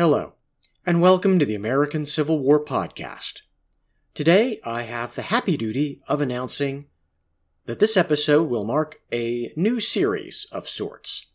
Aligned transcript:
Hello, 0.00 0.34
and 0.86 1.00
welcome 1.02 1.40
to 1.40 1.44
the 1.44 1.56
American 1.56 2.06
Civil 2.06 2.38
War 2.38 2.64
Podcast. 2.64 3.40
Today, 4.14 4.60
I 4.62 4.82
have 4.82 5.16
the 5.16 5.22
happy 5.22 5.56
duty 5.56 6.02
of 6.06 6.20
announcing 6.20 6.86
that 7.66 7.80
this 7.80 7.96
episode 7.96 8.48
will 8.48 8.62
mark 8.62 9.00
a 9.12 9.52
new 9.56 9.80
series 9.80 10.46
of 10.52 10.68
sorts. 10.68 11.32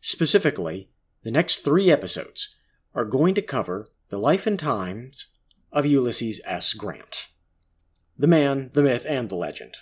Specifically, 0.00 0.88
the 1.24 1.30
next 1.30 1.56
three 1.56 1.90
episodes 1.90 2.56
are 2.94 3.04
going 3.04 3.34
to 3.34 3.42
cover 3.42 3.90
the 4.08 4.16
life 4.16 4.46
and 4.46 4.58
times 4.58 5.26
of 5.70 5.84
Ulysses 5.84 6.40
S. 6.46 6.72
Grant. 6.72 7.28
The 8.16 8.26
man, 8.26 8.70
the 8.72 8.82
myth, 8.82 9.04
and 9.06 9.28
the 9.28 9.36
legend. 9.36 9.76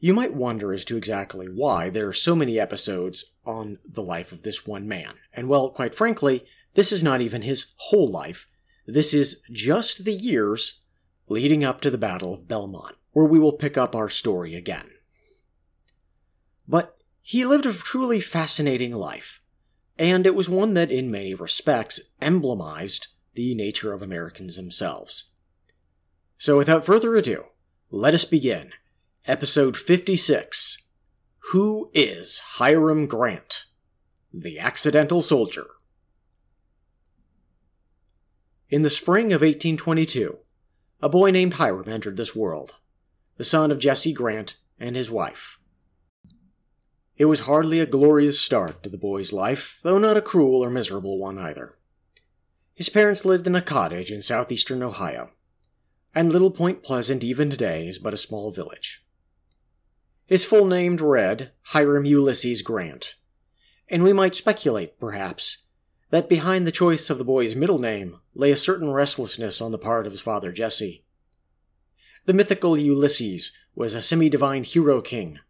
You 0.00 0.12
might 0.12 0.34
wonder 0.34 0.72
as 0.72 0.84
to 0.86 0.96
exactly 0.96 1.46
why 1.46 1.88
there 1.88 2.08
are 2.08 2.12
so 2.12 2.34
many 2.34 2.58
episodes 2.58 3.26
on 3.44 3.78
the 3.88 4.02
life 4.02 4.32
of 4.32 4.42
this 4.42 4.66
one 4.66 4.88
man, 4.88 5.14
and 5.32 5.48
well, 5.48 5.70
quite 5.70 5.94
frankly, 5.94 6.42
this 6.76 6.92
is 6.92 7.02
not 7.02 7.22
even 7.22 7.42
his 7.42 7.66
whole 7.76 8.08
life. 8.08 8.46
This 8.86 9.12
is 9.12 9.40
just 9.50 10.04
the 10.04 10.12
years 10.12 10.84
leading 11.26 11.64
up 11.64 11.80
to 11.80 11.90
the 11.90 11.98
Battle 11.98 12.32
of 12.32 12.46
Belmont, 12.46 12.96
where 13.12 13.24
we 13.24 13.38
will 13.38 13.54
pick 13.54 13.76
up 13.76 13.96
our 13.96 14.10
story 14.10 14.54
again. 14.54 14.90
But 16.68 16.96
he 17.22 17.46
lived 17.46 17.64
a 17.66 17.72
truly 17.72 18.20
fascinating 18.20 18.94
life, 18.94 19.40
and 19.98 20.26
it 20.26 20.34
was 20.34 20.48
one 20.50 20.74
that, 20.74 20.90
in 20.90 21.10
many 21.10 21.34
respects, 21.34 21.98
emblemized 22.20 23.08
the 23.34 23.54
nature 23.54 23.94
of 23.94 24.02
Americans 24.02 24.56
themselves. 24.56 25.30
So, 26.38 26.58
without 26.58 26.84
further 26.84 27.16
ado, 27.16 27.44
let 27.90 28.14
us 28.14 28.24
begin. 28.24 28.72
Episode 29.26 29.76
56 29.78 30.82
Who 31.52 31.90
is 31.94 32.38
Hiram 32.58 33.06
Grant? 33.06 33.64
The 34.32 34.58
Accidental 34.58 35.22
Soldier. 35.22 35.66
In 38.68 38.82
the 38.82 38.90
spring 38.90 39.26
of 39.26 39.42
1822, 39.42 40.38
a 41.00 41.08
boy 41.08 41.30
named 41.30 41.54
Hiram 41.54 41.88
entered 41.88 42.16
this 42.16 42.34
world, 42.34 42.74
the 43.36 43.44
son 43.44 43.70
of 43.70 43.78
Jesse 43.78 44.12
Grant 44.12 44.56
and 44.80 44.96
his 44.96 45.08
wife. 45.08 45.60
It 47.16 47.26
was 47.26 47.40
hardly 47.40 47.78
a 47.78 47.86
glorious 47.86 48.40
start 48.40 48.82
to 48.82 48.88
the 48.88 48.98
boy's 48.98 49.32
life, 49.32 49.78
though 49.84 49.98
not 49.98 50.16
a 50.16 50.22
cruel 50.22 50.64
or 50.64 50.70
miserable 50.70 51.16
one 51.16 51.38
either. 51.38 51.78
His 52.74 52.88
parents 52.88 53.24
lived 53.24 53.46
in 53.46 53.54
a 53.54 53.62
cottage 53.62 54.10
in 54.10 54.20
southeastern 54.20 54.82
Ohio, 54.82 55.30
and 56.12 56.32
Little 56.32 56.50
Point 56.50 56.82
Pleasant 56.82 57.22
even 57.22 57.48
today 57.48 57.86
is 57.86 58.00
but 58.00 58.14
a 58.14 58.18
small 58.18 58.50
village. 58.50 59.04
His 60.26 60.44
full 60.44 60.66
name 60.66 60.96
read 60.96 61.52
Hiram 61.66 62.04
Ulysses 62.04 62.62
Grant, 62.62 63.14
and 63.88 64.02
we 64.02 64.12
might 64.12 64.34
speculate, 64.34 64.98
perhaps, 64.98 65.65
that 66.10 66.28
behind 66.28 66.66
the 66.66 66.72
choice 66.72 67.10
of 67.10 67.18
the 67.18 67.24
boy's 67.24 67.56
middle 67.56 67.78
name 67.78 68.18
lay 68.34 68.50
a 68.50 68.56
certain 68.56 68.90
restlessness 68.90 69.60
on 69.60 69.72
the 69.72 69.78
part 69.78 70.06
of 70.06 70.12
his 70.12 70.20
father 70.20 70.52
Jesse. 70.52 71.04
The 72.26 72.34
mythical 72.34 72.76
Ulysses 72.76 73.52
was 73.74 73.94
a 73.94 74.02
semi 74.02 74.28
divine 74.28 74.64
hero 74.64 75.00
king, 75.00 75.40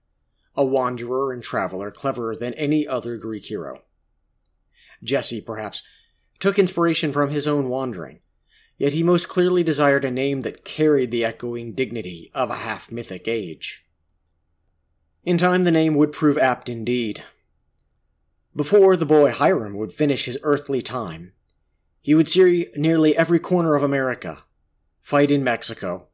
a 0.54 0.64
wanderer 0.64 1.32
and 1.32 1.42
traveler 1.42 1.90
cleverer 1.90 2.34
than 2.36 2.54
any 2.54 2.86
other 2.86 3.16
Greek 3.16 3.46
hero. 3.46 3.82
Jesse, 5.02 5.40
perhaps, 5.40 5.82
took 6.38 6.58
inspiration 6.58 7.12
from 7.12 7.30
his 7.30 7.46
own 7.46 7.68
wandering, 7.68 8.20
yet 8.78 8.92
he 8.92 9.02
most 9.02 9.28
clearly 9.28 9.62
desired 9.62 10.04
a 10.04 10.10
name 10.10 10.42
that 10.42 10.64
carried 10.64 11.10
the 11.10 11.24
echoing 11.24 11.72
dignity 11.72 12.30
of 12.34 12.50
a 12.50 12.56
half 12.56 12.90
mythic 12.90 13.28
age. 13.28 13.84
In 15.24 15.38
time, 15.38 15.64
the 15.64 15.70
name 15.70 15.94
would 15.94 16.12
prove 16.12 16.38
apt 16.38 16.68
indeed, 16.68 17.24
before 18.56 18.96
the 18.96 19.04
boy 19.04 19.30
Hiram 19.30 19.74
would 19.76 19.92
finish 19.92 20.24
his 20.24 20.38
earthly 20.42 20.80
time, 20.80 21.32
he 22.00 22.14
would 22.14 22.28
see 22.28 22.68
nearly 22.74 23.14
every 23.14 23.38
corner 23.38 23.74
of 23.74 23.82
America, 23.82 24.44
fight 25.02 25.30
in 25.30 25.44
Mexico, 25.44 26.06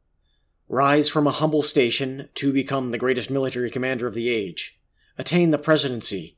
rise 0.67 1.07
from 1.07 1.25
a 1.25 1.31
humble 1.31 1.63
station 1.63 2.27
to 2.35 2.51
become 2.51 2.91
the 2.91 2.97
greatest 2.97 3.29
military 3.29 3.71
commander 3.71 4.07
of 4.07 4.13
the 4.13 4.27
age, 4.27 4.77
attain 5.17 5.51
the 5.51 5.57
presidency, 5.57 6.35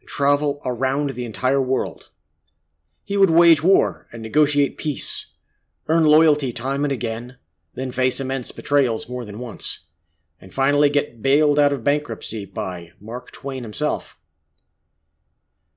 and 0.00 0.08
travel 0.08 0.62
around 0.64 1.10
the 1.10 1.26
entire 1.26 1.60
world. 1.60 2.08
He 3.04 3.18
would 3.18 3.30
wage 3.30 3.62
war 3.62 4.06
and 4.12 4.22
negotiate 4.22 4.78
peace, 4.78 5.34
earn 5.88 6.04
loyalty 6.04 6.54
time 6.54 6.84
and 6.84 6.92
again, 6.92 7.36
then 7.74 7.90
face 7.90 8.18
immense 8.18 8.50
betrayals 8.50 9.10
more 9.10 9.26
than 9.26 9.38
once, 9.38 9.88
and 10.40 10.54
finally 10.54 10.88
get 10.88 11.20
bailed 11.20 11.58
out 11.58 11.72
of 11.72 11.84
bankruptcy 11.84 12.46
by 12.46 12.92
Mark 12.98 13.30
Twain 13.30 13.62
himself. 13.62 14.16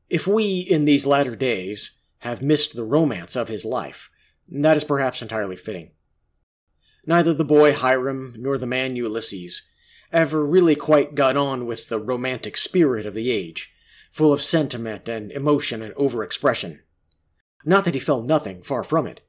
If 0.10 0.26
we, 0.26 0.60
in 0.60 0.86
these 0.86 1.06
latter 1.06 1.36
days, 1.36 1.92
have 2.20 2.42
missed 2.42 2.76
the 2.76 2.86
romance 2.86 3.36
of 3.36 3.50
his 3.50 3.66
life, 3.66 4.10
that 4.50 4.78
is 4.78 4.84
perhaps 4.84 5.22
entirely 5.22 5.56
fitting. 5.56 5.92
Neither 7.06 7.34
the 7.34 7.46
boy 7.46 7.74
Hiram 7.74 8.34
nor 8.38 8.58
the 8.58 8.66
man 8.66 8.96
Ulysses 8.96 9.70
ever 10.12 10.46
really 10.46 10.76
quite 10.76 11.16
got 11.16 11.36
on 11.36 11.66
with 11.66 11.90
the 11.90 12.00
romantic 12.00 12.56
spirit 12.56 13.06
of 13.06 13.14
the 13.14 13.30
age, 13.32 13.74
full 14.12 14.32
of 14.32 14.42
sentiment 14.42 15.10
and 15.10 15.32
emotion 15.32 15.82
and 15.82 15.94
overexpression. 15.96 16.80
Not 17.66 17.86
that 17.86 17.94
he 17.94 18.00
felt 18.00 18.26
nothing, 18.26 18.64
far 18.64 18.84
from 18.84 19.08
it. 19.08 19.22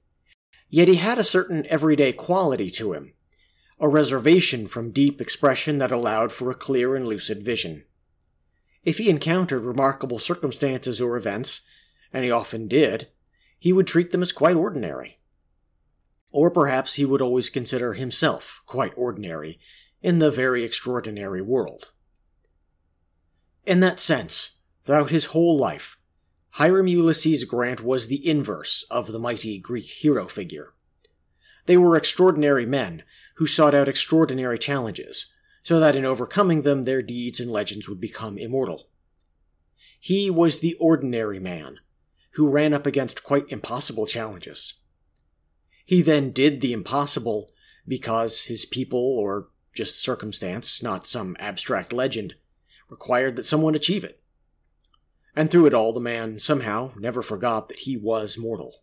Yet 0.71 0.88
he 0.88 0.97
had 0.97 1.19
a 1.19 1.25
certain 1.25 1.67
everyday 1.67 2.12
quality 2.12 2.71
to 2.72 2.93
him, 2.93 3.15
a 3.81 3.88
reservation 3.88 4.69
from 4.69 4.93
deep 4.93 5.21
expression 5.21 5.78
that 5.78 5.91
allowed 5.91 6.31
for 6.31 6.50
a 6.50 6.55
clear 6.55 6.94
and 6.94 7.06
lucid 7.06 7.43
vision. 7.43 7.84
If 8.84 8.99
he 8.99 9.11
encountered 9.11 9.65
remarkable 9.65 10.19
circumstances 10.19 11.00
or 11.00 11.16
events, 11.16 11.62
and 12.12 12.25
he 12.25 12.31
often 12.31 12.69
did, 12.69 13.09
he 13.59 13.72
would 13.72 13.87
treat 13.87 14.12
them 14.12 14.22
as 14.22 14.33
quite 14.33 14.56
ordinary. 14.56 15.19
Or 16.31 16.50
perhaps 16.50 16.94
he 16.94 17.05
would 17.05 17.22
always 17.22 17.50
consider 17.50 17.94
himself 17.94 18.62
quite 18.67 18.93
ordinary 18.97 19.59
in 20.00 20.19
the 20.19 20.31
very 20.31 20.62
extraordinary 20.62 21.43
world. 21.43 21.91
In 23.67 23.81
that 23.81 24.00
sense, 24.00 24.59
throughout 24.84 25.11
his 25.11 25.27
whole 25.27 25.59
life, 25.59 25.99
Hiram 26.50 26.87
Ulysses 26.87 27.44
Grant 27.44 27.83
was 27.83 28.09
the 28.09 28.27
inverse 28.27 28.84
of 28.91 29.12
the 29.12 29.19
mighty 29.19 29.59
Greek 29.59 29.84
hero 29.84 30.27
figure. 30.27 30.75
They 31.67 31.77
were 31.77 31.97
extraordinary 31.97 32.65
men 32.65 33.03
who 33.37 33.47
sought 33.47 33.75
out 33.75 33.88
extraordinary 33.88 34.59
challenges, 34.59 35.27
so 35.69 35.79
that 35.79 35.95
in 35.95 36.06
overcoming 36.06 36.62
them 36.62 36.84
their 36.84 37.03
deeds 37.03 37.39
and 37.41 37.51
legends 37.51 37.91
would 37.91 38.01
become 38.01 38.39
immortal. 38.39 38.89
He 40.01 40.31
was 40.31 40.61
the 40.61 40.73
ordinary 40.81 41.39
man, 41.39 41.81
who 42.31 42.49
ran 42.49 42.73
up 42.73 42.87
against 42.87 43.23
quite 43.23 43.45
impossible 43.51 44.06
challenges. 44.06 44.79
He 45.84 46.01
then 46.01 46.31
did 46.31 46.62
the 46.62 46.73
impossible 46.73 47.51
because 47.87 48.45
his 48.45 48.65
people, 48.65 49.19
or 49.19 49.49
just 49.75 50.03
circumstance, 50.03 50.83
not 50.83 51.06
some 51.06 51.37
abstract 51.39 51.93
legend, 51.93 52.37
required 52.89 53.37
that 53.37 53.45
someone 53.45 53.75
achieve 53.75 54.05
it. 54.05 54.23
And 55.37 55.50
through 55.50 55.67
it 55.67 55.75
all, 55.75 55.93
the 55.93 56.00
man 56.00 56.39
somehow 56.39 56.93
never 56.97 57.23
forgot 57.23 57.69
that 57.69 57.81
he 57.81 57.95
was 57.95 58.39
mortal. 58.39 58.77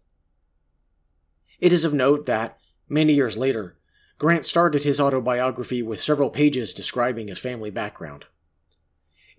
It 1.59 1.73
is 1.73 1.83
of 1.83 1.95
note 1.95 2.27
that, 2.27 2.59
many 2.87 3.13
years 3.13 3.37
later, 3.37 3.75
Grant 4.17 4.45
started 4.45 4.83
his 4.83 4.99
autobiography 4.99 5.81
with 5.81 6.01
several 6.01 6.29
pages 6.29 6.73
describing 6.73 7.27
his 7.27 7.37
family 7.37 7.69
background. 7.69 8.25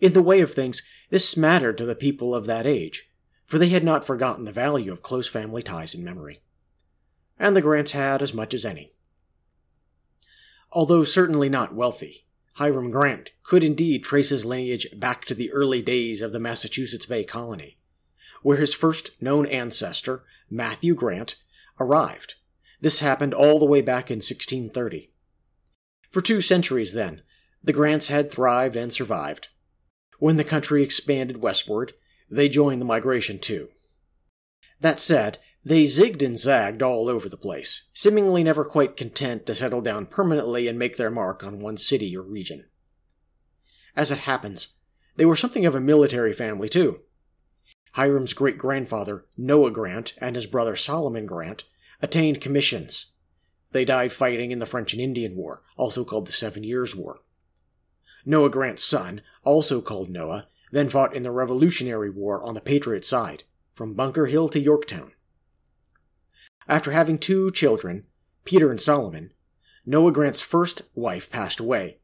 In 0.00 0.12
the 0.12 0.22
way 0.22 0.40
of 0.40 0.52
things, 0.52 0.82
this 1.08 1.36
mattered 1.36 1.78
to 1.78 1.86
the 1.86 1.94
people 1.94 2.34
of 2.34 2.46
that 2.46 2.66
age, 2.66 3.10
for 3.46 3.58
they 3.58 3.70
had 3.70 3.84
not 3.84 4.06
forgotten 4.06 4.44
the 4.44 4.52
value 4.52 4.92
of 4.92 5.02
close 5.02 5.28
family 5.28 5.62
ties 5.62 5.94
in 5.94 6.04
memory. 6.04 6.42
And 7.38 7.56
the 7.56 7.62
Grants 7.62 7.92
had 7.92 8.20
as 8.20 8.34
much 8.34 8.52
as 8.52 8.64
any. 8.64 8.92
Although 10.72 11.04
certainly 11.04 11.48
not 11.48 11.74
wealthy, 11.74 12.26
Hiram 12.54 12.90
Grant 12.90 13.30
could 13.44 13.64
indeed 13.64 14.04
trace 14.04 14.28
his 14.28 14.44
lineage 14.44 14.88
back 14.96 15.24
to 15.26 15.34
the 15.34 15.52
early 15.52 15.80
days 15.80 16.20
of 16.20 16.32
the 16.32 16.40
Massachusetts 16.40 17.06
Bay 17.06 17.24
Colony, 17.24 17.76
where 18.42 18.58
his 18.58 18.74
first 18.74 19.10
known 19.22 19.46
ancestor, 19.46 20.24
Matthew 20.50 20.94
Grant, 20.94 21.36
arrived 21.80 22.34
this 22.80 23.00
happened 23.00 23.34
all 23.34 23.58
the 23.58 23.64
way 23.64 23.80
back 23.80 24.10
in 24.10 24.16
1630. 24.16 25.12
For 26.10 26.20
two 26.20 26.40
centuries, 26.40 26.92
then, 26.92 27.22
the 27.62 27.72
Grants 27.72 28.08
had 28.08 28.30
thrived 28.30 28.76
and 28.76 28.92
survived. 28.92 29.48
When 30.18 30.36
the 30.36 30.44
country 30.44 30.82
expanded 30.82 31.38
westward, 31.38 31.92
they 32.30 32.48
joined 32.48 32.80
the 32.80 32.86
migration 32.86 33.38
too. 33.38 33.68
That 34.80 35.00
said, 35.00 35.38
they 35.64 35.84
zigged 35.84 36.22
and 36.22 36.38
zagged 36.38 36.82
all 36.82 37.08
over 37.08 37.28
the 37.28 37.36
place, 37.36 37.88
seemingly 37.92 38.44
never 38.44 38.64
quite 38.64 38.96
content 38.96 39.46
to 39.46 39.54
settle 39.54 39.80
down 39.80 40.06
permanently 40.06 40.68
and 40.68 40.78
make 40.78 40.96
their 40.96 41.10
mark 41.10 41.42
on 41.42 41.60
one 41.60 41.76
city 41.76 42.16
or 42.16 42.22
region. 42.22 42.66
As 43.96 44.10
it 44.10 44.18
happens, 44.18 44.68
they 45.16 45.24
were 45.24 45.36
something 45.36 45.66
of 45.66 45.74
a 45.74 45.80
military 45.80 46.32
family 46.32 46.68
too. 46.68 47.00
Hiram's 47.94 48.34
great 48.34 48.58
grandfather, 48.58 49.24
Noah 49.36 49.70
Grant, 49.70 50.14
and 50.18 50.36
his 50.36 50.46
brother 50.46 50.76
Solomon 50.76 51.26
Grant 51.26 51.64
attained 52.02 52.40
commissions. 52.40 53.12
They 53.72 53.84
died 53.84 54.12
fighting 54.12 54.50
in 54.50 54.58
the 54.58 54.66
French 54.66 54.92
and 54.92 55.02
Indian 55.02 55.36
War, 55.36 55.62
also 55.76 56.04
called 56.04 56.26
the 56.26 56.32
Seven 56.32 56.64
Years' 56.64 56.94
War. 56.94 57.20
Noah 58.24 58.50
Grant's 58.50 58.84
son, 58.84 59.22
also 59.44 59.80
called 59.80 60.10
Noah, 60.10 60.48
then 60.72 60.88
fought 60.88 61.14
in 61.14 61.22
the 61.22 61.30
Revolutionary 61.30 62.10
War 62.10 62.42
on 62.42 62.54
the 62.54 62.60
Patriot 62.60 63.04
side, 63.04 63.44
from 63.74 63.94
Bunker 63.94 64.26
Hill 64.26 64.48
to 64.50 64.58
Yorktown. 64.58 65.12
After 66.68 66.90
having 66.90 67.18
two 67.18 67.50
children, 67.50 68.06
Peter 68.44 68.70
and 68.70 68.80
Solomon, 68.80 69.32
Noah 69.84 70.12
Grant's 70.12 70.40
first 70.40 70.82
wife 70.94 71.30
passed 71.30 71.60
away. 71.60 71.98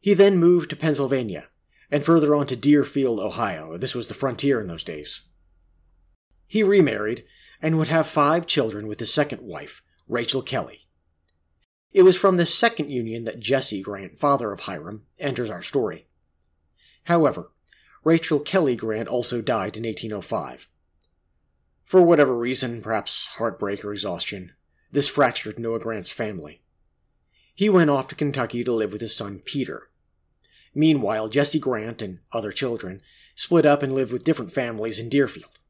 He 0.00 0.14
then 0.14 0.38
moved 0.38 0.70
to 0.70 0.76
Pennsylvania 0.76 1.48
and 1.90 2.04
further 2.04 2.34
on 2.34 2.46
to 2.48 2.56
Deerfield, 2.56 3.20
Ohio. 3.20 3.78
This 3.78 3.94
was 3.94 4.08
the 4.08 4.14
frontier 4.14 4.60
in 4.60 4.66
those 4.66 4.82
days. 4.82 5.22
He 6.46 6.62
remarried 6.62 7.24
and 7.64 7.78
would 7.78 7.88
have 7.88 8.06
five 8.06 8.46
children 8.46 8.86
with 8.86 9.00
his 9.00 9.10
second 9.10 9.40
wife, 9.40 9.80
Rachel 10.06 10.42
Kelly. 10.42 10.86
It 11.92 12.02
was 12.02 12.14
from 12.14 12.36
this 12.36 12.54
second 12.54 12.90
union 12.90 13.24
that 13.24 13.40
Jesse 13.40 13.80
Grant, 13.80 14.20
father 14.20 14.52
of 14.52 14.60
Hiram, 14.60 15.06
enters 15.18 15.48
our 15.48 15.62
story. 15.62 16.06
However, 17.04 17.52
Rachel 18.04 18.38
Kelly 18.38 18.76
Grant 18.76 19.08
also 19.08 19.40
died 19.40 19.78
in 19.78 19.84
1805. 19.84 20.68
For 21.86 22.02
whatever 22.02 22.36
reason, 22.36 22.82
perhaps 22.82 23.28
heartbreak 23.38 23.82
or 23.82 23.94
exhaustion, 23.94 24.52
this 24.92 25.08
fractured 25.08 25.58
Noah 25.58 25.80
Grant's 25.80 26.10
family. 26.10 26.60
He 27.54 27.70
went 27.70 27.88
off 27.88 28.08
to 28.08 28.14
Kentucky 28.14 28.62
to 28.62 28.74
live 28.74 28.92
with 28.92 29.00
his 29.00 29.16
son 29.16 29.40
Peter. 29.42 29.88
Meanwhile, 30.74 31.30
Jesse 31.30 31.60
Grant 31.60 32.02
and 32.02 32.18
other 32.30 32.52
children 32.52 33.00
split 33.34 33.64
up 33.64 33.82
and 33.82 33.94
lived 33.94 34.12
with 34.12 34.22
different 34.22 34.52
families 34.52 34.98
in 34.98 35.08
Deerfield. 35.08 35.60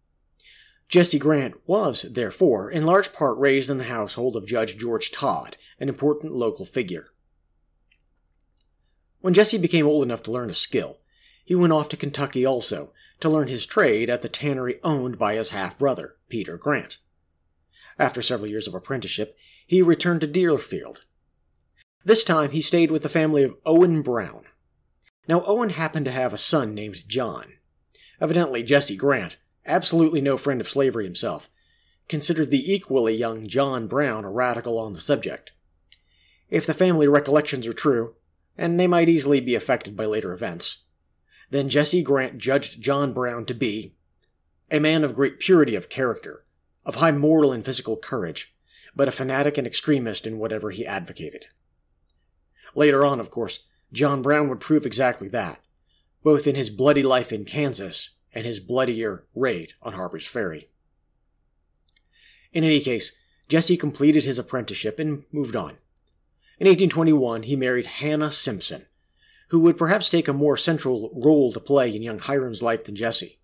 Jesse 0.94 1.18
Grant 1.18 1.56
was, 1.66 2.02
therefore, 2.02 2.70
in 2.70 2.86
large 2.86 3.12
part 3.12 3.36
raised 3.36 3.68
in 3.68 3.78
the 3.78 3.90
household 3.90 4.36
of 4.36 4.46
Judge 4.46 4.78
George 4.78 5.10
Todd, 5.10 5.56
an 5.80 5.88
important 5.88 6.32
local 6.32 6.64
figure. 6.64 7.06
When 9.20 9.34
Jesse 9.34 9.58
became 9.58 9.88
old 9.88 10.04
enough 10.04 10.22
to 10.22 10.30
learn 10.30 10.50
a 10.50 10.54
skill, 10.54 11.00
he 11.44 11.56
went 11.56 11.72
off 11.72 11.88
to 11.88 11.96
Kentucky 11.96 12.46
also 12.46 12.92
to 13.18 13.28
learn 13.28 13.48
his 13.48 13.66
trade 13.66 14.08
at 14.08 14.22
the 14.22 14.28
tannery 14.28 14.78
owned 14.84 15.18
by 15.18 15.34
his 15.34 15.50
half 15.50 15.76
brother, 15.76 16.14
Peter 16.28 16.56
Grant. 16.56 16.98
After 17.98 18.22
several 18.22 18.48
years 18.48 18.68
of 18.68 18.74
apprenticeship, 18.74 19.36
he 19.66 19.82
returned 19.82 20.20
to 20.20 20.28
Deerfield. 20.28 21.06
This 22.04 22.22
time 22.22 22.52
he 22.52 22.62
stayed 22.62 22.92
with 22.92 23.02
the 23.02 23.08
family 23.08 23.42
of 23.42 23.56
Owen 23.66 24.00
Brown. 24.02 24.44
Now, 25.26 25.42
Owen 25.44 25.70
happened 25.70 26.04
to 26.04 26.12
have 26.12 26.32
a 26.32 26.38
son 26.38 26.72
named 26.72 27.08
John. 27.08 27.54
Evidently, 28.20 28.62
Jesse 28.62 28.94
Grant, 28.94 29.38
absolutely 29.66 30.20
no 30.20 30.36
friend 30.36 30.60
of 30.60 30.68
slavery 30.68 31.04
himself, 31.04 31.48
considered 32.08 32.50
the 32.50 32.72
equally 32.72 33.14
young 33.14 33.46
John 33.46 33.86
Brown 33.86 34.24
a 34.24 34.30
radical 34.30 34.78
on 34.78 34.92
the 34.92 35.00
subject. 35.00 35.52
If 36.50 36.66
the 36.66 36.74
family 36.74 37.08
recollections 37.08 37.66
are 37.66 37.72
true, 37.72 38.14
and 38.56 38.78
they 38.78 38.86
might 38.86 39.08
easily 39.08 39.40
be 39.40 39.54
affected 39.54 39.96
by 39.96 40.04
later 40.04 40.32
events, 40.32 40.84
then 41.50 41.68
Jesse 41.68 42.02
Grant 42.02 42.38
judged 42.38 42.80
John 42.80 43.12
Brown 43.12 43.44
to 43.46 43.54
be 43.54 43.96
a 44.70 44.80
man 44.80 45.04
of 45.04 45.14
great 45.14 45.38
purity 45.38 45.74
of 45.74 45.88
character, 45.88 46.44
of 46.84 46.96
high 46.96 47.12
moral 47.12 47.52
and 47.52 47.64
physical 47.64 47.96
courage, 47.96 48.54
but 48.94 49.08
a 49.08 49.12
fanatic 49.12 49.58
and 49.58 49.66
extremist 49.66 50.26
in 50.26 50.38
whatever 50.38 50.70
he 50.70 50.86
advocated. 50.86 51.46
Later 52.74 53.04
on, 53.04 53.20
of 53.20 53.30
course, 53.30 53.64
John 53.92 54.22
Brown 54.22 54.48
would 54.48 54.60
prove 54.60 54.86
exactly 54.86 55.28
that, 55.28 55.60
both 56.22 56.46
in 56.46 56.54
his 56.54 56.70
bloody 56.70 57.02
life 57.02 57.32
in 57.32 57.44
Kansas 57.44 58.16
and 58.34 58.44
his 58.44 58.60
bloodier 58.60 59.24
raid 59.34 59.74
on 59.80 59.94
Harper's 59.94 60.26
Ferry. 60.26 60.68
In 62.52 62.64
any 62.64 62.80
case, 62.80 63.16
Jesse 63.48 63.76
completed 63.76 64.24
his 64.24 64.38
apprenticeship 64.38 64.98
and 64.98 65.24
moved 65.32 65.56
on. 65.56 65.78
In 66.58 66.66
1821, 66.68 67.44
he 67.44 67.56
married 67.56 67.86
Hannah 67.86 68.32
Simpson, 68.32 68.86
who 69.48 69.60
would 69.60 69.78
perhaps 69.78 70.08
take 70.08 70.28
a 70.28 70.32
more 70.32 70.56
central 70.56 71.10
role 71.14 71.52
to 71.52 71.60
play 71.60 71.94
in 71.94 72.02
young 72.02 72.18
Hiram's 72.18 72.62
life 72.62 72.84
than 72.84 72.96
Jesse. 72.96 73.38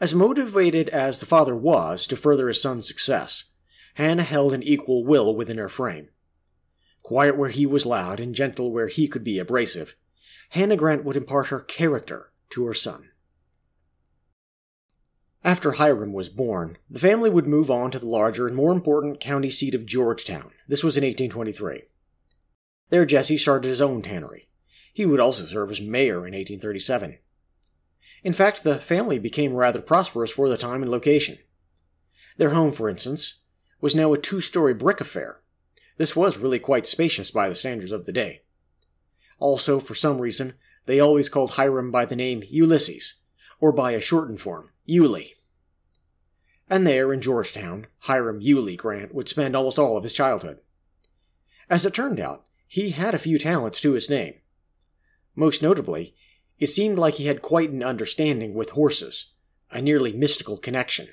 As 0.00 0.14
motivated 0.14 0.88
as 0.88 1.20
the 1.20 1.26
father 1.26 1.54
was 1.54 2.06
to 2.08 2.16
further 2.16 2.48
his 2.48 2.60
son's 2.60 2.88
success, 2.88 3.50
Hannah 3.94 4.24
held 4.24 4.52
an 4.52 4.62
equal 4.62 5.04
will 5.04 5.34
within 5.34 5.58
her 5.58 5.68
frame. 5.68 6.08
Quiet 7.02 7.36
where 7.36 7.50
he 7.50 7.66
was 7.66 7.86
loud 7.86 8.18
and 8.20 8.34
gentle 8.34 8.72
where 8.72 8.88
he 8.88 9.06
could 9.06 9.22
be 9.22 9.38
abrasive, 9.38 9.96
Hannah 10.50 10.76
Grant 10.76 11.04
would 11.04 11.16
impart 11.16 11.48
her 11.48 11.60
character 11.60 12.32
to 12.50 12.64
her 12.66 12.74
son. 12.74 13.10
After 15.44 15.72
Hiram 15.72 16.12
was 16.12 16.28
born, 16.28 16.78
the 16.88 17.00
family 17.00 17.28
would 17.28 17.48
move 17.48 17.68
on 17.68 17.90
to 17.90 17.98
the 17.98 18.06
larger 18.06 18.46
and 18.46 18.54
more 18.54 18.70
important 18.70 19.18
county 19.18 19.50
seat 19.50 19.74
of 19.74 19.86
Georgetown. 19.86 20.52
This 20.68 20.84
was 20.84 20.96
in 20.96 21.02
1823. 21.02 21.82
There, 22.90 23.04
Jesse 23.04 23.36
started 23.36 23.66
his 23.66 23.80
own 23.80 24.02
tannery. 24.02 24.48
He 24.92 25.04
would 25.04 25.18
also 25.18 25.44
serve 25.46 25.72
as 25.72 25.80
mayor 25.80 26.18
in 26.18 26.34
1837. 26.34 27.18
In 28.22 28.32
fact, 28.32 28.62
the 28.62 28.76
family 28.76 29.18
became 29.18 29.54
rather 29.54 29.80
prosperous 29.80 30.30
for 30.30 30.48
the 30.48 30.56
time 30.56 30.82
and 30.82 30.92
location. 30.92 31.38
Their 32.36 32.50
home, 32.50 32.70
for 32.70 32.88
instance, 32.88 33.40
was 33.80 33.96
now 33.96 34.12
a 34.12 34.18
two 34.18 34.40
story 34.40 34.74
brick 34.74 35.00
affair. 35.00 35.40
This 35.96 36.14
was 36.14 36.38
really 36.38 36.60
quite 36.60 36.86
spacious 36.86 37.32
by 37.32 37.48
the 37.48 37.56
standards 37.56 37.90
of 37.90 38.06
the 38.06 38.12
day. 38.12 38.42
Also, 39.40 39.80
for 39.80 39.96
some 39.96 40.20
reason, 40.20 40.54
they 40.86 41.00
always 41.00 41.28
called 41.28 41.52
Hiram 41.52 41.90
by 41.90 42.04
the 42.04 42.16
name 42.16 42.44
Ulysses, 42.48 43.21
or 43.62 43.70
by 43.70 43.92
a 43.92 44.00
shortened 44.00 44.40
form, 44.40 44.70
Yulee. 44.84 45.36
And 46.68 46.84
there, 46.84 47.12
in 47.12 47.20
Georgetown, 47.20 47.86
Hiram 48.00 48.40
Yulee 48.40 48.74
Grant 48.76 49.14
would 49.14 49.28
spend 49.28 49.54
almost 49.54 49.78
all 49.78 49.96
of 49.96 50.02
his 50.02 50.12
childhood. 50.12 50.58
As 51.70 51.86
it 51.86 51.94
turned 51.94 52.18
out, 52.18 52.44
he 52.66 52.90
had 52.90 53.14
a 53.14 53.20
few 53.20 53.38
talents 53.38 53.80
to 53.80 53.92
his 53.92 54.10
name. 54.10 54.34
Most 55.36 55.62
notably, 55.62 56.16
it 56.58 56.66
seemed 56.66 56.98
like 56.98 57.14
he 57.14 57.26
had 57.26 57.40
quite 57.40 57.70
an 57.70 57.84
understanding 57.84 58.52
with 58.52 58.70
horses, 58.70 59.30
a 59.70 59.80
nearly 59.80 60.12
mystical 60.12 60.56
connection. 60.56 61.06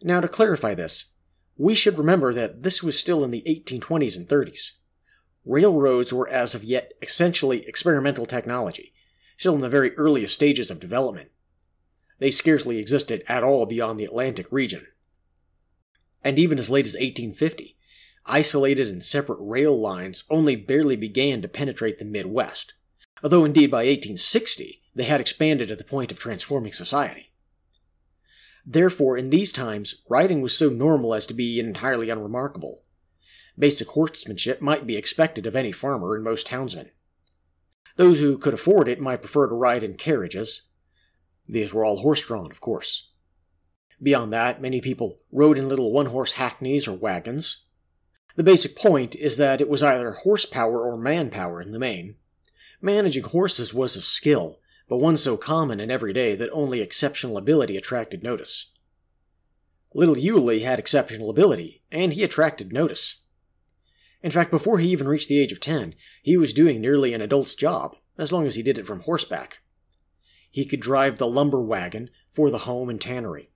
Now, 0.00 0.20
to 0.20 0.28
clarify 0.28 0.72
this, 0.72 1.12
we 1.58 1.74
should 1.74 1.98
remember 1.98 2.32
that 2.32 2.62
this 2.62 2.82
was 2.82 2.98
still 2.98 3.22
in 3.22 3.30
the 3.30 3.42
1820s 3.46 4.16
and 4.16 4.26
30s. 4.26 4.72
Railroads 5.44 6.10
were 6.10 6.28
as 6.28 6.54
of 6.54 6.64
yet 6.64 6.92
essentially 7.02 7.68
experimental 7.68 8.24
technology, 8.24 8.91
still 9.42 9.56
in 9.56 9.60
the 9.60 9.68
very 9.68 9.92
earliest 9.96 10.32
stages 10.32 10.70
of 10.70 10.78
development. 10.78 11.28
They 12.20 12.30
scarcely 12.30 12.78
existed 12.78 13.24
at 13.26 13.42
all 13.42 13.66
beyond 13.66 13.98
the 13.98 14.04
Atlantic 14.04 14.46
region. 14.52 14.86
And 16.22 16.38
even 16.38 16.60
as 16.60 16.70
late 16.70 16.86
as 16.86 16.94
1850, 16.94 17.76
isolated 18.24 18.86
and 18.86 19.02
separate 19.02 19.40
rail 19.40 19.76
lines 19.76 20.22
only 20.30 20.54
barely 20.54 20.94
began 20.94 21.42
to 21.42 21.48
penetrate 21.48 21.98
the 21.98 22.04
Midwest, 22.04 22.74
although 23.20 23.44
indeed 23.44 23.68
by 23.68 23.78
1860 23.78 24.80
they 24.94 25.02
had 25.02 25.20
expanded 25.20 25.66
to 25.70 25.74
the 25.74 25.82
point 25.82 26.12
of 26.12 26.20
transforming 26.20 26.72
society. 26.72 27.32
Therefore, 28.64 29.18
in 29.18 29.30
these 29.30 29.52
times, 29.52 29.96
riding 30.08 30.40
was 30.40 30.56
so 30.56 30.68
normal 30.68 31.14
as 31.14 31.26
to 31.26 31.34
be 31.34 31.58
entirely 31.58 32.10
unremarkable. 32.10 32.84
Basic 33.58 33.88
horsemanship 33.88 34.60
might 34.60 34.86
be 34.86 34.96
expected 34.96 35.48
of 35.48 35.56
any 35.56 35.72
farmer 35.72 36.14
and 36.14 36.22
most 36.22 36.46
townsmen. 36.46 36.90
Those 37.96 38.18
who 38.18 38.38
could 38.38 38.54
afford 38.54 38.88
it 38.88 39.00
might 39.00 39.22
prefer 39.22 39.48
to 39.48 39.54
ride 39.54 39.84
in 39.84 39.94
carriages. 39.94 40.68
These 41.48 41.74
were 41.74 41.84
all 41.84 41.98
horse 41.98 42.22
drawn, 42.22 42.50
of 42.50 42.60
course. 42.60 43.12
Beyond 44.02 44.32
that, 44.32 44.60
many 44.60 44.80
people 44.80 45.20
rode 45.30 45.58
in 45.58 45.68
little 45.68 45.92
one 45.92 46.06
horse 46.06 46.32
hackneys 46.32 46.88
or 46.88 46.96
wagons. 46.96 47.66
The 48.34 48.42
basic 48.42 48.74
point 48.74 49.14
is 49.14 49.36
that 49.36 49.60
it 49.60 49.68
was 49.68 49.82
either 49.82 50.12
horsepower 50.12 50.80
or 50.80 50.96
manpower 50.96 51.60
in 51.60 51.72
the 51.72 51.78
main. 51.78 52.16
Managing 52.80 53.24
horses 53.24 53.72
was 53.72 53.94
a 53.94 54.02
skill, 54.02 54.58
but 54.88 54.96
one 54.98 55.16
so 55.16 55.36
common 55.36 55.78
and 55.78 55.92
everyday 55.92 56.34
that 56.34 56.50
only 56.52 56.80
exceptional 56.80 57.36
ability 57.36 57.76
attracted 57.76 58.22
notice. 58.22 58.72
Little 59.94 60.18
Yulee 60.18 60.60
had 60.60 60.78
exceptional 60.78 61.30
ability, 61.30 61.82
and 61.92 62.14
he 62.14 62.24
attracted 62.24 62.72
notice. 62.72 63.21
In 64.22 64.30
fact, 64.30 64.50
before 64.50 64.78
he 64.78 64.88
even 64.90 65.08
reached 65.08 65.28
the 65.28 65.38
age 65.38 65.52
of 65.52 65.60
ten, 65.60 65.94
he 66.22 66.36
was 66.36 66.52
doing 66.52 66.80
nearly 66.80 67.12
an 67.12 67.20
adult's 67.20 67.54
job, 67.54 67.96
as 68.16 68.32
long 68.32 68.46
as 68.46 68.54
he 68.54 68.62
did 68.62 68.78
it 68.78 68.86
from 68.86 69.00
horseback. 69.00 69.58
He 70.50 70.64
could 70.64 70.80
drive 70.80 71.18
the 71.18 71.26
lumber 71.26 71.60
wagon 71.60 72.10
for 72.32 72.50
the 72.50 72.58
home 72.58 72.88
and 72.88 73.00
tannery. 73.00 73.50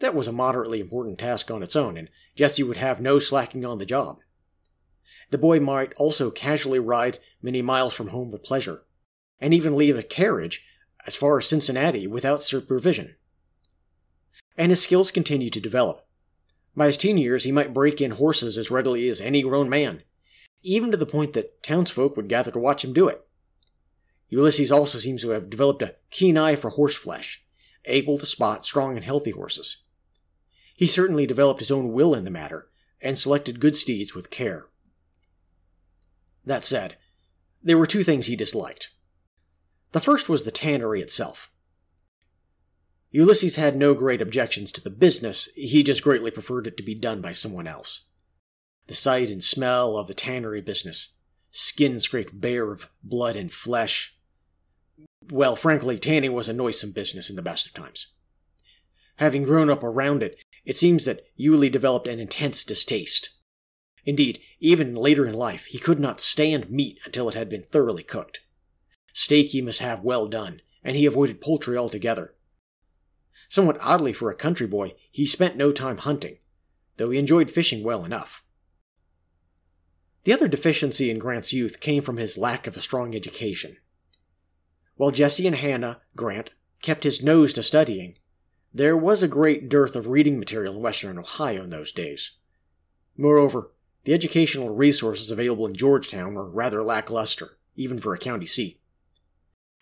That 0.00 0.14
was 0.14 0.26
a 0.26 0.32
moderately 0.32 0.80
important 0.80 1.18
task 1.18 1.50
on 1.50 1.62
its 1.62 1.76
own, 1.76 1.96
and 1.96 2.10
Jesse 2.36 2.62
would 2.62 2.76
have 2.76 3.00
no 3.00 3.18
slacking 3.18 3.64
on 3.64 3.78
the 3.78 3.86
job. 3.86 4.18
The 5.30 5.38
boy 5.38 5.60
might 5.60 5.94
also 5.94 6.30
casually 6.30 6.78
ride 6.78 7.18
many 7.40 7.62
miles 7.62 7.94
from 7.94 8.08
home 8.08 8.30
for 8.30 8.38
pleasure, 8.38 8.82
and 9.40 9.54
even 9.54 9.76
leave 9.76 9.96
a 9.96 10.02
carriage 10.02 10.64
as 11.06 11.14
far 11.14 11.38
as 11.38 11.46
Cincinnati 11.46 12.06
without 12.06 12.42
supervision. 12.42 13.14
And 14.56 14.70
his 14.70 14.82
skills 14.82 15.10
continued 15.10 15.52
to 15.54 15.60
develop. 15.60 16.06
By 16.76 16.86
his 16.86 16.98
teen 16.98 17.18
years, 17.18 17.44
he 17.44 17.52
might 17.52 17.74
break 17.74 18.00
in 18.00 18.12
horses 18.12 18.58
as 18.58 18.70
readily 18.70 19.08
as 19.08 19.20
any 19.20 19.42
grown 19.42 19.68
man, 19.68 20.02
even 20.62 20.90
to 20.90 20.96
the 20.96 21.06
point 21.06 21.32
that 21.34 21.62
townsfolk 21.62 22.16
would 22.16 22.28
gather 22.28 22.50
to 22.50 22.58
watch 22.58 22.84
him 22.84 22.92
do 22.92 23.08
it. 23.08 23.24
Ulysses 24.28 24.72
also 24.72 24.98
seems 24.98 25.22
to 25.22 25.30
have 25.30 25.50
developed 25.50 25.82
a 25.82 25.94
keen 26.10 26.36
eye 26.36 26.56
for 26.56 26.70
horse 26.70 26.96
flesh, 26.96 27.44
able 27.84 28.18
to 28.18 28.26
spot 28.26 28.64
strong 28.64 28.96
and 28.96 29.04
healthy 29.04 29.30
horses. 29.30 29.84
He 30.76 30.86
certainly 30.86 31.26
developed 31.26 31.60
his 31.60 31.70
own 31.70 31.92
will 31.92 32.14
in 32.14 32.24
the 32.24 32.30
matter, 32.30 32.68
and 33.00 33.18
selected 33.18 33.60
good 33.60 33.76
steeds 33.76 34.14
with 34.14 34.30
care. 34.30 34.66
That 36.44 36.64
said, 36.64 36.96
there 37.62 37.78
were 37.78 37.86
two 37.86 38.02
things 38.02 38.26
he 38.26 38.36
disliked. 38.36 38.90
The 39.92 40.00
first 40.00 40.28
was 40.28 40.44
the 40.44 40.50
tannery 40.50 41.00
itself. 41.00 41.50
Ulysses 43.14 43.54
had 43.54 43.76
no 43.76 43.94
great 43.94 44.20
objections 44.20 44.72
to 44.72 44.80
the 44.80 44.90
business, 44.90 45.48
he 45.54 45.84
just 45.84 46.02
greatly 46.02 46.32
preferred 46.32 46.66
it 46.66 46.76
to 46.76 46.82
be 46.82 46.96
done 46.96 47.20
by 47.20 47.30
someone 47.30 47.68
else. 47.68 48.08
The 48.88 48.96
sight 48.96 49.30
and 49.30 49.40
smell 49.40 49.96
of 49.96 50.08
the 50.08 50.14
tannery 50.14 50.60
business, 50.60 51.14
skin 51.52 52.00
scraped 52.00 52.40
bare 52.40 52.72
of 52.72 52.90
blood 53.04 53.36
and 53.36 53.52
flesh. 53.52 54.16
Well, 55.30 55.54
frankly, 55.54 55.96
tanning 55.96 56.32
was 56.32 56.48
a 56.48 56.52
noisome 56.52 56.90
business 56.90 57.30
in 57.30 57.36
the 57.36 57.40
best 57.40 57.68
of 57.68 57.74
times. 57.74 58.08
Having 59.18 59.44
grown 59.44 59.70
up 59.70 59.84
around 59.84 60.24
it, 60.24 60.36
it 60.64 60.76
seems 60.76 61.04
that 61.04 61.24
Yulee 61.36 61.70
developed 61.70 62.08
an 62.08 62.18
intense 62.18 62.64
distaste. 62.64 63.30
Indeed, 64.04 64.40
even 64.58 64.96
later 64.96 65.24
in 65.24 65.34
life, 65.34 65.66
he 65.66 65.78
could 65.78 66.00
not 66.00 66.20
stand 66.20 66.68
meat 66.68 66.98
until 67.04 67.28
it 67.28 67.36
had 67.36 67.48
been 67.48 67.62
thoroughly 67.62 68.02
cooked. 68.02 68.40
Steak 69.12 69.52
he 69.52 69.62
must 69.62 69.78
have 69.78 70.02
well 70.02 70.26
done, 70.26 70.62
and 70.82 70.96
he 70.96 71.06
avoided 71.06 71.40
poultry 71.40 71.76
altogether. 71.76 72.33
Somewhat 73.54 73.78
oddly 73.80 74.12
for 74.12 74.32
a 74.32 74.34
country 74.34 74.66
boy, 74.66 74.94
he 75.12 75.24
spent 75.26 75.56
no 75.56 75.70
time 75.70 75.98
hunting, 75.98 76.38
though 76.96 77.10
he 77.10 77.20
enjoyed 77.20 77.52
fishing 77.52 77.84
well 77.84 78.04
enough. 78.04 78.42
The 80.24 80.32
other 80.32 80.48
deficiency 80.48 81.08
in 81.08 81.20
Grant's 81.20 81.52
youth 81.52 81.78
came 81.78 82.02
from 82.02 82.16
his 82.16 82.36
lack 82.36 82.66
of 82.66 82.76
a 82.76 82.80
strong 82.80 83.14
education. 83.14 83.76
While 84.96 85.12
Jesse 85.12 85.46
and 85.46 85.54
Hannah, 85.54 86.00
Grant, 86.16 86.50
kept 86.82 87.04
his 87.04 87.22
nose 87.22 87.52
to 87.52 87.62
studying, 87.62 88.18
there 88.72 88.96
was 88.96 89.22
a 89.22 89.28
great 89.28 89.68
dearth 89.68 89.94
of 89.94 90.08
reading 90.08 90.36
material 90.36 90.74
in 90.74 90.82
western 90.82 91.16
Ohio 91.16 91.62
in 91.62 91.70
those 91.70 91.92
days. 91.92 92.32
Moreover, 93.16 93.70
the 94.02 94.14
educational 94.14 94.74
resources 94.74 95.30
available 95.30 95.66
in 95.66 95.74
Georgetown 95.74 96.34
were 96.34 96.50
rather 96.50 96.82
lackluster, 96.82 97.56
even 97.76 98.00
for 98.00 98.14
a 98.14 98.18
county 98.18 98.46
seat. 98.46 98.80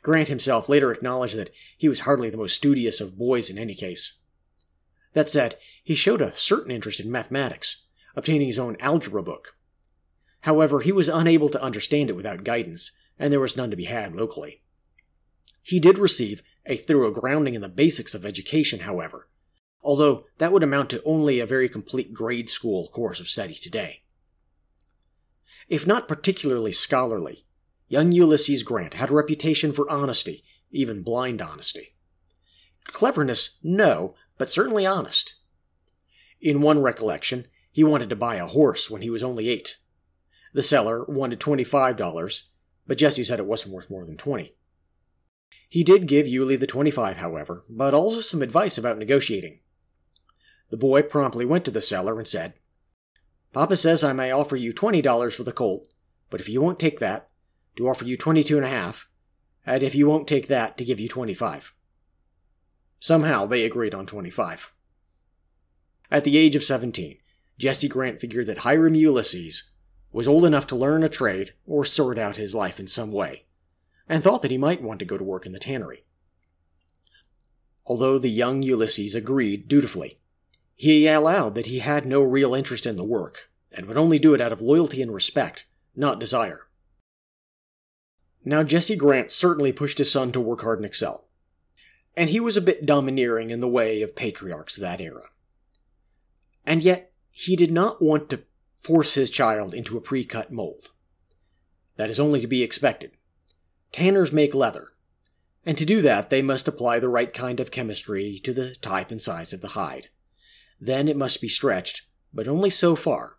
Grant 0.02 0.28
himself 0.28 0.68
later 0.68 0.92
acknowledged 0.92 1.36
that 1.36 1.50
he 1.76 1.88
was 1.88 2.00
hardly 2.00 2.28
the 2.28 2.36
most 2.36 2.56
studious 2.56 3.00
of 3.00 3.16
boys 3.16 3.48
in 3.48 3.56
any 3.56 3.74
case. 3.74 4.18
That 5.12 5.30
said, 5.30 5.58
he 5.82 5.94
showed 5.94 6.20
a 6.20 6.34
certain 6.36 6.70
interest 6.70 6.98
in 6.98 7.10
mathematics, 7.10 7.84
obtaining 8.16 8.48
his 8.48 8.58
own 8.58 8.76
algebra 8.80 9.22
book. 9.22 9.56
However, 10.40 10.80
he 10.80 10.90
was 10.90 11.08
unable 11.08 11.48
to 11.50 11.62
understand 11.62 12.10
it 12.10 12.16
without 12.16 12.44
guidance, 12.44 12.90
and 13.18 13.32
there 13.32 13.40
was 13.40 13.56
none 13.56 13.70
to 13.70 13.76
be 13.76 13.84
had 13.84 14.16
locally. 14.16 14.62
He 15.62 15.78
did 15.78 15.98
receive 15.98 16.42
a 16.66 16.76
thorough 16.76 17.12
grounding 17.12 17.54
in 17.54 17.60
the 17.60 17.68
basics 17.68 18.14
of 18.14 18.26
education, 18.26 18.80
however, 18.80 19.28
although 19.82 20.26
that 20.38 20.52
would 20.52 20.64
amount 20.64 20.90
to 20.90 21.02
only 21.04 21.38
a 21.38 21.46
very 21.46 21.68
complete 21.68 22.12
grade 22.12 22.50
school 22.50 22.88
course 22.88 23.20
of 23.20 23.28
study 23.28 23.54
today. 23.54 24.02
If 25.68 25.86
not 25.86 26.08
particularly 26.08 26.72
scholarly, 26.72 27.46
young 27.92 28.10
Ulysses 28.10 28.62
Grant 28.62 28.94
had 28.94 29.10
a 29.10 29.14
reputation 29.14 29.70
for 29.70 29.88
honesty, 29.90 30.42
even 30.70 31.02
blind 31.02 31.42
honesty. 31.42 31.94
Cleverness, 32.84 33.58
no, 33.62 34.14
but 34.38 34.50
certainly 34.50 34.86
honest. 34.86 35.34
In 36.40 36.62
one 36.62 36.80
recollection, 36.80 37.48
he 37.70 37.84
wanted 37.84 38.08
to 38.08 38.16
buy 38.16 38.36
a 38.36 38.46
horse 38.46 38.88
when 38.90 39.02
he 39.02 39.10
was 39.10 39.22
only 39.22 39.50
eight. 39.50 39.76
The 40.54 40.62
seller 40.62 41.04
wanted 41.04 41.38
$25, 41.38 42.42
but 42.86 42.96
Jesse 42.96 43.24
said 43.24 43.38
it 43.38 43.44
wasn't 43.44 43.74
worth 43.74 43.90
more 43.90 44.06
than 44.06 44.16
20. 44.16 44.56
He 45.68 45.84
did 45.84 46.08
give 46.08 46.26
Yulee 46.26 46.56
the 46.56 46.66
25, 46.66 47.18
however, 47.18 47.66
but 47.68 47.92
also 47.92 48.22
some 48.22 48.40
advice 48.40 48.78
about 48.78 48.96
negotiating. 48.96 49.60
The 50.70 50.78
boy 50.78 51.02
promptly 51.02 51.44
went 51.44 51.66
to 51.66 51.70
the 51.70 51.82
seller 51.82 52.18
and 52.18 52.26
said, 52.26 52.54
Papa 53.52 53.76
says 53.76 54.02
I 54.02 54.14
may 54.14 54.30
offer 54.30 54.56
you 54.56 54.72
$20 54.72 55.34
for 55.34 55.42
the 55.42 55.52
colt, 55.52 55.88
but 56.30 56.40
if 56.40 56.48
you 56.48 56.62
won't 56.62 56.80
take 56.80 56.98
that, 57.00 57.28
to 57.76 57.88
offer 57.88 58.04
you 58.04 58.16
22 58.16 58.56
and 58.56 58.66
a 58.66 58.70
half, 58.70 59.08
and 59.64 59.82
if 59.82 59.94
you 59.94 60.06
won't 60.06 60.28
take 60.28 60.48
that, 60.48 60.76
to 60.78 60.84
give 60.84 61.00
you 61.00 61.08
25. 61.08 61.72
Somehow 63.00 63.46
they 63.46 63.64
agreed 63.64 63.94
on 63.94 64.06
25. 64.06 64.72
At 66.10 66.24
the 66.24 66.36
age 66.36 66.54
of 66.54 66.64
17, 66.64 67.18
Jesse 67.58 67.88
Grant 67.88 68.20
figured 68.20 68.46
that 68.46 68.58
Hiram 68.58 68.94
Ulysses 68.94 69.70
was 70.12 70.28
old 70.28 70.44
enough 70.44 70.66
to 70.68 70.76
learn 70.76 71.02
a 71.02 71.08
trade 71.08 71.54
or 71.66 71.84
sort 71.84 72.18
out 72.18 72.36
his 72.36 72.54
life 72.54 72.78
in 72.78 72.86
some 72.86 73.12
way, 73.12 73.44
and 74.08 74.22
thought 74.22 74.42
that 74.42 74.50
he 74.50 74.58
might 74.58 74.82
want 74.82 74.98
to 74.98 75.04
go 75.04 75.16
to 75.16 75.24
work 75.24 75.46
in 75.46 75.52
the 75.52 75.58
tannery. 75.58 76.04
Although 77.86 78.18
the 78.18 78.28
young 78.28 78.62
Ulysses 78.62 79.14
agreed 79.14 79.68
dutifully, 79.68 80.18
he 80.74 81.06
allowed 81.06 81.54
that 81.54 81.66
he 81.66 81.78
had 81.78 82.04
no 82.04 82.22
real 82.22 82.54
interest 82.54 82.86
in 82.86 82.96
the 82.96 83.04
work, 83.04 83.50
and 83.72 83.86
would 83.86 83.96
only 83.96 84.18
do 84.18 84.34
it 84.34 84.40
out 84.40 84.52
of 84.52 84.60
loyalty 84.60 85.00
and 85.00 85.14
respect, 85.14 85.64
not 85.96 86.20
desire. 86.20 86.66
Now, 88.44 88.62
Jesse 88.62 88.96
Grant 88.96 89.30
certainly 89.30 89.72
pushed 89.72 89.98
his 89.98 90.10
son 90.10 90.32
to 90.32 90.40
work 90.40 90.62
hard 90.62 90.78
and 90.78 90.86
excel, 90.86 91.28
and 92.16 92.30
he 92.30 92.40
was 92.40 92.56
a 92.56 92.62
bit 92.62 92.84
domineering 92.84 93.50
in 93.50 93.60
the 93.60 93.68
way 93.68 94.02
of 94.02 94.16
patriarchs 94.16 94.76
of 94.76 94.82
that 94.82 95.00
era. 95.00 95.28
And 96.66 96.82
yet, 96.82 97.12
he 97.30 97.56
did 97.56 97.70
not 97.70 98.02
want 98.02 98.30
to 98.30 98.42
force 98.76 99.14
his 99.14 99.30
child 99.30 99.74
into 99.74 99.96
a 99.96 100.00
pre 100.00 100.24
cut 100.24 100.52
mold. 100.52 100.90
That 101.96 102.10
is 102.10 102.18
only 102.18 102.40
to 102.40 102.46
be 102.46 102.62
expected. 102.62 103.12
Tanners 103.92 104.32
make 104.32 104.54
leather, 104.54 104.92
and 105.64 105.78
to 105.78 105.84
do 105.84 106.00
that 106.02 106.30
they 106.30 106.42
must 106.42 106.66
apply 106.66 106.98
the 106.98 107.08
right 107.08 107.32
kind 107.32 107.60
of 107.60 107.70
chemistry 107.70 108.40
to 108.42 108.52
the 108.52 108.74
type 108.76 109.10
and 109.10 109.20
size 109.20 109.52
of 109.52 109.60
the 109.60 109.68
hide. 109.68 110.08
Then 110.80 111.08
it 111.08 111.16
must 111.16 111.40
be 111.40 111.48
stretched, 111.48 112.02
but 112.34 112.48
only 112.48 112.70
so 112.70 112.96
far. 112.96 113.38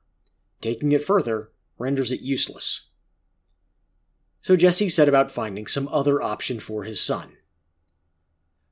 Taking 0.61 0.93
it 0.93 1.03
further 1.03 1.51
renders 1.77 2.11
it 2.11 2.21
useless. 2.21 2.89
So 4.43 4.57
Jesse 4.57 4.89
set 4.89 5.07
about 5.07 5.31
finding 5.31 5.67
some 5.67 5.87
other 5.87 6.21
option 6.21 6.59
for 6.59 6.83
his 6.83 6.99
son. 6.99 7.37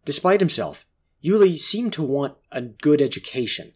Despite 0.03 0.41
himself, 0.41 0.85
Yulee 1.21 1.55
seemed 1.55 1.93
to 1.93 2.03
want 2.03 2.35
a 2.51 2.61
good 2.61 3.01
education, 3.01 3.71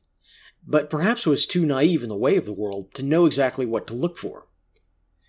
but 0.67 0.89
perhaps 0.89 1.25
was 1.25 1.47
too 1.47 1.65
naive 1.65 2.03
in 2.03 2.09
the 2.09 2.17
way 2.17 2.35
of 2.35 2.45
the 2.45 2.51
world 2.51 2.93
to 2.95 3.03
know 3.03 3.25
exactly 3.25 3.65
what 3.65 3.87
to 3.87 3.93
look 3.93 4.17
for. 4.17 4.45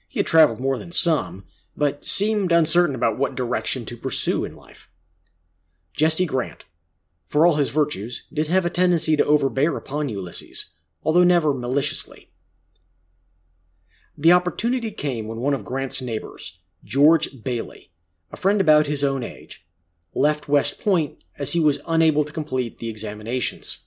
He 0.08 0.18
had 0.18 0.26
traveled 0.26 0.58
more 0.58 0.76
than 0.76 0.90
some, 0.90 1.44
but 1.76 2.04
seemed 2.04 2.50
uncertain 2.50 2.96
about 2.96 3.16
what 3.16 3.36
direction 3.36 3.84
to 3.86 3.96
pursue 3.96 4.44
in 4.44 4.56
life. 4.56 4.88
Jesse 5.94 6.26
Grant, 6.26 6.64
for 7.28 7.46
all 7.46 7.54
his 7.56 7.70
virtues, 7.70 8.24
did 8.32 8.48
have 8.48 8.64
a 8.64 8.70
tendency 8.70 9.16
to 9.16 9.24
overbear 9.24 9.76
upon 9.76 10.08
Ulysses, 10.08 10.66
although 11.04 11.22
never 11.22 11.54
maliciously. 11.54 12.32
The 14.18 14.32
opportunity 14.32 14.90
came 14.90 15.26
when 15.26 15.40
one 15.40 15.52
of 15.52 15.64
Grant's 15.64 16.00
neighbors, 16.00 16.58
George 16.82 17.42
Bailey, 17.44 17.90
a 18.32 18.36
friend 18.36 18.60
about 18.60 18.86
his 18.86 19.04
own 19.04 19.22
age, 19.22 19.66
left 20.14 20.48
West 20.48 20.80
Point 20.80 21.22
as 21.38 21.52
he 21.52 21.60
was 21.60 21.80
unable 21.86 22.24
to 22.24 22.32
complete 22.32 22.78
the 22.78 22.88
examinations. 22.88 23.84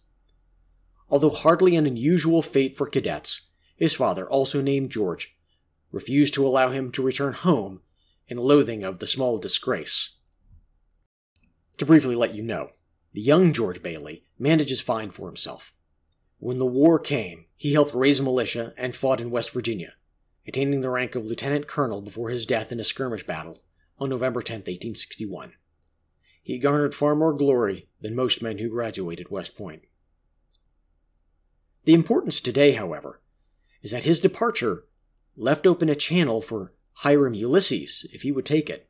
Although 1.10 1.32
hardly 1.32 1.76
an 1.76 1.88
unusual 1.88 2.44
fate 2.44 2.78
for 2.78 2.86
cadets, 2.86 3.48
his 3.76 3.96
father, 3.96 4.30
also 4.30 4.62
named 4.62 4.92
George, 4.92 5.36
refused 5.92 6.36
to 6.36 6.46
allow 6.46 6.70
him 6.70 6.92
to 6.92 7.02
return 7.02 7.34
home 7.34 7.82
in 8.28 8.38
loathing 8.38 8.84
of 8.84 9.00
the 9.00 9.08
small 9.08 9.40
disgrace. 9.40 10.18
To 11.80 11.86
briefly 11.88 12.14
let 12.14 12.36
you 12.36 12.44
know, 12.44 12.72
the 13.14 13.22
young 13.22 13.52
George 13.52 13.82
Bailey 13.82 14.26
manages 14.38 14.82
fine 14.82 15.10
for 15.10 15.28
himself. 15.28 15.74
When 16.38 16.60
the 16.60 16.68
war 16.68 17.00
came, 17.00 17.46
he 17.56 17.74
helped 17.74 17.96
raise 17.96 18.20
a 18.20 18.24
militia 18.24 18.74
and 18.78 18.96
fought 18.96 19.20
in 19.20 19.32
West 19.32 19.50
Virginia, 19.50 19.94
attaining 20.50 20.82
the 20.82 20.90
rank 20.90 21.14
of 21.14 21.26
lieutenant 21.26 21.68
colonel 21.68 22.02
before 22.02 22.32
his 22.32 22.48
death 22.48 22.72
in 22.72 22.80
a 22.80 22.84
skirmish 22.84 23.24
battle 23.26 23.60
on 24.00 24.10
November 24.10 24.42
10, 24.42 24.56
1861. 24.56 25.54
He 26.42 26.58
garnered 26.58 26.96
far 26.96 27.16
more 27.16 27.34
glory 27.34 27.88
than 28.02 28.16
most 28.16 28.42
men 28.42 28.58
who 28.58 28.68
graduated 28.68 29.30
West 29.30 29.56
Point. 29.56 29.84
The 31.86 31.94
importance 31.94 32.42
today, 32.42 32.72
however, 32.72 33.22
is 33.84 33.92
that 33.92 34.06
his 34.06 34.20
departure 34.20 34.86
left 35.38 35.68
open 35.68 35.88
a 35.88 35.96
channel 35.96 36.42
for 36.42 36.74
Hiram 36.94 37.36
Ulysses 37.36 38.08
if 38.12 38.24
he 38.24 38.32
would 38.32 38.46
take 38.46 38.72
it. 38.72 38.90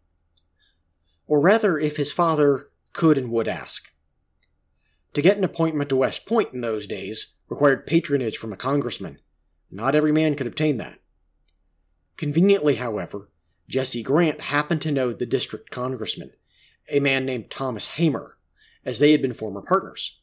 Or 1.27 1.41
rather, 1.41 1.77
if 1.77 1.97
his 1.97 2.13
father 2.13 2.69
could 2.93 3.17
and 3.17 3.29
would 3.31 3.49
ask. 3.49 3.91
To 5.13 5.21
get 5.21 5.37
an 5.37 5.43
appointment 5.43 5.89
to 5.89 5.97
West 5.97 6.25
Point 6.25 6.53
in 6.53 6.61
those 6.61 6.87
days 6.87 7.33
required 7.49 7.85
patronage 7.85 8.37
from 8.37 8.53
a 8.53 8.57
congressman. 8.57 9.19
Not 9.69 9.93
every 9.93 10.13
man 10.13 10.35
could 10.35 10.47
obtain 10.47 10.77
that. 10.77 10.99
Conveniently, 12.19 12.75
however, 12.75 13.29
Jesse 13.69 14.03
Grant 14.03 14.41
happened 14.41 14.81
to 14.81 14.91
know 14.91 15.13
the 15.13 15.25
district 15.25 15.71
congressman, 15.71 16.31
a 16.89 16.99
man 16.99 17.25
named 17.25 17.49
Thomas 17.49 17.91
Hamer, 17.91 18.37
as 18.83 18.99
they 18.99 19.13
had 19.13 19.21
been 19.21 19.33
former 19.33 19.61
partners. 19.61 20.19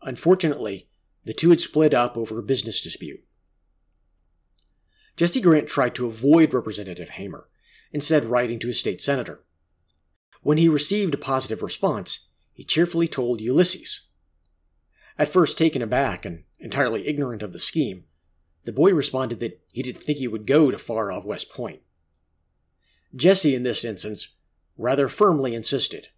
Unfortunately, 0.00 0.88
the 1.22 1.34
two 1.34 1.50
had 1.50 1.60
split 1.60 1.92
up 1.92 2.16
over 2.16 2.38
a 2.38 2.42
business 2.42 2.80
dispute. 2.80 3.22
Jesse 5.18 5.42
Grant 5.42 5.68
tried 5.68 5.94
to 5.96 6.06
avoid 6.06 6.54
Representative 6.54 7.10
Hamer, 7.10 7.50
instead 7.92 8.24
writing 8.24 8.58
to 8.60 8.68
his 8.68 8.80
state 8.80 9.02
senator. 9.02 9.44
When 10.40 10.56
he 10.56 10.66
received 10.66 11.12
a 11.12 11.18
positive 11.18 11.62
response, 11.62 12.28
he 12.54 12.64
cheerfully 12.64 13.06
told 13.06 13.42
Ulysses. 13.42 14.06
At 15.18 15.28
first 15.28 15.58
taken 15.58 15.82
aback 15.82 16.24
and 16.24 16.44
entirely 16.58 17.06
ignorant 17.06 17.42
of 17.42 17.52
the 17.52 17.60
scheme, 17.60 18.05
the 18.66 18.72
boy 18.72 18.92
responded 18.92 19.38
that 19.40 19.60
he 19.72 19.82
didn't 19.82 20.02
think 20.02 20.18
he 20.18 20.28
would 20.28 20.46
go 20.46 20.70
to 20.70 20.78
far 20.78 21.10
off 21.12 21.24
West 21.24 21.50
Point. 21.50 21.80
Jesse, 23.14 23.54
in 23.54 23.62
this 23.62 23.84
instance, 23.84 24.34
rather 24.76 25.08
firmly 25.08 25.54
insisted. 25.54 26.08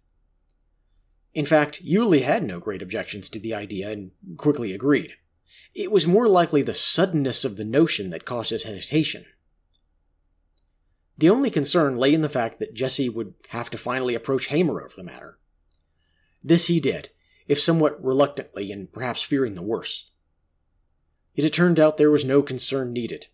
In 1.35 1.45
fact, 1.45 1.79
Yulee 1.81 2.21
had 2.21 2.43
no 2.43 2.59
great 2.59 2.81
objections 2.81 3.29
to 3.29 3.39
the 3.39 3.53
idea 3.53 3.91
and 3.91 4.11
quickly 4.37 4.73
agreed. 4.73 5.13
It 5.75 5.91
was 5.91 6.07
more 6.07 6.27
likely 6.27 6.63
the 6.63 6.73
suddenness 6.73 7.45
of 7.45 7.55
the 7.55 7.63
notion 7.63 8.09
that 8.09 8.25
caused 8.25 8.49
his 8.49 8.63
hesitation. 8.63 9.25
The 11.19 11.29
only 11.29 11.51
concern 11.51 11.97
lay 11.97 12.15
in 12.15 12.21
the 12.21 12.29
fact 12.29 12.57
that 12.57 12.73
Jesse 12.73 13.09
would 13.09 13.35
have 13.49 13.69
to 13.69 13.77
finally 13.77 14.15
approach 14.15 14.47
Hamer 14.47 14.81
over 14.81 14.93
the 14.97 15.03
matter. 15.03 15.37
This 16.43 16.65
he 16.65 16.79
did, 16.79 17.09
if 17.47 17.61
somewhat 17.61 18.03
reluctantly 18.03 18.71
and 18.71 18.91
perhaps 18.91 19.21
fearing 19.21 19.53
the 19.53 19.61
worst. 19.61 20.09
It 21.45 21.53
turned 21.53 21.79
out 21.79 21.95
there 21.95 22.11
was 22.11 22.25
no 22.25 22.41
concern 22.41 22.91
needed. 22.91 23.27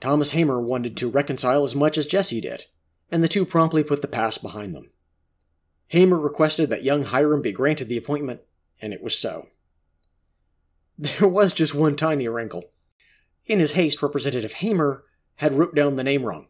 Thomas 0.00 0.30
Hamer 0.30 0.60
wanted 0.60 0.96
to 0.96 1.10
reconcile 1.10 1.64
as 1.64 1.74
much 1.74 1.98
as 1.98 2.06
Jesse 2.06 2.40
did, 2.40 2.66
and 3.10 3.22
the 3.22 3.28
two 3.28 3.44
promptly 3.44 3.82
put 3.82 4.00
the 4.00 4.06
past 4.06 4.42
behind 4.42 4.76
them. 4.76 4.90
Hamer 5.88 6.18
requested 6.18 6.70
that 6.70 6.84
young 6.84 7.02
Hiram 7.02 7.42
be 7.42 7.50
granted 7.50 7.88
the 7.88 7.96
appointment, 7.96 8.42
and 8.80 8.92
it 8.92 9.02
was 9.02 9.18
so. 9.18 9.48
There 10.96 11.26
was 11.26 11.52
just 11.52 11.74
one 11.74 11.96
tiny 11.96 12.28
wrinkle. 12.28 12.70
In 13.46 13.58
his 13.58 13.72
haste, 13.72 14.02
Representative 14.02 14.52
Hamer 14.54 15.02
had 15.36 15.58
wrote 15.58 15.74
down 15.74 15.96
the 15.96 16.04
name 16.04 16.22
wrong. 16.22 16.46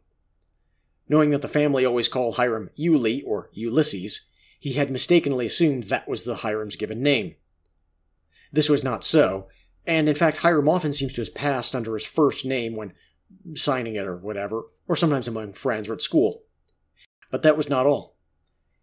Knowing 1.08 1.30
that 1.30 1.40
the 1.40 1.48
family 1.48 1.86
always 1.86 2.08
called 2.08 2.36
Hiram 2.36 2.68
Yulee 2.74 3.22
or 3.22 3.48
Ulysses, 3.54 4.28
he 4.60 4.74
had 4.74 4.90
mistakenly 4.90 5.46
assumed 5.46 5.84
that 5.84 6.06
was 6.06 6.24
the 6.24 6.36
Hiram's 6.36 6.76
given 6.76 7.02
name. 7.02 7.36
This 8.52 8.68
was 8.68 8.84
not 8.84 9.04
so, 9.04 9.48
and 9.86 10.08
in 10.08 10.14
fact 10.14 10.38
Hiram 10.38 10.68
often 10.68 10.92
seems 10.92 11.14
to 11.14 11.22
have 11.22 11.34
passed 11.34 11.74
under 11.74 11.94
his 11.94 12.06
first 12.06 12.44
name 12.44 12.76
when 12.76 12.92
signing 13.54 13.94
it 13.96 14.06
or 14.06 14.16
whatever, 14.16 14.64
or 14.86 14.96
sometimes 14.96 15.28
among 15.28 15.54
friends 15.54 15.88
or 15.88 15.94
at 15.94 16.02
school. 16.02 16.42
But 17.30 17.42
that 17.42 17.56
was 17.56 17.68
not 17.68 17.86
all. 17.86 18.16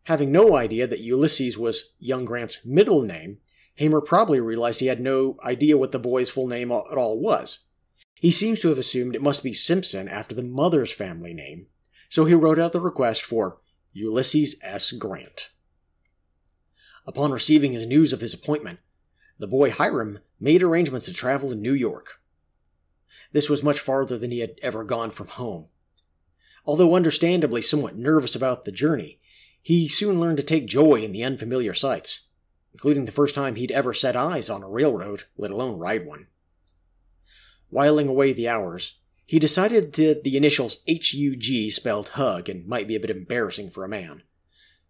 Having 0.04 0.32
no 0.32 0.56
idea 0.56 0.88
that 0.88 1.02
Ulysses 1.02 1.58
was 1.58 1.94
young 2.00 2.26
Grant's 2.26 2.66
middle 2.66 3.04
name, 3.04 3.38
Hamer 3.76 4.02
probably 4.02 4.40
realized 4.40 4.80
he 4.80 4.88
had 4.88 5.00
no 5.00 5.38
idea 5.44 5.78
what 5.78 5.92
the 5.92 6.00
boy's 6.00 6.30
full 6.30 6.48
name 6.48 6.72
at 6.72 6.98
all 6.98 7.20
was. 7.20 7.60
He 8.16 8.32
seems 8.32 8.60
to 8.62 8.70
have 8.70 8.78
assumed 8.78 9.16
it 9.16 9.22
must 9.22 9.44
be 9.44 9.54
Simpson 9.54 10.10
after 10.10 10.36
the 10.36 10.44
mother's 10.44 10.92
family 10.92 11.34
name, 11.34 11.68
so 12.10 12.26
he 12.26 12.34
wrote 12.34 12.60
out 12.60 12.74
the 12.74 12.82
request 12.82 13.22
for 13.22 13.60
Ulysses 13.94 14.60
S. 14.62 14.92
Grant. 14.92 15.52
Upon 17.06 17.32
receiving 17.32 17.72
his 17.72 17.86
news 17.86 18.12
of 18.12 18.22
his 18.22 18.34
appointment, 18.34 18.80
the 19.40 19.48
boy 19.48 19.72
Hiram 19.72 20.20
made 20.40 20.62
arrangements 20.62 21.06
to 21.06 21.14
travel 21.14 21.50
to 21.50 21.56
New 21.56 21.74
York. 21.74 22.22
This 23.32 23.50
was 23.50 23.64
much 23.64 23.80
farther 23.80 24.18
than 24.18 24.32
he 24.32 24.40
had 24.40 24.60
ever 24.62 24.84
gone 24.84 25.12
from 25.12 25.28
home. 25.28 25.68
Although 26.66 26.96
understandably 26.96 27.62
somewhat 27.62 27.96
nervous 27.96 28.36
about 28.36 28.66
the 28.66 28.72
journey, 28.72 29.20
he 29.62 29.88
soon 29.88 30.20
learned 30.20 30.38
to 30.38 30.44
take 30.44 30.68
joy 30.68 30.96
in 30.96 31.14
the 31.14 31.24
unfamiliar 31.24 31.74
sights, 31.74 32.28
including 32.74 33.06
the 33.06 33.12
first 33.12 33.34
time 33.34 33.56
he'd 33.56 33.72
ever 33.72 33.94
set 33.94 34.16
eyes 34.16 34.50
on 34.50 34.62
a 34.62 34.70
railroad, 34.70 35.24
let 35.38 35.52
alone 35.52 35.80
ride 35.80 36.06
one. 36.06 36.28
Whiling 37.70 38.08
away 38.08 38.34
the 38.34 38.48
hours, 38.48 38.96
he 39.26 39.40
decided 39.40 39.94
that 39.94 40.24
the 40.24 40.38
initials 40.38 40.80
HUG 40.88 41.72
spelled 41.72 42.10
hug 42.10 42.50
and 42.50 42.68
might 42.68 42.88
be 42.88 42.96
a 42.96 43.00
bit 43.00 43.12
embarrassing 43.12 43.70
for 43.70 43.86
a 43.86 43.90
man, 43.90 44.24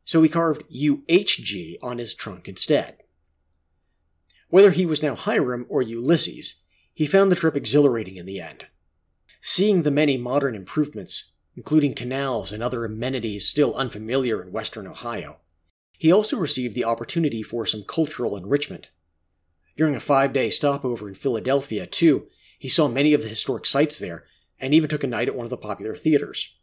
so 0.05 0.23
he 0.23 0.29
carved 0.29 0.63
UHG 0.71 1.77
on 1.81 1.97
his 1.97 2.13
trunk 2.13 2.47
instead. 2.47 2.98
Whether 4.49 4.71
he 4.71 4.85
was 4.85 5.01
now 5.01 5.15
Hiram 5.15 5.65
or 5.69 5.81
Ulysses, 5.81 6.55
he 6.93 7.07
found 7.07 7.31
the 7.31 7.35
trip 7.35 7.55
exhilarating 7.55 8.17
in 8.17 8.25
the 8.25 8.41
end. 8.41 8.65
Seeing 9.41 9.83
the 9.83 9.91
many 9.91 10.17
modern 10.17 10.55
improvements, 10.55 11.31
including 11.55 11.93
canals 11.93 12.51
and 12.51 12.61
other 12.61 12.83
amenities 12.83 13.47
still 13.47 13.75
unfamiliar 13.75 14.41
in 14.41 14.51
western 14.51 14.87
Ohio, 14.87 15.37
he 15.97 16.11
also 16.11 16.37
received 16.37 16.75
the 16.75 16.83
opportunity 16.83 17.43
for 17.43 17.65
some 17.65 17.83
cultural 17.83 18.35
enrichment. 18.35 18.89
During 19.77 19.95
a 19.95 19.99
five 19.99 20.33
day 20.33 20.49
stopover 20.49 21.07
in 21.07 21.15
Philadelphia, 21.15 21.85
too, 21.85 22.27
he 22.57 22.67
saw 22.67 22.87
many 22.87 23.13
of 23.13 23.21
the 23.21 23.29
historic 23.29 23.65
sites 23.65 23.99
there, 23.99 24.25
and 24.59 24.73
even 24.73 24.89
took 24.89 25.03
a 25.03 25.07
night 25.07 25.29
at 25.29 25.35
one 25.35 25.45
of 25.45 25.49
the 25.49 25.57
popular 25.57 25.95
theaters. 25.95 26.57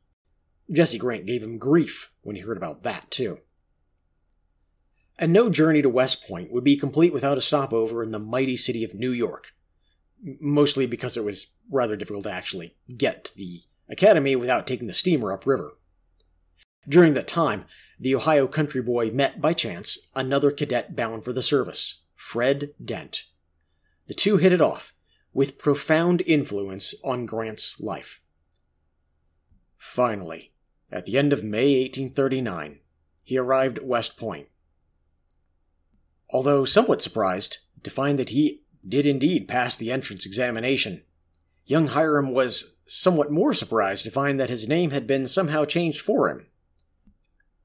Jesse 0.70 0.98
Grant 0.98 1.24
gave 1.24 1.42
him 1.42 1.56
grief 1.56 2.10
when 2.22 2.36
he 2.36 2.42
heard 2.42 2.56
about 2.56 2.82
that, 2.82 3.10
too. 3.10 3.38
And 5.18 5.32
no 5.32 5.48
journey 5.48 5.80
to 5.82 5.88
West 5.88 6.26
Point 6.26 6.52
would 6.52 6.64
be 6.64 6.76
complete 6.76 7.12
without 7.12 7.38
a 7.38 7.42
stopover 7.42 8.02
in 8.02 8.10
the 8.10 8.18
mighty 8.18 8.56
city 8.56 8.84
of 8.84 8.94
New 8.94 9.12
York, 9.12 9.54
mostly 10.40 10.86
because 10.86 11.16
it 11.16 11.24
was 11.24 11.52
rather 11.70 11.96
difficult 11.96 12.24
to 12.24 12.32
actually 12.32 12.76
get 12.96 13.24
to 13.26 13.36
the 13.36 13.62
academy 13.88 14.36
without 14.36 14.66
taking 14.66 14.86
the 14.86 14.92
steamer 14.92 15.32
upriver. 15.32 15.78
During 16.88 17.14
that 17.14 17.28
time, 17.28 17.64
the 17.98 18.14
Ohio 18.14 18.46
country 18.46 18.82
boy 18.82 19.10
met 19.10 19.40
by 19.40 19.54
chance 19.54 19.98
another 20.14 20.50
cadet 20.50 20.94
bound 20.94 21.24
for 21.24 21.32
the 21.32 21.42
service, 21.42 22.02
Fred 22.14 22.74
Dent. 22.84 23.24
The 24.06 24.14
two 24.14 24.36
hit 24.36 24.52
it 24.52 24.60
off, 24.60 24.92
with 25.32 25.58
profound 25.58 26.22
influence 26.26 26.94
on 27.02 27.26
Grant's 27.26 27.80
life. 27.80 28.20
Finally, 29.76 30.52
at 30.92 31.06
the 31.06 31.18
end 31.18 31.32
of 31.32 31.42
May 31.42 31.80
1839, 31.82 32.80
he 33.22 33.36
arrived 33.36 33.78
at 33.78 33.84
West 33.84 34.16
Point. 34.16 34.48
Although 36.30 36.64
somewhat 36.64 37.02
surprised 37.02 37.58
to 37.82 37.90
find 37.90 38.18
that 38.18 38.30
he 38.30 38.62
did 38.86 39.06
indeed 39.06 39.48
pass 39.48 39.76
the 39.76 39.92
entrance 39.92 40.26
examination, 40.26 41.02
young 41.64 41.88
Hiram 41.88 42.32
was 42.32 42.76
somewhat 42.86 43.30
more 43.30 43.54
surprised 43.54 44.04
to 44.04 44.10
find 44.10 44.38
that 44.38 44.50
his 44.50 44.68
name 44.68 44.90
had 44.90 45.06
been 45.06 45.26
somehow 45.26 45.64
changed 45.64 46.00
for 46.00 46.30
him. 46.30 46.46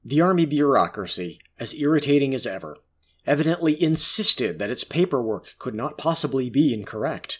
The 0.04 0.20
Army 0.20 0.46
bureaucracy, 0.46 1.40
as 1.60 1.74
irritating 1.74 2.34
as 2.34 2.46
ever, 2.46 2.78
evidently 3.24 3.80
insisted 3.80 4.58
that 4.58 4.70
its 4.70 4.82
paperwork 4.82 5.54
could 5.58 5.74
not 5.74 5.98
possibly 5.98 6.50
be 6.50 6.74
incorrect. 6.74 7.38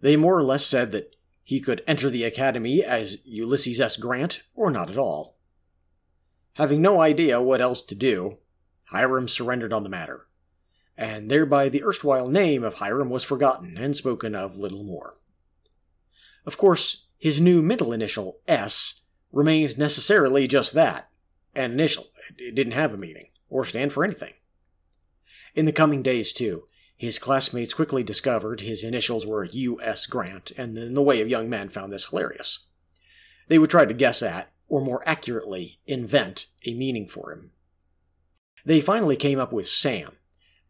They 0.00 0.16
more 0.16 0.36
or 0.36 0.42
less 0.42 0.66
said 0.66 0.90
that 0.92 1.14
he 1.44 1.60
could 1.60 1.82
enter 1.86 2.10
the 2.10 2.24
academy 2.24 2.82
as 2.82 3.18
Ulysses 3.24 3.80
S. 3.80 3.96
Grant 3.96 4.42
or 4.54 4.70
not 4.70 4.90
at 4.90 4.98
all. 4.98 5.36
Having 6.54 6.82
no 6.82 7.00
idea 7.00 7.40
what 7.40 7.60
else 7.60 7.82
to 7.82 7.94
do, 7.94 8.38
Hiram 8.90 9.28
surrendered 9.28 9.72
on 9.72 9.82
the 9.82 9.88
matter, 9.88 10.26
and 10.96 11.30
thereby 11.30 11.68
the 11.68 11.82
erstwhile 11.84 12.28
name 12.28 12.64
of 12.64 12.74
Hiram 12.74 13.10
was 13.10 13.24
forgotten 13.24 13.76
and 13.76 13.96
spoken 13.96 14.34
of 14.34 14.58
little 14.58 14.84
more. 14.84 15.16
Of 16.44 16.58
course, 16.58 17.06
his 17.18 17.40
new 17.40 17.62
middle 17.62 17.92
initial, 17.92 18.40
S, 18.48 19.02
remained 19.32 19.78
necessarily 19.78 20.48
just 20.48 20.72
that 20.72 21.10
an 21.54 21.72
initial. 21.72 22.06
It 22.36 22.54
didn't 22.54 22.72
have 22.72 22.94
a 22.94 22.96
meaning, 22.96 23.28
or 23.48 23.64
stand 23.64 23.92
for 23.92 24.04
anything. 24.04 24.34
In 25.54 25.66
the 25.66 25.72
coming 25.72 26.02
days, 26.02 26.32
too, 26.32 26.64
his 26.96 27.18
classmates 27.18 27.74
quickly 27.74 28.02
discovered 28.02 28.60
his 28.60 28.84
initials 28.84 29.26
were 29.26 29.44
U.S. 29.44 30.06
Grant, 30.06 30.52
and 30.56 30.76
in 30.76 30.94
the 30.94 31.02
way 31.02 31.20
of 31.20 31.28
young 31.28 31.48
men 31.48 31.68
found 31.68 31.92
this 31.92 32.06
hilarious. 32.06 32.66
They 33.48 33.58
would 33.58 33.70
try 33.70 33.84
to 33.84 33.94
guess 33.94 34.22
at, 34.22 34.52
or 34.68 34.80
more 34.80 35.02
accurately, 35.08 35.78
invent, 35.86 36.46
a 36.64 36.74
meaning 36.74 37.08
for 37.08 37.32
him. 37.32 37.52
They 38.64 38.80
finally 38.80 39.16
came 39.16 39.38
up 39.38 39.52
with 39.52 39.68
Sam, 39.68 40.16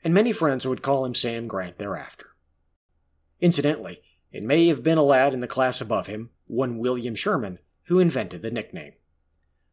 and 0.05 0.14
many 0.14 0.33
friends 0.33 0.66
would 0.66 0.83
call 0.83 1.05
him 1.05 1.14
Sam 1.14 1.48
Grant 1.48 1.79
thereafter. 1.79 2.26
Incidentally, 3.40 4.03
it 4.33 4.42
may 4.42 4.68
have 4.68 4.83
been 4.83 4.98
a 4.98 5.03
lad 5.03 5.35
in 5.35 5.40
the 5.40 5.48
class 5.48 5.81
above 5.81 6.07
him, 6.07 6.31
one 6.46 6.79
William 6.79 7.14
Sherman, 7.14 7.59
who 7.85 7.98
invented 7.98 8.42
the 8.42 8.50
nickname. 8.50 8.92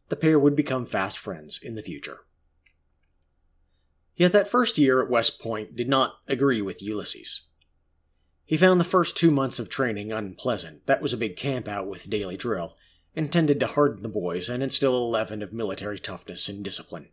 The 0.09 0.15
pair 0.15 0.39
would 0.39 0.55
become 0.55 0.85
fast 0.85 1.17
friends 1.17 1.59
in 1.61 1.75
the 1.75 1.83
future. 1.83 2.21
Yet 4.15 4.31
that 4.31 4.49
first 4.49 4.77
year 4.77 5.01
at 5.01 5.11
West 5.11 5.39
Point 5.39 5.75
did 5.75 5.87
not 5.87 6.15
agree 6.27 6.61
with 6.61 6.81
Ulysses. 6.81 7.43
He 8.45 8.57
found 8.57 8.79
the 8.79 8.85
first 8.85 9.15
two 9.15 9.29
months 9.29 9.59
of 9.59 9.69
training 9.69 10.11
unpleasant. 10.11 10.87
That 10.87 11.01
was 11.01 11.13
a 11.13 11.17
big 11.17 11.35
camp 11.35 11.67
out 11.67 11.87
with 11.87 12.09
daily 12.09 12.37
drill, 12.37 12.77
intended 13.13 13.59
to 13.59 13.67
harden 13.67 14.01
the 14.01 14.09
boys 14.09 14.49
and 14.49 14.63
instill 14.63 14.97
a 14.97 15.05
leaven 15.05 15.43
of 15.43 15.53
military 15.53 15.99
toughness 15.99 16.47
and 16.49 16.63
discipline. 16.63 17.09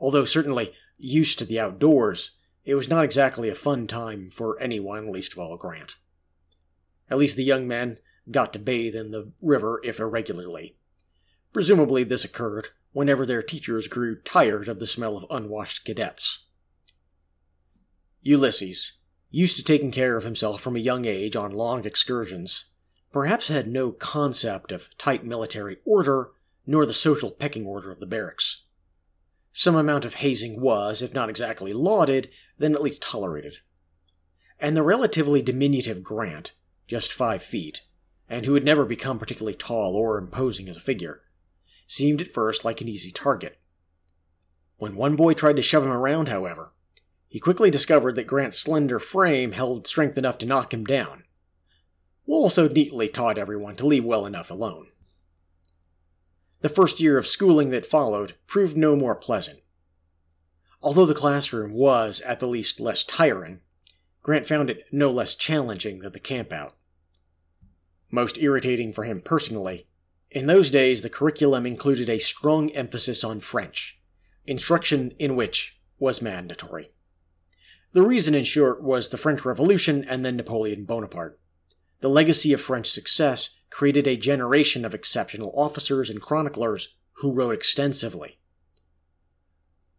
Although 0.00 0.24
certainly 0.24 0.74
used 0.98 1.38
to 1.38 1.44
the 1.44 1.60
outdoors, 1.60 2.32
it 2.64 2.74
was 2.74 2.88
not 2.88 3.04
exactly 3.04 3.48
a 3.48 3.54
fun 3.54 3.86
time 3.86 4.30
for 4.30 4.60
anyone, 4.60 5.10
least 5.10 5.32
of 5.32 5.38
all 5.38 5.56
Grant. 5.56 5.96
At 7.10 7.18
least 7.18 7.36
the 7.36 7.44
young 7.44 7.66
men 7.66 7.98
got 8.30 8.52
to 8.52 8.58
bathe 8.58 8.94
in 8.94 9.10
the 9.10 9.32
river 9.40 9.80
if 9.82 9.98
irregularly. 9.98 10.76
Presumably 11.52 12.04
this 12.04 12.24
occurred 12.24 12.68
whenever 12.92 13.24
their 13.24 13.42
teachers 13.42 13.88
grew 13.88 14.20
tired 14.20 14.68
of 14.68 14.80
the 14.80 14.86
smell 14.86 15.16
of 15.16 15.26
unwashed 15.30 15.84
cadets. 15.84 16.46
Ulysses, 18.22 18.98
used 19.30 19.56
to 19.56 19.64
taking 19.64 19.90
care 19.90 20.16
of 20.16 20.24
himself 20.24 20.60
from 20.60 20.76
a 20.76 20.80
young 20.80 21.04
age 21.04 21.36
on 21.36 21.52
long 21.52 21.84
excursions, 21.84 22.66
perhaps 23.12 23.48
had 23.48 23.68
no 23.68 23.92
concept 23.92 24.72
of 24.72 24.88
tight 24.98 25.24
military 25.24 25.78
order 25.84 26.30
nor 26.66 26.84
the 26.84 26.92
social 26.92 27.30
pecking 27.30 27.66
order 27.66 27.90
of 27.90 28.00
the 28.00 28.06
barracks. 28.06 28.64
Some 29.58 29.74
amount 29.74 30.04
of 30.04 30.14
hazing 30.14 30.60
was, 30.60 31.02
if 31.02 31.12
not 31.12 31.28
exactly 31.28 31.72
lauded, 31.72 32.30
then 32.58 32.76
at 32.76 32.80
least 32.80 33.02
tolerated. 33.02 33.54
And 34.60 34.76
the 34.76 34.84
relatively 34.84 35.42
diminutive 35.42 36.04
Grant, 36.04 36.52
just 36.86 37.12
five 37.12 37.42
feet, 37.42 37.82
and 38.28 38.46
who 38.46 38.54
had 38.54 38.62
never 38.64 38.84
become 38.84 39.18
particularly 39.18 39.56
tall 39.56 39.96
or 39.96 40.16
imposing 40.16 40.68
as 40.68 40.76
a 40.76 40.80
figure, 40.80 41.22
seemed 41.88 42.20
at 42.20 42.32
first 42.32 42.64
like 42.64 42.80
an 42.80 42.86
easy 42.86 43.10
target. 43.10 43.58
When 44.76 44.94
one 44.94 45.16
boy 45.16 45.34
tried 45.34 45.56
to 45.56 45.62
shove 45.62 45.82
him 45.82 45.90
around, 45.90 46.28
however, 46.28 46.72
he 47.26 47.40
quickly 47.40 47.68
discovered 47.68 48.14
that 48.14 48.28
Grant's 48.28 48.60
slender 48.60 49.00
frame 49.00 49.50
held 49.50 49.88
strength 49.88 50.16
enough 50.16 50.38
to 50.38 50.46
knock 50.46 50.72
him 50.72 50.84
down. 50.84 51.24
Wool 52.26 52.44
also 52.44 52.68
neatly 52.68 53.08
taught 53.08 53.38
everyone 53.38 53.74
to 53.74 53.88
leave 53.88 54.04
well 54.04 54.24
enough 54.24 54.52
alone. 54.52 54.87
The 56.60 56.68
first 56.68 57.00
year 57.00 57.18
of 57.18 57.26
schooling 57.26 57.70
that 57.70 57.86
followed 57.86 58.34
proved 58.46 58.76
no 58.76 58.96
more 58.96 59.14
pleasant. 59.14 59.60
Although 60.82 61.06
the 61.06 61.14
classroom 61.14 61.72
was, 61.72 62.20
at 62.22 62.40
the 62.40 62.48
least, 62.48 62.80
less 62.80 63.04
tiring, 63.04 63.60
Grant 64.22 64.46
found 64.46 64.68
it 64.68 64.84
no 64.92 65.10
less 65.10 65.34
challenging 65.34 66.00
than 66.00 66.12
the 66.12 66.20
campout. 66.20 66.72
Most 68.10 68.38
irritating 68.38 68.92
for 68.92 69.04
him 69.04 69.20
personally, 69.20 69.86
in 70.30 70.46
those 70.46 70.70
days 70.70 71.02
the 71.02 71.10
curriculum 71.10 71.64
included 71.64 72.10
a 72.10 72.18
strong 72.18 72.70
emphasis 72.70 73.24
on 73.24 73.40
French, 73.40 74.00
instruction 74.46 75.12
in 75.18 75.36
which 75.36 75.80
was 75.98 76.20
mandatory. 76.20 76.90
The 77.92 78.02
reason, 78.02 78.34
in 78.34 78.44
short, 78.44 78.82
was 78.82 79.08
the 79.08 79.16
French 79.16 79.44
Revolution 79.44 80.04
and 80.06 80.24
then 80.24 80.36
Napoleon 80.36 80.84
Bonaparte. 80.84 81.40
The 82.00 82.10
legacy 82.10 82.52
of 82.52 82.60
French 82.60 82.90
success 82.90 83.50
created 83.70 84.06
a 84.06 84.16
generation 84.16 84.84
of 84.84 84.94
exceptional 84.94 85.52
officers 85.54 86.08
and 86.10 86.22
chroniclers 86.22 86.96
who 87.14 87.32
wrote 87.32 87.54
extensively. 87.54 88.38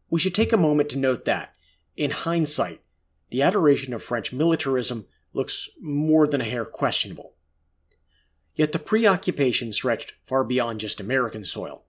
We 0.10 0.20
should 0.20 0.34
take 0.34 0.54
a 0.54 0.58
moment 0.58 0.90
to 0.90 0.98
note 0.98 1.26
that, 1.26 1.54
in 1.96 2.12
hindsight, 2.12 2.82
the 3.30 3.42
adoration 3.42 3.94
of 3.94 4.04
French 4.04 4.34
militarism 4.34 5.06
looks 5.34 5.70
more 5.80 6.28
than 6.28 6.42
a 6.42 6.46
hair 6.46 6.66
questionable. 6.66 7.36
Yet 8.56 8.72
the 8.72 8.80
preoccupation 8.80 9.72
stretched 9.72 10.14
far 10.26 10.44
beyond 10.44 10.80
just 10.80 11.00
American 11.00 11.46
soil. 11.46 11.86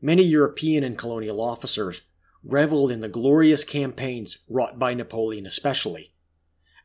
Many 0.00 0.22
European 0.22 0.84
and 0.84 0.96
colonial 0.96 1.40
officers 1.40 2.02
reveled 2.44 2.92
in 2.92 3.00
the 3.00 3.08
glorious 3.08 3.64
campaigns 3.64 4.38
wrought 4.48 4.78
by 4.78 4.94
Napoleon 4.94 5.46
especially, 5.46 6.12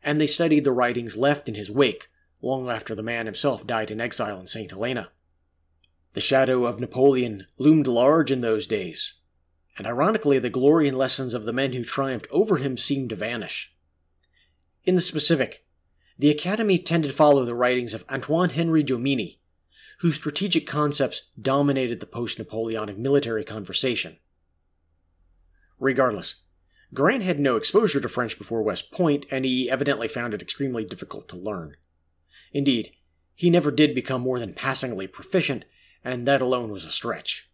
and 0.02 0.20
they 0.20 0.28
studied 0.28 0.64
the 0.64 0.72
writings 0.72 1.18
left 1.18 1.48
in 1.48 1.56
his 1.56 1.70
wake 1.70 2.10
long 2.42 2.70
after 2.70 2.96
the 2.96 3.04
man 3.04 3.26
himself 3.26 3.68
died 3.68 3.92
in 3.92 4.00
exile 4.00 4.40
in 4.40 4.48
St. 4.48 4.72
Helena. 4.72 5.10
The 6.14 6.22
shadow 6.22 6.66
of 6.66 6.80
Napoleon 6.80 7.48
loomed 7.58 7.88
large 7.88 8.32
in 8.32 8.42
those 8.42 8.66
days, 8.66 9.20
and 9.78 9.86
ironically, 9.86 10.40
the 10.40 10.50
glory 10.50 10.88
and 10.88 10.98
lessons 10.98 11.34
of 11.34 11.46
the 11.46 11.54
men 11.54 11.74
who 11.74 11.84
triumphed 11.84 12.28
over 12.32 12.58
him 12.58 12.78
seemed 12.78 13.10
to 13.10 13.16
vanish. 13.16 13.76
In 14.84 14.96
the 14.96 15.02
specific, 15.02 15.66
the 16.18 16.30
Academy 16.30 16.78
tended 16.78 17.12
to 17.12 17.18
follow 17.18 17.46
the 17.46 17.56
writings 17.56 17.94
of 17.94 18.04
Antoine 18.10 18.50
Henri 18.50 18.84
Jomini, 18.84 19.40
whose 20.00 20.16
strategic 20.16 20.66
concepts 20.66 21.30
dominated 21.40 22.00
the 22.00 22.06
post 22.06 22.40
Napoleonic 22.40 22.98
military 22.98 23.44
conversation. 23.44 24.18
Regardless, 25.80 26.38
Grant 26.94 27.24
had 27.24 27.40
no 27.40 27.56
exposure 27.56 28.02
to 28.02 28.10
French 28.10 28.38
before 28.38 28.64
West 28.64 28.92
Point, 28.92 29.26
and 29.30 29.46
he 29.46 29.70
evidently 29.70 30.08
found 30.08 30.34
it 30.34 30.42
extremely 30.42 30.84
difficult 30.84 31.30
to 31.30 31.38
learn. 31.38 31.76
Indeed, 32.52 32.92
he 33.36 33.50
never 33.50 33.72
did 33.72 33.96
become 33.96 34.22
more 34.22 34.40
than 34.40 34.54
passingly 34.54 35.08
proficient, 35.08 35.66
and 36.04 36.28
that 36.28 36.42
alone 36.42 36.72
was 36.72 36.86
a 36.86 36.92
stretch. 36.92 37.50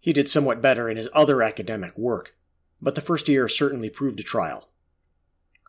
He 0.00 0.12
did 0.12 0.28
somewhat 0.28 0.60
better 0.60 0.90
in 0.90 0.96
his 0.96 1.08
other 1.14 1.42
academic 1.42 1.96
work, 1.96 2.36
but 2.82 2.94
the 2.94 3.00
first 3.00 3.28
year 3.28 3.48
certainly 3.48 3.88
proved 3.88 4.20
a 4.20 4.22
trial. 4.22 4.68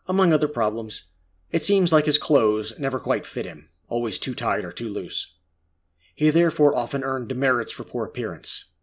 Among 0.06 0.32
other 0.32 0.48
problems, 0.48 1.04
it 1.50 1.64
seems 1.64 1.92
like 1.92 2.04
his 2.04 2.18
clothes 2.18 2.78
never 2.78 2.98
quite 2.98 3.24
fit 3.24 3.46
him, 3.46 3.70
always 3.88 4.18
too 4.18 4.34
tight 4.34 4.64
or 4.64 4.72
too 4.72 4.88
loose. 4.88 5.36
He 6.14 6.30
therefore 6.30 6.74
often 6.74 7.04
earned 7.04 7.28
demerits 7.28 7.72
for 7.72 7.84
poor 7.84 8.04
appearance. 8.04 8.74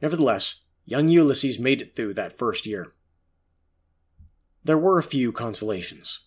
Nevertheless, 0.00 0.62
young 0.84 1.08
Ulysses 1.08 1.58
made 1.58 1.80
it 1.80 1.96
through 1.96 2.14
that 2.14 2.38
first 2.38 2.66
year. 2.66 2.94
There 4.62 4.78
were 4.78 4.98
a 4.98 5.02
few 5.02 5.32
consolations. 5.32 6.20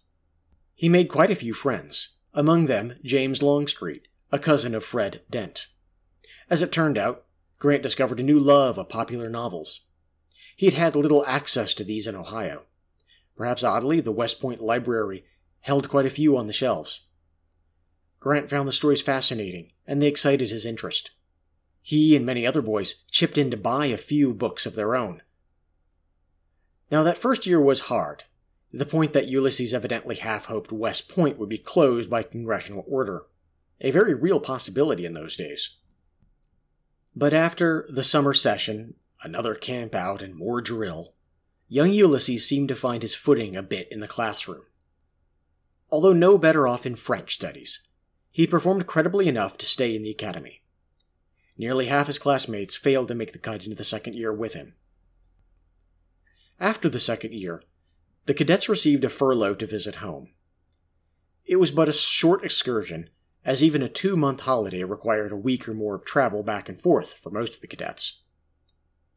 He 0.76 0.90
made 0.90 1.10
quite 1.10 1.32
a 1.32 1.36
few 1.36 1.56
friends, 1.56 2.17
among 2.38 2.68
them 2.68 2.94
James 3.04 3.42
Longstreet, 3.42 4.08
a 4.32 4.38
cousin 4.38 4.76
of 4.76 4.86
Fred 4.86 5.22
Dent. 5.28 5.66
As 6.52 6.62
it 6.62 6.72
turned 6.72 6.96
out, 6.96 7.26
Grant 7.58 7.82
discovered 7.82 8.20
a 8.20 8.24
new 8.24 8.40
love 8.40 8.78
of 8.78 8.90
popular 8.90 9.28
novels. 9.28 9.82
He 10.56 10.68
had 10.68 10.76
had 10.76 10.96
little 10.96 11.26
access 11.26 11.74
to 11.74 11.84
these 11.84 12.06
in 12.06 12.16
Ohio. 12.16 12.62
Perhaps 13.36 13.64
oddly, 13.64 14.02
the 14.02 14.12
West 14.12 14.40
Point 14.40 14.62
Library 14.62 15.26
held 15.62 15.90
quite 15.90 16.06
a 16.06 16.12
few 16.12 16.38
on 16.38 16.46
the 16.46 16.54
shelves. 16.54 17.08
Grant 18.20 18.52
found 18.52 18.68
the 18.68 18.74
stories 18.74 19.02
fascinating, 19.02 19.72
and 19.88 20.00
they 20.00 20.08
excited 20.08 20.52
his 20.52 20.66
interest. 20.66 21.12
He 21.82 22.16
and 22.16 22.24
many 22.24 22.46
other 22.46 22.62
boys 22.62 23.04
chipped 23.10 23.40
in 23.40 23.50
to 23.50 23.58
buy 23.58 23.88
a 23.88 23.98
few 23.98 24.32
books 24.32 24.68
of 24.68 24.76
their 24.76 24.96
own. 24.96 25.24
Now, 26.92 27.02
that 27.02 27.18
first 27.18 27.48
year 27.48 27.60
was 27.60 27.82
hard, 27.82 28.26
the 28.72 28.86
point 28.86 29.14
that 29.14 29.28
Ulysses 29.28 29.74
evidently 29.74 30.16
half 30.16 30.46
hoped 30.46 30.72
West 30.72 31.08
Point 31.10 31.38
would 31.38 31.50
be 31.50 31.58
closed 31.58 32.10
by 32.10 32.24
congressional 32.24 32.86
order, 32.88 33.26
a 33.80 33.92
very 33.92 34.14
real 34.14 34.40
possibility 34.40 35.06
in 35.06 35.14
those 35.14 35.36
days. 35.36 35.78
But 37.16 37.34
after 37.34 37.88
the 37.90 38.04
summer 38.04 38.34
session, 38.34 38.96
another 39.24 39.56
camp 39.56 39.96
out, 39.96 40.22
and 40.22 40.36
more 40.36 40.62
drill, 40.62 41.14
young 41.68 41.92
Ulysses 41.92 42.46
seemed 42.46 42.68
to 42.70 42.76
find 42.76 43.02
his 43.02 43.16
footing 43.16 43.56
a 43.56 43.64
bit 43.64 43.88
in 43.92 44.02
the 44.02 44.08
classroom. 44.08 44.64
Although 45.90 46.14
no 46.14 46.38
better 46.38 46.68
off 46.68 46.86
in 46.86 46.96
French 46.96 47.34
studies, 47.34 47.88
he 48.32 48.46
performed 48.46 48.86
credibly 48.86 49.28
enough 49.28 49.58
to 49.58 49.66
stay 49.66 49.96
in 49.96 50.04
the 50.04 50.12
academy. 50.12 50.62
Nearly 51.58 51.88
half 51.88 52.08
his 52.08 52.20
classmates 52.20 52.76
failed 52.76 53.08
to 53.08 53.16
make 53.16 53.32
the 53.32 53.40
cut 53.40 53.64
into 53.64 53.76
the 53.76 53.84
second 53.84 54.14
year 54.14 54.32
with 54.32 54.54
him. 54.54 54.76
After 56.60 56.90
the 56.90 57.00
second 57.00 57.34
year, 57.34 57.64
the 58.28 58.34
cadets 58.34 58.68
received 58.68 59.06
a 59.06 59.10
furlough 59.10 59.56
to 59.56 59.66
visit 59.66 59.96
home. 59.96 60.30
It 61.46 61.56
was 61.56 61.72
but 61.72 61.88
a 61.88 61.94
short 61.94 62.44
excursion, 62.44 63.10
as 63.46 63.64
even 63.64 63.82
a 63.82 63.88
two 63.88 64.18
month 64.18 64.42
holiday 64.42 64.84
required 64.84 65.32
a 65.32 65.38
week 65.38 65.68
or 65.68 65.74
more 65.74 65.96
of 65.96 66.04
travel 66.04 66.44
back 66.44 66.68
and 66.68 66.80
forth 66.80 67.14
for 67.24 67.30
most 67.30 67.56
of 67.56 67.62
the 67.62 67.68
cadets. 67.68 68.24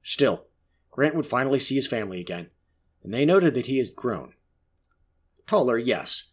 Still, 0.00 0.46
Grant 0.92 1.16
would 1.16 1.26
finally 1.26 1.58
see 1.58 1.74
his 1.74 1.88
family 1.88 2.20
again, 2.20 2.50
and 3.02 3.12
they 3.12 3.24
noted 3.24 3.54
that 3.54 3.66
he 3.66 3.78
had 3.78 3.96
grown. 3.96 4.34
Taller, 5.48 5.76
yes, 5.76 6.30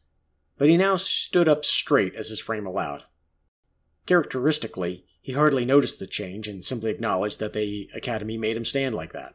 but 0.59 0.69
he 0.69 0.77
now 0.77 0.97
stood 0.97 1.47
up 1.47 1.65
straight 1.65 2.13
as 2.13 2.29
his 2.29 2.39
frame 2.39 2.67
allowed. 2.67 3.05
Characteristically, 4.05 5.03
he 5.19 5.33
hardly 5.33 5.65
noticed 5.65 5.97
the 5.97 6.05
change 6.05 6.47
and 6.47 6.63
simply 6.63 6.91
acknowledged 6.91 7.39
that 7.39 7.53
the 7.53 7.89
academy 7.95 8.37
made 8.37 8.55
him 8.55 8.65
stand 8.65 8.93
like 8.93 9.13
that. 9.13 9.33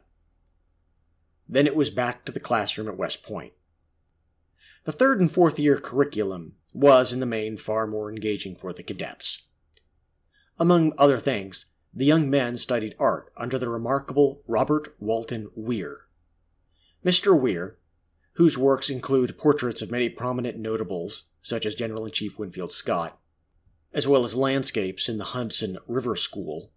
Then 1.47 1.67
it 1.67 1.75
was 1.75 1.89
back 1.89 2.25
to 2.25 2.31
the 2.31 2.39
classroom 2.39 2.87
at 2.87 2.97
West 2.97 3.23
Point. 3.23 3.53
The 4.85 4.91
third 4.91 5.19
and 5.19 5.31
fourth 5.31 5.59
year 5.59 5.77
curriculum 5.79 6.55
was, 6.73 7.13
in 7.13 7.19
the 7.19 7.25
main, 7.25 7.57
far 7.57 7.87
more 7.87 8.09
engaging 8.09 8.55
for 8.55 8.73
the 8.73 8.83
cadets. 8.83 9.47
Among 10.59 10.93
other 10.97 11.19
things, 11.19 11.67
the 11.93 12.05
young 12.05 12.29
men 12.29 12.57
studied 12.57 12.95
art 12.99 13.31
under 13.37 13.57
the 13.57 13.69
remarkable 13.69 14.41
Robert 14.47 14.95
Walton 14.99 15.49
Weir. 15.55 16.07
Mr. 17.05 17.39
Weir, 17.39 17.77
whose 18.33 18.57
works 18.57 18.89
include 18.89 19.37
portraits 19.37 19.81
of 19.81 19.91
many 19.91 20.09
prominent 20.09 20.57
notables, 20.57 21.29
such 21.41 21.65
as 21.65 21.75
General 21.75 22.05
in 22.05 22.11
Chief 22.11 22.39
Winfield 22.39 22.71
Scott, 22.71 23.19
as 23.93 24.07
well 24.07 24.23
as 24.23 24.35
landscapes 24.35 25.07
in 25.07 25.17
the 25.17 25.25
Hudson 25.25 25.77
River 25.87 26.15
School, 26.15 26.71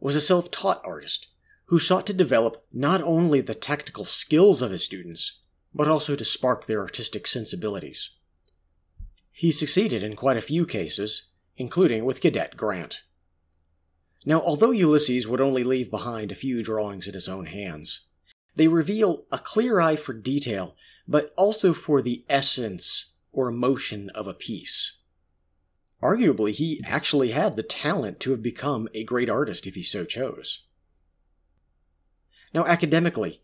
was 0.00 0.16
a 0.16 0.20
self 0.20 0.50
taught 0.50 0.80
artist 0.84 1.28
who 1.66 1.78
sought 1.78 2.06
to 2.06 2.12
develop 2.12 2.64
not 2.72 3.02
only 3.02 3.40
the 3.40 3.54
technical 3.54 4.04
skills 4.04 4.62
of 4.62 4.70
his 4.70 4.84
students, 4.84 5.40
but 5.74 5.88
also 5.88 6.16
to 6.16 6.24
spark 6.24 6.66
their 6.66 6.80
artistic 6.80 7.26
sensibilities. 7.26 8.16
He 9.32 9.52
succeeded 9.52 10.02
in 10.02 10.16
quite 10.16 10.36
a 10.36 10.42
few 10.42 10.64
cases, 10.64 11.28
including 11.56 12.04
with 12.04 12.20
Cadet 12.20 12.56
Grant. 12.56 13.02
Now, 14.24 14.40
although 14.40 14.70
Ulysses 14.70 15.28
would 15.28 15.40
only 15.40 15.62
leave 15.62 15.90
behind 15.90 16.32
a 16.32 16.36
few 16.36 16.62
drawings 16.62 17.06
in 17.06 17.14
his 17.14 17.28
own 17.28 17.46
hands, 17.46 18.06
they 18.54 18.68
reveal 18.68 19.26
a 19.30 19.38
clear 19.38 19.80
eye 19.80 19.96
for 19.96 20.14
detail, 20.14 20.74
but 21.06 21.32
also 21.36 21.74
for 21.74 22.00
the 22.00 22.24
essence 22.28 23.14
or 23.30 23.48
emotion 23.48 24.08
of 24.10 24.26
a 24.26 24.34
piece. 24.34 25.00
Arguably, 26.02 26.52
he 26.52 26.82
actually 26.86 27.30
had 27.30 27.56
the 27.56 27.62
talent 27.62 28.20
to 28.20 28.30
have 28.30 28.42
become 28.42 28.88
a 28.94 29.04
great 29.04 29.28
artist 29.28 29.66
if 29.66 29.74
he 29.74 29.82
so 29.82 30.04
chose. 30.04 30.66
Now, 32.54 32.64
academically, 32.64 33.42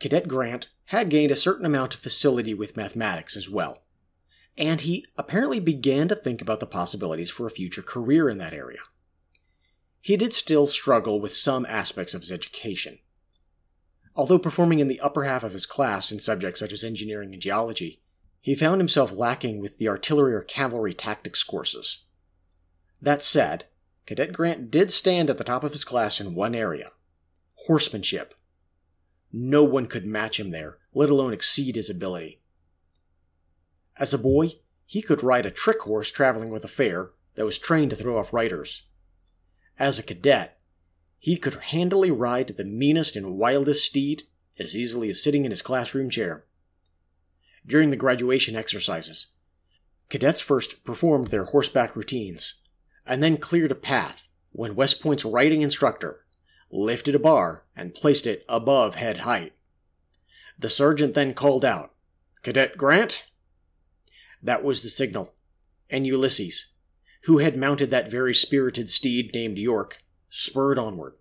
Cadet 0.00 0.28
Grant 0.28 0.68
had 0.86 1.08
gained 1.08 1.30
a 1.30 1.36
certain 1.36 1.64
amount 1.64 1.94
of 1.94 2.00
facility 2.00 2.54
with 2.54 2.76
mathematics 2.76 3.36
as 3.36 3.48
well, 3.48 3.82
and 4.58 4.82
he 4.82 5.06
apparently 5.16 5.60
began 5.60 6.08
to 6.08 6.14
think 6.14 6.40
about 6.40 6.60
the 6.60 6.66
possibilities 6.66 7.30
for 7.30 7.46
a 7.46 7.50
future 7.50 7.82
career 7.82 8.28
in 8.28 8.38
that 8.38 8.52
area. 8.52 8.80
He 10.00 10.16
did 10.16 10.32
still 10.32 10.66
struggle 10.66 11.20
with 11.20 11.34
some 11.34 11.66
aspects 11.66 12.14
of 12.14 12.20
his 12.20 12.30
education. 12.30 12.98
Although 14.14 14.38
performing 14.38 14.78
in 14.78 14.88
the 14.88 15.00
upper 15.00 15.24
half 15.24 15.42
of 15.42 15.52
his 15.52 15.66
class 15.66 16.12
in 16.12 16.20
subjects 16.20 16.60
such 16.60 16.72
as 16.72 16.84
engineering 16.84 17.32
and 17.32 17.42
geology, 17.42 18.02
he 18.40 18.54
found 18.54 18.80
himself 18.80 19.12
lacking 19.12 19.60
with 19.60 19.78
the 19.78 19.88
artillery 19.88 20.34
or 20.34 20.42
cavalry 20.42 20.94
tactics 20.94 21.42
courses. 21.42 22.04
That 23.02 23.22
said, 23.22 23.64
Cadet 24.06 24.32
Grant 24.32 24.70
did 24.70 24.92
stand 24.92 25.28
at 25.28 25.38
the 25.38 25.44
top 25.44 25.64
of 25.64 25.72
his 25.72 25.84
class 25.84 26.20
in 26.20 26.34
one 26.34 26.54
area 26.54 26.92
horsemanship. 27.56 28.34
No 29.32 29.64
one 29.64 29.86
could 29.86 30.06
match 30.06 30.38
him 30.38 30.50
there, 30.50 30.78
let 30.94 31.10
alone 31.10 31.32
exceed 31.32 31.76
his 31.76 31.90
ability. 31.90 32.40
As 33.98 34.14
a 34.14 34.18
boy, 34.18 34.52
he 34.84 35.02
could 35.02 35.22
ride 35.22 35.46
a 35.46 35.50
trick 35.50 35.80
horse 35.82 36.10
traveling 36.10 36.50
with 36.50 36.64
a 36.64 36.68
fair 36.68 37.10
that 37.34 37.44
was 37.44 37.58
trained 37.58 37.90
to 37.90 37.96
throw 37.96 38.18
off 38.18 38.32
riders. 38.32 38.84
As 39.78 39.98
a 39.98 40.02
cadet, 40.02 40.58
he 41.18 41.36
could 41.36 41.54
handily 41.54 42.10
ride 42.10 42.54
the 42.56 42.64
meanest 42.64 43.16
and 43.16 43.36
wildest 43.36 43.84
steed 43.84 44.24
as 44.58 44.76
easily 44.76 45.10
as 45.10 45.22
sitting 45.22 45.44
in 45.44 45.50
his 45.50 45.62
classroom 45.62 46.08
chair. 46.08 46.44
During 47.66 47.90
the 47.90 47.96
graduation 47.96 48.54
exercises, 48.54 49.28
cadets 50.08 50.40
first 50.40 50.84
performed 50.84 51.28
their 51.28 51.46
horseback 51.46 51.96
routines 51.96 52.62
and 53.04 53.22
then 53.22 53.36
cleared 53.36 53.72
a 53.72 53.76
path 53.76 54.28
when 54.52 54.76
West 54.76 55.02
Point's 55.02 55.24
riding 55.24 55.62
instructor 55.62 56.25
lifted 56.70 57.14
a 57.14 57.18
bar 57.18 57.64
and 57.74 57.94
placed 57.94 58.26
it 58.26 58.44
above 58.48 58.96
head 58.96 59.18
height. 59.18 59.52
The 60.58 60.70
sergeant 60.70 61.14
then 61.14 61.34
called 61.34 61.64
out, 61.64 61.92
Cadet 62.42 62.76
Grant? 62.76 63.26
That 64.42 64.64
was 64.64 64.82
the 64.82 64.88
signal, 64.88 65.34
and 65.90 66.06
Ulysses, 66.06 66.74
who 67.22 67.38
had 67.38 67.56
mounted 67.56 67.90
that 67.90 68.10
very 68.10 68.34
spirited 68.34 68.88
steed 68.88 69.34
named 69.34 69.58
York, 69.58 70.02
spurred 70.30 70.78
onward. 70.78 71.14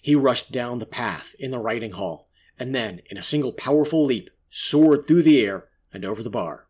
He 0.00 0.14
rushed 0.14 0.52
down 0.52 0.78
the 0.78 0.86
path 0.86 1.34
in 1.38 1.50
the 1.50 1.58
riding 1.58 1.92
hall, 1.92 2.28
and 2.58 2.74
then, 2.74 3.00
in 3.10 3.16
a 3.16 3.22
single 3.22 3.52
powerful 3.52 4.04
leap, 4.04 4.30
soared 4.50 5.06
through 5.06 5.22
the 5.22 5.40
air 5.40 5.68
and 5.92 6.04
over 6.04 6.22
the 6.22 6.30
bar. 6.30 6.68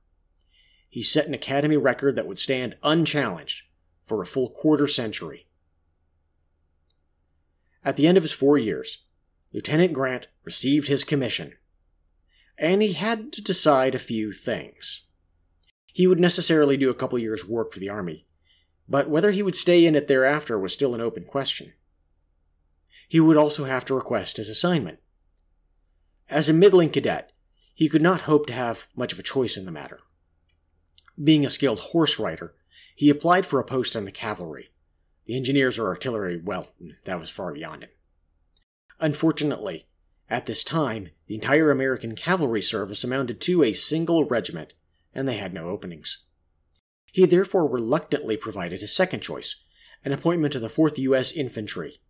He 0.88 1.02
set 1.02 1.26
an 1.26 1.34
academy 1.34 1.76
record 1.76 2.16
that 2.16 2.26
would 2.26 2.38
stand 2.38 2.76
unchallenged 2.82 3.64
for 4.04 4.22
a 4.22 4.26
full 4.26 4.50
quarter 4.50 4.86
century. 4.86 5.46
At 7.84 7.96
the 7.96 8.06
end 8.06 8.16
of 8.16 8.24
his 8.24 8.32
four 8.32 8.56
years, 8.56 9.04
Lieutenant 9.52 9.92
Grant 9.92 10.28
received 10.42 10.88
his 10.88 11.04
commission, 11.04 11.52
and 12.58 12.82
he 12.82 12.94
had 12.94 13.32
to 13.34 13.42
decide 13.42 13.94
a 13.94 13.98
few 13.98 14.32
things. 14.32 15.08
He 15.86 16.06
would 16.06 16.18
necessarily 16.18 16.76
do 16.76 16.90
a 16.90 16.94
couple 16.94 17.18
years' 17.18 17.46
work 17.46 17.72
for 17.72 17.78
the 17.78 17.90
Army, 17.90 18.26
but 18.88 19.08
whether 19.08 19.30
he 19.30 19.42
would 19.42 19.54
stay 19.54 19.86
in 19.86 19.94
it 19.94 20.08
thereafter 20.08 20.58
was 20.58 20.72
still 20.72 20.94
an 20.94 21.00
open 21.00 21.24
question. 21.24 21.72
He 23.08 23.20
would 23.20 23.36
also 23.36 23.64
have 23.64 23.84
to 23.86 23.94
request 23.94 24.38
his 24.38 24.48
assignment. 24.48 24.98
As 26.28 26.48
a 26.48 26.54
middling 26.54 26.90
cadet, 26.90 27.32
he 27.74 27.88
could 27.88 28.02
not 28.02 28.22
hope 28.22 28.46
to 28.46 28.52
have 28.52 28.86
much 28.96 29.12
of 29.12 29.18
a 29.18 29.22
choice 29.22 29.56
in 29.56 29.66
the 29.66 29.70
matter. 29.70 30.00
Being 31.22 31.44
a 31.44 31.50
skilled 31.50 31.78
horse 31.78 32.18
rider, 32.18 32.54
he 32.96 33.10
applied 33.10 33.46
for 33.46 33.60
a 33.60 33.64
post 33.64 33.94
on 33.94 34.04
the 34.04 34.12
cavalry. 34.12 34.70
The 35.26 35.36
engineers 35.36 35.78
or 35.78 35.86
artillery, 35.86 36.40
well, 36.42 36.68
that 37.04 37.18
was 37.18 37.30
far 37.30 37.52
beyond 37.52 37.84
him. 37.84 37.90
Unfortunately, 39.00 39.86
at 40.30 40.46
this 40.46 40.64
time, 40.64 41.10
the 41.26 41.34
entire 41.34 41.70
American 41.70 42.14
cavalry 42.14 42.62
service 42.62 43.04
amounted 43.04 43.40
to 43.42 43.62
a 43.62 43.72
single 43.72 44.24
regiment, 44.24 44.74
and 45.14 45.28
they 45.28 45.36
had 45.36 45.54
no 45.54 45.68
openings. 45.68 46.24
He 47.12 47.26
therefore 47.26 47.66
reluctantly 47.66 48.36
provided 48.36 48.80
his 48.80 48.94
second 48.94 49.20
choice, 49.20 49.64
an 50.04 50.12
appointment 50.12 50.52
to 50.52 50.58
the 50.58 50.68
4th 50.68 50.98
U.S. 50.98 51.32
Infantry, 51.32 52.00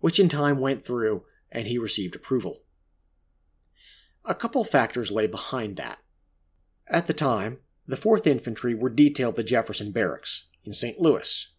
which 0.00 0.20
in 0.20 0.28
time 0.28 0.58
went 0.58 0.84
through 0.84 1.24
and 1.50 1.66
he 1.66 1.78
received 1.78 2.14
approval. 2.14 2.62
A 4.24 4.34
couple 4.34 4.64
factors 4.64 5.10
lay 5.10 5.26
behind 5.26 5.76
that. 5.76 5.98
At 6.88 7.06
the 7.06 7.14
time, 7.14 7.58
the 7.86 7.96
4th 7.96 8.26
Infantry 8.26 8.74
were 8.74 8.90
detailed 8.90 9.36
to 9.36 9.42
Jefferson 9.42 9.90
Barracks 9.90 10.48
in 10.64 10.72
St. 10.72 11.00
Louis. 11.00 11.54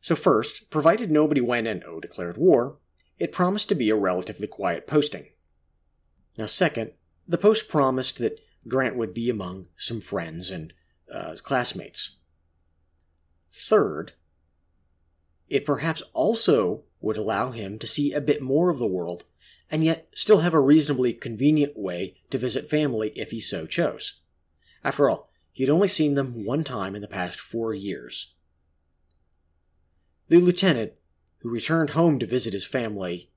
So, 0.00 0.14
first, 0.14 0.70
provided 0.70 1.10
nobody 1.10 1.40
went 1.40 1.66
and 1.66 1.84
O 1.84 2.00
declared 2.00 2.38
war, 2.38 2.78
it 3.18 3.32
promised 3.32 3.68
to 3.68 3.74
be 3.74 3.90
a 3.90 3.96
relatively 3.96 4.46
quiet 4.46 4.86
posting. 4.86 5.26
Now, 6.38 6.46
second, 6.46 6.92
the 7.28 7.38
post 7.38 7.68
promised 7.68 8.18
that 8.18 8.40
Grant 8.66 8.96
would 8.96 9.12
be 9.12 9.28
among 9.28 9.68
some 9.76 10.00
friends 10.00 10.50
and 10.50 10.72
uh, 11.12 11.36
classmates. 11.42 12.18
Third, 13.52 14.12
it 15.48 15.64
perhaps 15.64 16.02
also 16.12 16.84
would 17.00 17.16
allow 17.16 17.50
him 17.50 17.78
to 17.78 17.86
see 17.86 18.12
a 18.12 18.20
bit 18.20 18.40
more 18.40 18.70
of 18.70 18.78
the 18.78 18.86
world 18.86 19.24
and 19.70 19.84
yet 19.84 20.08
still 20.14 20.40
have 20.40 20.54
a 20.54 20.60
reasonably 20.60 21.12
convenient 21.12 21.76
way 21.76 22.16
to 22.30 22.38
visit 22.38 22.70
family 22.70 23.12
if 23.16 23.30
he 23.30 23.40
so 23.40 23.66
chose. 23.66 24.20
After 24.82 25.08
all, 25.08 25.30
he 25.52 25.62
had 25.62 25.70
only 25.70 25.88
seen 25.88 26.14
them 26.14 26.44
one 26.44 26.64
time 26.64 26.94
in 26.94 27.02
the 27.02 27.08
past 27.08 27.38
four 27.38 27.74
years. 27.74 28.34
The 30.30 30.38
lieutenant, 30.38 30.92
who 31.38 31.50
returned 31.50 31.90
home 31.90 32.20
to 32.20 32.26
visit 32.26 32.52
his 32.52 32.64
family 32.64 33.30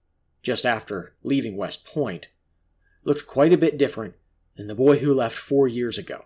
just 0.43 0.63
after 0.63 1.15
leaving 1.23 1.58
West 1.58 1.86
Point, 1.86 2.27
looked 3.03 3.25
quite 3.25 3.51
a 3.51 3.58
bit 3.58 3.79
different 3.79 4.13
than 4.58 4.67
the 4.67 4.75
boy 4.75 4.99
who 4.99 5.12
left 5.12 5.36
four 5.36 5.67
years 5.67 5.97
ago. 5.97 6.25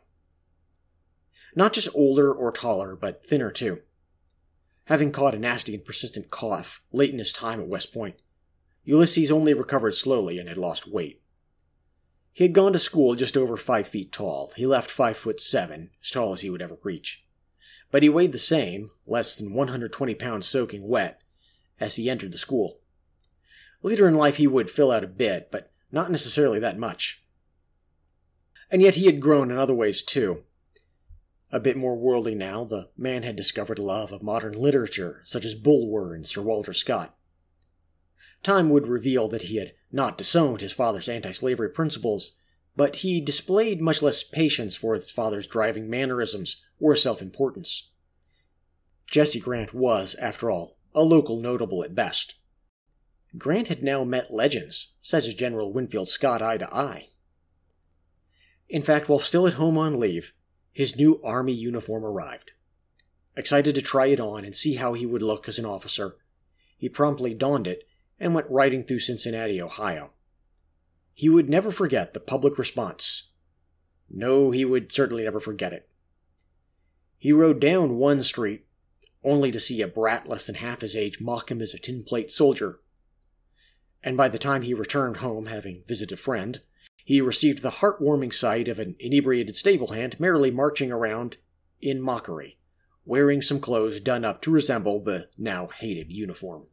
Not 1.56 1.71
just 1.71 1.88
older 1.95 2.34
or 2.34 2.51
taller, 2.51 2.97
but 2.97 3.25
thinner 3.25 3.49
too. 3.49 3.80
Having 4.88 5.13
caught 5.13 5.34
a 5.34 5.39
nasty 5.39 5.73
and 5.73 5.86
persistent 5.86 6.32
cough 6.32 6.82
late 6.91 7.13
in 7.13 7.19
his 7.19 7.32
time 7.32 7.62
at 7.62 7.67
West 7.67 7.93
Point, 7.93 8.15
Ulysses 8.84 9.32
only 9.32 9.53
recovered 9.53 9.95
slowly 9.95 10.38
and 10.38 10.49
had 10.49 10.58
lost 10.58 10.86
weight. 10.86 11.21
He 12.34 12.43
had 12.43 12.51
gone 12.51 12.73
to 12.73 12.80
school 12.80 13.15
just 13.15 13.38
over 13.38 13.56
five 13.56 13.88
feet 13.88 14.12
tall. 14.12 14.51
He 14.58 14.67
left 14.67 14.91
five 14.91 15.15
foot 15.15 15.39
seven, 15.39 15.91
as 16.03 16.10
tall 16.10 16.34
as 16.34 16.41
he 16.41 16.49
would 16.49 16.62
ever 16.62 16.77
reach. 16.84 17.23
But 17.91 18.04
he 18.04 18.10
weighed 18.10 18.32
the 18.32 18.38
same, 18.38 18.91
less 19.06 19.36
than 19.36 19.54
120 19.54 20.15
pounds 20.15 20.45
soaking 20.45 20.88
wet, 20.88 21.21
as 21.80 21.95
he 21.95 22.10
entered 22.10 22.32
the 22.32 22.38
school. 22.38 22.80
Later 23.82 24.08
in 24.08 24.15
life 24.15 24.38
he 24.38 24.47
would 24.47 24.69
fill 24.69 24.91
out 24.91 25.04
a 25.04 25.08
bit, 25.08 25.50
but 25.52 25.71
not 25.91 26.12
necessarily 26.12 26.60
that 26.60 26.78
much. 26.78 27.23
And 28.69 28.82
yet 28.82 28.95
he 28.95 29.06
had 29.06 29.21
grown 29.21 29.52
in 29.52 29.58
other 29.58 29.73
ways 29.73 30.04
too. 30.04 30.43
A 31.52 31.60
bit 31.62 31.78
more 31.78 31.95
worldly 31.95 32.36
now, 32.36 32.65
the 32.65 32.89
man 32.97 33.23
had 33.23 33.38
discovered 33.38 33.80
a 33.80 33.84
love 33.84 34.12
of 34.12 34.21
modern 34.21 34.54
literature, 34.54 35.21
such 35.26 35.45
as 35.45 35.56
Bulwer 35.56 36.13
and 36.13 36.28
Sir 36.28 36.41
Walter 36.41 36.73
Scott. 36.73 37.15
Time 38.43 38.69
would 38.69 38.88
reveal 38.88 39.30
that 39.30 39.43
he 39.43 39.56
had 39.56 39.73
not 39.91 40.17
disowned 40.17 40.60
his 40.60 40.73
father's 40.73 41.08
anti 41.08 41.32
slavery 41.32 41.69
principles, 41.69 42.36
but 42.78 42.98
he 42.98 43.20
displayed 43.20 43.82
much 43.82 44.04
less 44.04 44.22
patience 44.24 44.76
for 44.76 44.94
his 44.94 45.10
father's 45.10 45.48
driving 45.48 45.90
mannerisms 45.90 46.63
or 46.80 46.96
self 46.96 47.22
importance. 47.22 47.90
Jesse 49.08 49.40
Grant 49.40 49.74
was, 49.74 50.16
after 50.16 50.52
all, 50.52 50.78
a 50.94 51.02
local 51.02 51.38
notable 51.40 51.84
at 51.84 51.96
best. 51.96 52.36
Grant 53.38 53.68
had 53.68 53.84
now 53.84 54.04
met 54.04 54.32
legends, 54.32 54.94
such 55.02 55.26
as 55.26 55.34
General 55.34 55.74
Winfield 55.74 56.08
Scott 56.08 56.42
eye 56.42 56.58
to 56.58 56.74
eye. 56.74 57.10
In 58.70 58.84
fact, 58.84 59.10
while 59.10 59.20
still 59.20 59.48
at 59.48 59.56
home 59.56 59.78
on 59.78 60.00
leave, 60.00 60.34
his 60.72 60.96
new 60.96 61.20
Army 61.24 61.54
uniform 61.54 62.06
arrived. 62.06 62.52
Excited 63.36 63.74
to 63.76 63.82
try 63.82 64.08
it 64.08 64.20
on 64.20 64.46
and 64.46 64.56
see 64.56 64.76
how 64.76 64.94
he 64.94 65.06
would 65.06 65.22
look 65.22 65.48
as 65.48 65.58
an 65.58 65.66
officer, 65.66 66.16
he 66.78 66.90
promptly 66.90 67.34
donned 67.34 67.66
it 67.66 67.88
and 68.20 68.36
went 68.36 68.50
riding 68.50 68.84
through 68.84 69.00
Cincinnati, 69.00 69.60
Ohio. 69.60 70.12
He 71.17 71.30
would 71.30 71.49
never 71.49 71.71
forget 71.71 72.13
the 72.13 72.19
public 72.19 72.60
response. 72.60 73.30
No, 74.08 74.51
he 74.51 74.63
would 74.63 74.91
certainly 74.91 75.23
never 75.23 75.39
forget 75.39 75.73
it. 75.73 75.89
He 77.17 77.32
rode 77.32 77.60
down 77.60 77.97
one 77.97 78.21
street, 78.21 78.67
only 79.23 79.49
to 79.49 79.60
see 79.60 79.82
a 79.82 79.88
brat 79.88 80.30
less 80.30 80.45
than 80.45 80.53
half 80.53 80.82
his 80.82 80.95
age 80.95 81.19
mock 81.19 81.49
him 81.49 81.60
as 81.60 81.73
a 81.73 81.80
tin 81.80 82.03
plate 82.03 82.30
soldier. 82.30 82.82
And 84.03 84.15
by 84.15 84.30
the 84.30 84.38
time 84.38 84.62
he 84.62 84.75
returned 84.75 85.17
home, 85.17 85.47
having 85.47 85.82
visited 85.88 86.19
a 86.19 86.21
friend, 86.21 86.62
he 87.03 87.19
received 87.19 87.63
the 87.63 87.71
heartwarming 87.82 88.32
sight 88.32 88.67
of 88.67 88.77
an 88.77 88.95
inebriated 88.99 89.56
stable 89.56 89.93
hand 89.93 90.19
merrily 90.19 90.51
marching 90.51 90.91
around 90.91 91.38
in 91.82 91.99
mockery, 91.99 92.60
wearing 93.06 93.41
some 93.41 93.60
clothes 93.60 93.99
done 93.99 94.23
up 94.23 94.39
to 94.43 94.51
resemble 94.51 94.99
the 94.99 95.30
now 95.36 95.65
hated 95.65 96.12
uniform 96.12 96.67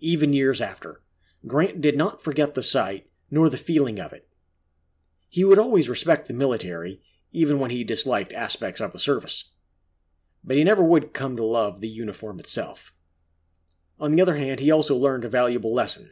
even 0.00 0.32
years 0.32 0.60
after. 0.60 1.00
Grant 1.46 1.80
did 1.80 1.96
not 1.96 2.22
forget 2.22 2.54
the 2.54 2.62
sight, 2.62 3.08
nor 3.30 3.48
the 3.48 3.56
feeling 3.56 4.00
of 4.00 4.12
it. 4.12 4.28
He 5.28 5.44
would 5.44 5.58
always 5.58 5.88
respect 5.88 6.28
the 6.28 6.34
military, 6.34 7.00
even 7.32 7.58
when 7.58 7.70
he 7.70 7.84
disliked 7.84 8.32
aspects 8.32 8.80
of 8.80 8.92
the 8.92 8.98
service. 8.98 9.52
But 10.42 10.56
he 10.56 10.64
never 10.64 10.82
would 10.82 11.12
come 11.12 11.36
to 11.36 11.44
love 11.44 11.80
the 11.80 11.88
uniform 11.88 12.40
itself. 12.40 12.92
On 13.98 14.12
the 14.12 14.22
other 14.22 14.36
hand, 14.36 14.60
he 14.60 14.70
also 14.70 14.96
learned 14.96 15.24
a 15.24 15.28
valuable 15.28 15.72
lesson. 15.72 16.10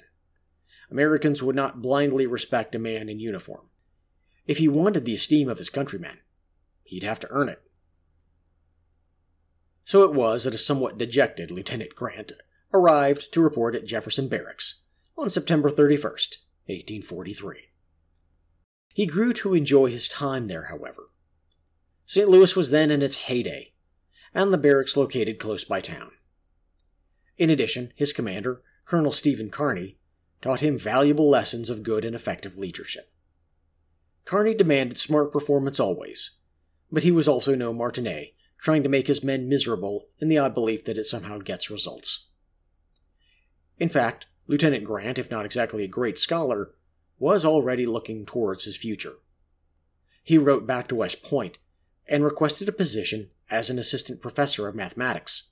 Americans 0.90 1.42
would 1.42 1.57
not 1.57 1.83
blindly 1.83 2.27
respect 2.27 2.75
a 2.75 2.79
man 2.79 3.09
in 3.09 3.18
uniform. 3.18 3.68
If 4.47 4.59
he 4.59 4.68
wanted 4.68 5.05
the 5.05 5.14
esteem 5.14 5.49
of 5.49 5.59
his 5.59 5.70
countrymen, 5.70 6.18
he'd 6.83 7.03
have 7.03 7.20
to 7.20 7.31
earn 7.31 7.49
it. 7.49 7.62
So 9.85 10.05
it 10.05 10.14
was 10.14 10.44
that 10.44 10.55
a 10.55 10.59
somewhat 10.59 10.99
dejected 10.99 11.51
Lieutenant 11.51 11.94
Grant 11.94 12.33
arrived 12.73 13.33
to 13.33 13.40
report 13.40 13.75
at 13.75 13.87
Jefferson 13.87 14.29
Barracks 14.29 14.84
on 15.16 15.31
September 15.31 15.70
31st, 15.70 16.38
1843. 16.66 17.70
He 18.92 19.07
grew 19.07 19.33
to 19.35 19.55
enjoy 19.55 19.90
his 19.90 20.09
time 20.09 20.46
there, 20.46 20.64
however. 20.64 21.11
St. 22.07 22.29
Louis 22.29 22.55
was 22.55 22.70
then 22.70 22.90
in 22.90 23.03
its 23.03 23.16
heyday, 23.16 23.72
and 24.35 24.53
the 24.53 24.59
barracks 24.59 24.96
located 24.96 25.38
close 25.38 25.64
by 25.64 25.81
town. 25.81 26.11
In 27.37 27.50
addition, 27.50 27.92
his 27.96 28.12
commander, 28.12 28.62
Colonel 28.85 29.12
Stephen 29.12 29.50
Kearny, 29.50 29.96
taught 30.42 30.61
him 30.61 30.79
valuable 30.79 31.29
lessons 31.29 31.70
of 31.70 31.83
good 31.83 32.05
and 32.05 32.14
effective 32.14 32.57
leadership. 32.57 33.11
Kearny 34.27 34.57
demanded 34.57 34.98
smart 34.98 35.33
performance 35.33 35.81
always, 35.81 36.33
but 36.90 37.03
he 37.03 37.11
was 37.11 37.29
also 37.29 37.55
no 37.55 37.72
Martinet, 37.72 38.35
trying 38.59 38.83
to 38.83 38.88
make 38.88 39.07
his 39.07 39.24
men 39.24 39.48
miserable 39.48 40.09
in 40.18 40.29
the 40.29 40.38
odd 40.38 40.55
belief 40.55 40.85
that 40.85 40.98
it 40.98 41.05
somehow 41.05 41.38
gets 41.38 41.70
results. 41.70 42.29
In 43.79 43.88
fact, 43.88 44.27
Lieutenant 44.46 44.85
Grant, 44.85 45.18
if 45.18 45.30
not 45.30 45.46
exactly 45.46 45.85
a 45.85 45.88
great 45.88 46.18
scholar, 46.18 46.72
was 47.18 47.44
already 47.44 47.87
looking 47.87 48.26
towards 48.26 48.64
his 48.64 48.76
future. 48.76 49.14
He 50.22 50.38
wrote 50.38 50.66
back 50.66 50.88
to 50.88 50.94
West 50.94 51.22
Point 51.22 51.59
and 52.07 52.22
requested 52.22 52.68
a 52.68 52.72
position 52.72 53.30
as 53.50 53.70
an 53.70 53.78
assistant 53.78 54.20
professor 54.20 54.68
of 54.68 54.74
mathematics. 54.74 55.50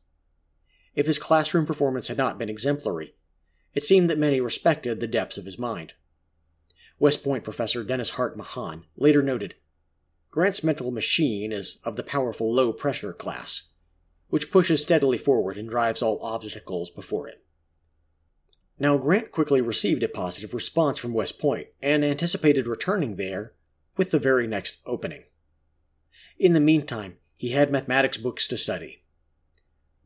If 0.94 1.06
his 1.06 1.18
classroom 1.18 1.64
performance 1.64 2.08
had 2.08 2.18
not 2.18 2.38
been 2.38 2.50
exemplary, 2.50 3.14
it 3.74 3.84
seemed 3.84 4.10
that 4.10 4.18
many 4.18 4.40
respected 4.40 5.00
the 5.00 5.06
depths 5.06 5.38
of 5.38 5.46
his 5.46 5.58
mind. 5.58 5.94
West 6.98 7.24
Point 7.24 7.44
professor 7.44 7.82
Dennis 7.82 8.10
Hart 8.10 8.36
Mahan 8.36 8.84
later 8.96 9.22
noted 9.22 9.54
Grant's 10.30 10.62
mental 10.62 10.90
machine 10.90 11.52
is 11.52 11.78
of 11.84 11.96
the 11.96 12.02
powerful 12.02 12.52
low 12.52 12.72
pressure 12.72 13.12
class, 13.12 13.68
which 14.28 14.50
pushes 14.50 14.82
steadily 14.82 15.18
forward 15.18 15.56
and 15.56 15.68
drives 15.68 16.02
all 16.02 16.22
obstacles 16.22 16.90
before 16.90 17.28
it. 17.28 17.44
Now, 18.78 18.96
Grant 18.96 19.30
quickly 19.30 19.60
received 19.60 20.02
a 20.02 20.08
positive 20.08 20.54
response 20.54 20.98
from 20.98 21.12
West 21.12 21.38
Point 21.38 21.68
and 21.80 22.04
anticipated 22.04 22.66
returning 22.66 23.16
there 23.16 23.52
with 23.96 24.10
the 24.10 24.18
very 24.18 24.46
next 24.46 24.78
opening. 24.86 25.24
In 26.38 26.52
the 26.52 26.60
meantime, 26.60 27.18
he 27.36 27.50
had 27.50 27.70
mathematics 27.70 28.18
books 28.18 28.48
to 28.48 28.56
study. 28.56 29.02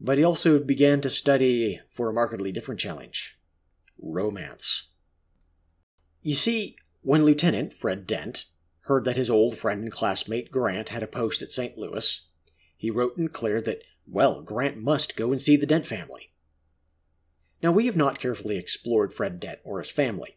But 0.01 0.19
he 0.19 0.25
also 0.25 0.59
began 0.59 1.01
to 1.01 1.11
study 1.11 1.81
for 1.91 2.09
a 2.09 2.13
markedly 2.13 2.53
different 2.53 2.81
challenge 2.81 3.39
romance. 3.99 4.91
You 6.23 6.35
see, 6.35 6.77
when 7.03 7.25
Lieutenant 7.25 7.73
Fred 7.73 8.07
Dent 8.07 8.47
heard 8.81 9.05
that 9.05 9.17
his 9.17 9.31
old 9.31 9.57
friend 9.57 9.83
and 9.83 9.93
classmate 9.93 10.51
Grant 10.51 10.91
had 10.91 11.03
a 11.03 11.07
post 11.07 11.41
at 11.41 11.53
St. 11.53 11.79
Louis, 11.79 12.27
he 12.77 12.91
wrote 12.91 13.17
and 13.17 13.29
declared 13.29 13.65
that, 13.65 13.83
well, 14.07 14.43
Grant 14.43 14.77
must 14.77 15.17
go 15.17 15.33
and 15.33 15.41
see 15.41 15.57
the 15.57 15.67
Dent 15.67 15.87
family. 15.87 16.33
Now, 17.63 17.73
we 17.73 17.87
have 17.87 17.97
not 17.97 18.19
carefully 18.19 18.59
explored 18.59 19.13
Fred 19.13 19.41
Dent 19.41 19.61
or 19.65 19.81
his 19.81 19.91
family. 19.91 20.37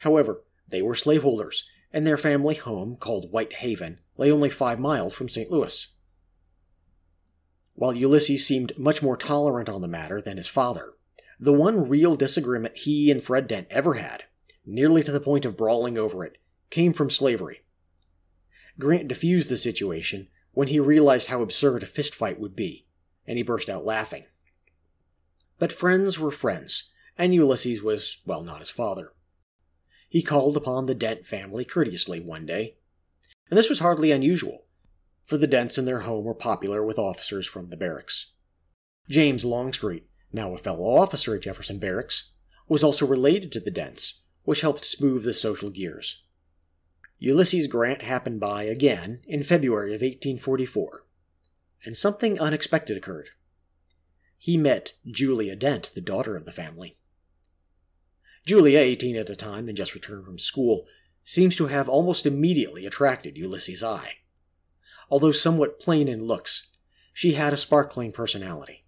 However, 0.00 0.42
they 0.68 0.82
were 0.82 0.94
slaveholders, 0.94 1.68
and 1.92 2.06
their 2.06 2.16
family 2.16 2.54
home, 2.54 2.96
called 2.96 3.32
White 3.32 3.54
Haven, 3.54 4.00
lay 4.16 4.30
only 4.30 4.50
five 4.50 4.78
miles 4.78 5.14
from 5.14 5.28
St. 5.28 5.50
Louis. 5.50 5.94
While 7.74 7.94
Ulysses 7.94 8.46
seemed 8.46 8.76
much 8.76 9.02
more 9.02 9.16
tolerant 9.16 9.68
on 9.68 9.82
the 9.82 9.88
matter 9.88 10.20
than 10.20 10.36
his 10.36 10.48
father, 10.48 10.94
the 11.38 11.52
one 11.52 11.88
real 11.88 12.16
disagreement 12.16 12.76
he 12.76 13.10
and 13.10 13.22
Fred 13.22 13.46
Dent 13.46 13.68
ever 13.70 13.94
had, 13.94 14.24
nearly 14.66 15.02
to 15.04 15.12
the 15.12 15.20
point 15.20 15.44
of 15.44 15.56
brawling 15.56 15.96
over 15.96 16.24
it, 16.24 16.38
came 16.70 16.92
from 16.92 17.10
slavery. 17.10 17.62
Grant 18.78 19.08
diffused 19.08 19.48
the 19.48 19.56
situation 19.56 20.28
when 20.52 20.68
he 20.68 20.80
realized 20.80 21.28
how 21.28 21.40
absurd 21.40 21.82
a 21.82 21.86
fistfight 21.86 22.38
would 22.38 22.56
be, 22.56 22.86
and 23.26 23.36
he 23.38 23.44
burst 23.44 23.70
out 23.70 23.84
laughing. 23.84 24.24
But 25.58 25.72
friends 25.72 26.18
were 26.18 26.30
friends, 26.30 26.90
and 27.16 27.34
Ulysses 27.34 27.82
was, 27.82 28.18
well, 28.24 28.44
not 28.44 28.60
his 28.60 28.70
father. 28.70 29.12
He 30.08 30.22
called 30.22 30.56
upon 30.56 30.86
the 30.86 30.94
Dent 30.94 31.26
family 31.26 31.64
courteously 31.64 32.20
one 32.20 32.46
day, 32.46 32.76
and 33.50 33.58
this 33.58 33.68
was 33.68 33.80
hardly 33.80 34.10
unusual, 34.10 34.66
for 35.24 35.36
the 35.36 35.46
Dents 35.46 35.78
in 35.78 35.84
their 35.84 36.00
home 36.00 36.24
were 36.24 36.34
popular 36.34 36.84
with 36.84 36.98
officers 36.98 37.46
from 37.46 37.70
the 37.70 37.76
barracks. 37.76 38.34
James 39.08 39.44
Longstreet, 39.44 40.06
now 40.32 40.54
a 40.54 40.58
fellow 40.58 40.84
officer 40.84 41.34
at 41.34 41.42
Jefferson 41.42 41.78
Barracks, 41.78 42.32
was 42.68 42.84
also 42.84 43.06
related 43.06 43.50
to 43.52 43.60
the 43.60 43.70
Dents, 43.70 44.22
which 44.44 44.60
helped 44.60 44.84
smooth 44.84 45.24
the 45.24 45.34
social 45.34 45.70
gears. 45.70 46.24
Ulysses 47.18 47.66
Grant 47.66 48.02
happened 48.02 48.38
by 48.38 48.62
again 48.64 49.20
in 49.26 49.42
February 49.42 49.90
of 49.90 50.02
1844, 50.02 51.04
and 51.84 51.96
something 51.96 52.38
unexpected 52.38 52.96
occurred. 52.96 53.30
He 54.38 54.56
met 54.56 54.94
Julia 55.06 55.56
Dent, 55.56 55.92
the 55.94 56.00
daughter 56.00 56.36
of 56.36 56.44
the 56.44 56.52
family. 56.52 56.96
Julia, 58.46 58.78
18 58.78 59.16
at 59.16 59.26
the 59.26 59.36
time 59.36 59.68
and 59.68 59.76
just 59.76 59.94
returned 59.94 60.24
from 60.24 60.38
school, 60.38 60.86
seems 61.24 61.56
to 61.56 61.66
have 61.66 61.88
almost 61.88 62.24
immediately 62.24 62.86
attracted 62.86 63.36
Ulysses' 63.36 63.82
eye. 63.82 64.12
Although 65.10 65.32
somewhat 65.32 65.80
plain 65.80 66.08
in 66.08 66.24
looks, 66.24 66.68
she 67.12 67.32
had 67.32 67.52
a 67.52 67.58
sparkling 67.58 68.12
personality. 68.12 68.84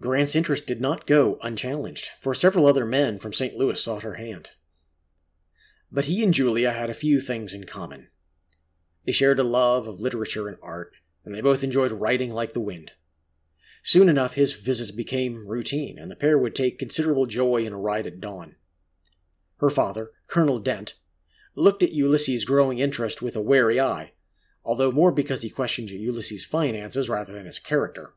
Grant's 0.00 0.36
interest 0.36 0.66
did 0.66 0.80
not 0.80 1.06
go 1.06 1.38
unchallenged, 1.42 2.10
for 2.20 2.34
several 2.34 2.66
other 2.66 2.84
men 2.84 3.18
from 3.18 3.32
St. 3.32 3.56
Louis 3.56 3.82
sought 3.82 4.02
her 4.02 4.14
hand. 4.14 4.50
But 5.90 6.04
he 6.04 6.22
and 6.22 6.34
Julia 6.34 6.70
had 6.70 6.90
a 6.90 6.94
few 6.94 7.20
things 7.20 7.54
in 7.54 7.64
common. 7.64 8.08
They 9.06 9.12
shared 9.12 9.38
a 9.38 9.44
love 9.44 9.86
of 9.86 10.00
literature 10.00 10.48
and 10.48 10.58
art, 10.62 10.92
and 11.24 11.34
they 11.34 11.40
both 11.40 11.64
enjoyed 11.64 11.92
writing 11.92 12.30
like 12.30 12.52
the 12.52 12.60
wind. 12.60 12.92
Soon 13.82 14.08
enough, 14.08 14.34
his 14.34 14.52
visits 14.52 14.92
became 14.92 15.48
routine, 15.48 15.98
and 15.98 16.10
the 16.10 16.16
pair 16.16 16.38
would 16.38 16.54
take 16.54 16.78
considerable 16.78 17.26
joy 17.26 17.64
in 17.64 17.72
a 17.72 17.78
ride 17.78 18.06
at 18.06 18.20
dawn. 18.20 18.54
Her 19.58 19.70
father, 19.70 20.12
Colonel 20.28 20.58
Dent, 20.58 20.94
looked 21.54 21.82
at 21.82 21.92
Ulysses' 21.92 22.44
growing 22.44 22.78
interest 22.78 23.22
with 23.22 23.36
a 23.36 23.40
wary 23.40 23.80
eye, 23.80 24.12
although 24.64 24.92
more 24.92 25.12
because 25.12 25.42
he 25.42 25.50
questioned 25.50 25.90
Ulysses' 25.90 26.44
finances 26.44 27.08
rather 27.08 27.32
than 27.32 27.46
his 27.46 27.58
character. 27.58 28.14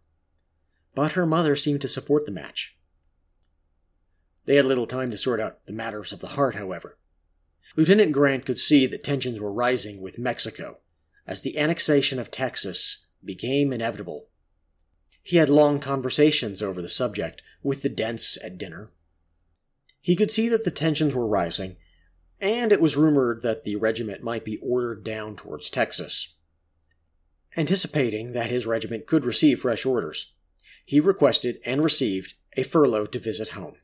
But 0.93 1.13
her 1.13 1.25
mother 1.25 1.55
seemed 1.55 1.81
to 1.81 1.87
support 1.87 2.25
the 2.25 2.31
match. 2.31 2.77
They 4.45 4.55
had 4.55 4.65
little 4.65 4.87
time 4.87 5.09
to 5.11 5.17
sort 5.17 5.39
out 5.39 5.65
the 5.65 5.73
matters 5.73 6.13
of 6.13 6.19
the 6.19 6.29
heart, 6.29 6.55
however. 6.55 6.97
Lieutenant 7.75 8.11
Grant 8.11 8.45
could 8.45 8.59
see 8.59 8.85
that 8.85 9.03
tensions 9.03 9.39
were 9.39 9.51
rising 9.51 9.99
with 9.99 10.19
Mexico 10.19 10.77
as 11.27 11.41
the 11.41 11.57
annexation 11.57 12.19
of 12.19 12.29
Texas 12.29 13.07
became 13.23 13.73
inevitable. 13.73 14.29
He 15.27 15.37
had 15.37 15.49
long 15.49 15.79
conversations 15.79 16.61
over 16.61 16.83
the 16.83 16.87
subject 16.87 17.41
with 17.63 17.81
the 17.81 17.89
Dents 17.89 18.37
at 18.43 18.59
dinner. 18.59 18.91
He 19.99 20.15
could 20.15 20.29
see 20.29 20.47
that 20.49 20.65
the 20.65 20.69
tensions 20.69 21.15
were 21.15 21.25
rising, 21.25 21.77
and 22.39 22.71
it 22.71 22.79
was 22.79 22.95
rumored 22.95 23.41
that 23.41 23.63
the 23.63 23.75
regiment 23.75 24.21
might 24.21 24.45
be 24.45 24.57
ordered 24.57 25.03
down 25.03 25.35
towards 25.35 25.71
Texas. 25.71 26.35
Anticipating 27.57 28.33
that 28.33 28.51
his 28.51 28.67
regiment 28.67 29.07
could 29.07 29.25
receive 29.25 29.61
fresh 29.61 29.83
orders, 29.83 30.31
he 30.85 30.99
requested 30.99 31.59
and 31.65 31.83
received 31.83 32.35
a 32.55 32.61
furlough 32.61 33.07
to 33.07 33.17
visit 33.17 33.49
home. 33.49 33.77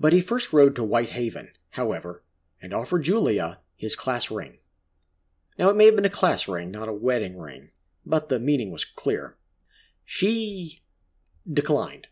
But 0.00 0.12
he 0.12 0.20
first 0.20 0.52
rode 0.52 0.74
to 0.74 0.82
White 0.82 1.10
Haven, 1.10 1.50
however, 1.70 2.24
and 2.60 2.74
offered 2.74 3.04
Julia 3.04 3.60
his 3.76 3.94
class 3.94 4.32
ring. 4.32 4.58
Now, 5.60 5.70
it 5.70 5.76
may 5.76 5.84
have 5.84 5.94
been 5.94 6.04
a 6.04 6.10
class 6.10 6.48
ring, 6.48 6.72
not 6.72 6.88
a 6.88 6.92
wedding 6.92 7.38
ring, 7.38 7.70
but 8.04 8.28
the 8.28 8.40
meaning 8.40 8.72
was 8.72 8.84
clear. 8.84 9.36
She 10.04 10.80
declined, 11.50 12.08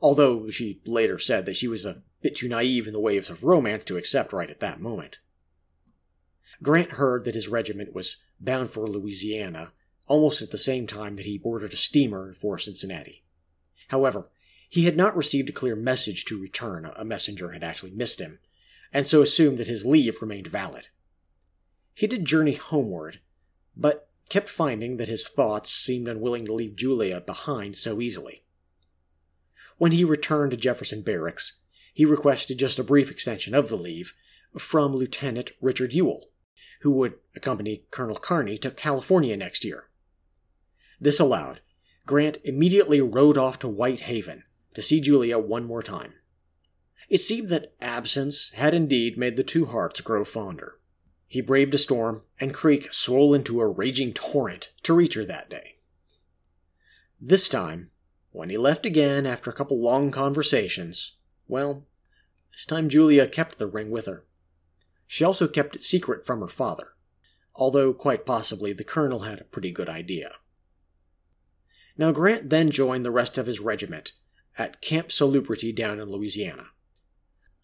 although 0.00 0.50
she 0.50 0.80
later 0.84 1.18
said 1.18 1.46
that 1.46 1.56
she 1.56 1.68
was 1.68 1.84
a 1.84 2.02
bit 2.20 2.36
too 2.36 2.48
naive 2.48 2.86
in 2.86 2.92
the 2.92 3.00
ways 3.00 3.30
of 3.30 3.44
romance 3.44 3.84
to 3.84 3.96
accept 3.96 4.32
right 4.32 4.50
at 4.50 4.60
that 4.60 4.80
moment. 4.80 5.18
Grant 6.62 6.92
heard 6.92 7.24
that 7.24 7.34
his 7.34 7.48
regiment 7.48 7.92
was 7.92 8.16
bound 8.40 8.70
for 8.70 8.86
Louisiana 8.86 9.72
almost 10.06 10.42
at 10.42 10.50
the 10.50 10.58
same 10.58 10.86
time 10.86 11.16
that 11.16 11.26
he 11.26 11.38
boarded 11.38 11.72
a 11.72 11.76
steamer 11.76 12.34
for 12.34 12.58
Cincinnati. 12.58 13.22
However, 13.88 14.28
he 14.68 14.84
had 14.84 14.96
not 14.96 15.16
received 15.16 15.48
a 15.48 15.52
clear 15.52 15.76
message 15.76 16.24
to 16.26 16.40
return, 16.40 16.90
a 16.96 17.04
messenger 17.04 17.52
had 17.52 17.62
actually 17.62 17.92
missed 17.92 18.20
him, 18.20 18.38
and 18.92 19.06
so 19.06 19.22
assumed 19.22 19.58
that 19.58 19.66
his 19.66 19.86
leave 19.86 20.20
remained 20.20 20.48
valid. 20.48 20.88
He 21.94 22.06
did 22.06 22.24
journey 22.24 22.54
homeward, 22.54 23.20
but 23.76 24.08
kept 24.28 24.48
finding 24.48 24.96
that 24.96 25.08
his 25.08 25.28
thoughts 25.28 25.70
seemed 25.70 26.08
unwilling 26.08 26.46
to 26.46 26.54
leave 26.54 26.76
Julia 26.76 27.20
behind 27.20 27.76
so 27.76 28.00
easily. 28.00 28.44
When 29.76 29.92
he 29.92 30.04
returned 30.04 30.52
to 30.52 30.56
Jefferson 30.56 31.02
Barracks, 31.02 31.60
he 31.92 32.04
requested 32.04 32.58
just 32.58 32.78
a 32.78 32.84
brief 32.84 33.10
extension 33.10 33.54
of 33.54 33.68
the 33.68 33.76
leave 33.76 34.14
from 34.58 34.94
Lieutenant 34.94 35.52
Richard 35.60 35.92
Ewell, 35.92 36.30
who 36.80 36.90
would 36.92 37.14
accompany 37.34 37.84
Colonel 37.90 38.18
Kearny 38.18 38.58
to 38.60 38.70
California 38.70 39.36
next 39.36 39.64
year. 39.64 39.88
This 41.00 41.20
allowed, 41.20 41.60
Grant 42.06 42.38
immediately 42.44 43.00
rode 43.00 43.38
off 43.38 43.58
to 43.60 43.68
White 43.68 44.00
Haven 44.00 44.44
to 44.74 44.82
see 44.82 45.00
Julia 45.00 45.38
one 45.38 45.64
more 45.64 45.82
time. 45.82 46.14
It 47.08 47.18
seemed 47.18 47.48
that 47.48 47.74
absence 47.80 48.50
had 48.54 48.74
indeed 48.74 49.16
made 49.16 49.36
the 49.36 49.44
two 49.44 49.66
hearts 49.66 50.00
grow 50.00 50.24
fonder. 50.24 50.78
He 51.26 51.40
braved 51.40 51.74
a 51.74 51.78
storm, 51.78 52.22
and 52.38 52.54
Creek 52.54 52.92
swole 52.92 53.34
into 53.34 53.60
a 53.60 53.66
raging 53.66 54.12
torrent 54.12 54.70
to 54.82 54.94
reach 54.94 55.14
her 55.14 55.24
that 55.24 55.50
day. 55.50 55.76
This 57.20 57.48
time, 57.48 57.90
when 58.30 58.50
he 58.50 58.56
left 58.56 58.84
again 58.84 59.26
after 59.26 59.50
a 59.50 59.54
couple 59.54 59.80
long 59.80 60.10
conversations, 60.10 61.16
well, 61.48 61.86
this 62.52 62.66
time 62.66 62.88
Julia 62.88 63.26
kept 63.26 63.58
the 63.58 63.66
ring 63.66 63.90
with 63.90 64.06
her. 64.06 64.24
She 65.06 65.24
also 65.24 65.48
kept 65.48 65.76
it 65.76 65.82
secret 65.82 66.26
from 66.26 66.40
her 66.40 66.48
father, 66.48 66.94
although 67.54 67.92
quite 67.92 68.26
possibly 68.26 68.72
the 68.72 68.84
colonel 68.84 69.20
had 69.20 69.40
a 69.40 69.44
pretty 69.44 69.70
good 69.70 69.88
idea. 69.88 70.32
Now 71.96 72.12
Grant 72.12 72.50
then 72.50 72.70
joined 72.70 73.04
the 73.04 73.10
rest 73.10 73.38
of 73.38 73.46
his 73.46 73.60
regiment 73.60 74.12
at 74.58 74.80
Camp 74.80 75.10
Salubrity 75.10 75.72
down 75.72 76.00
in 76.00 76.10
Louisiana 76.10 76.68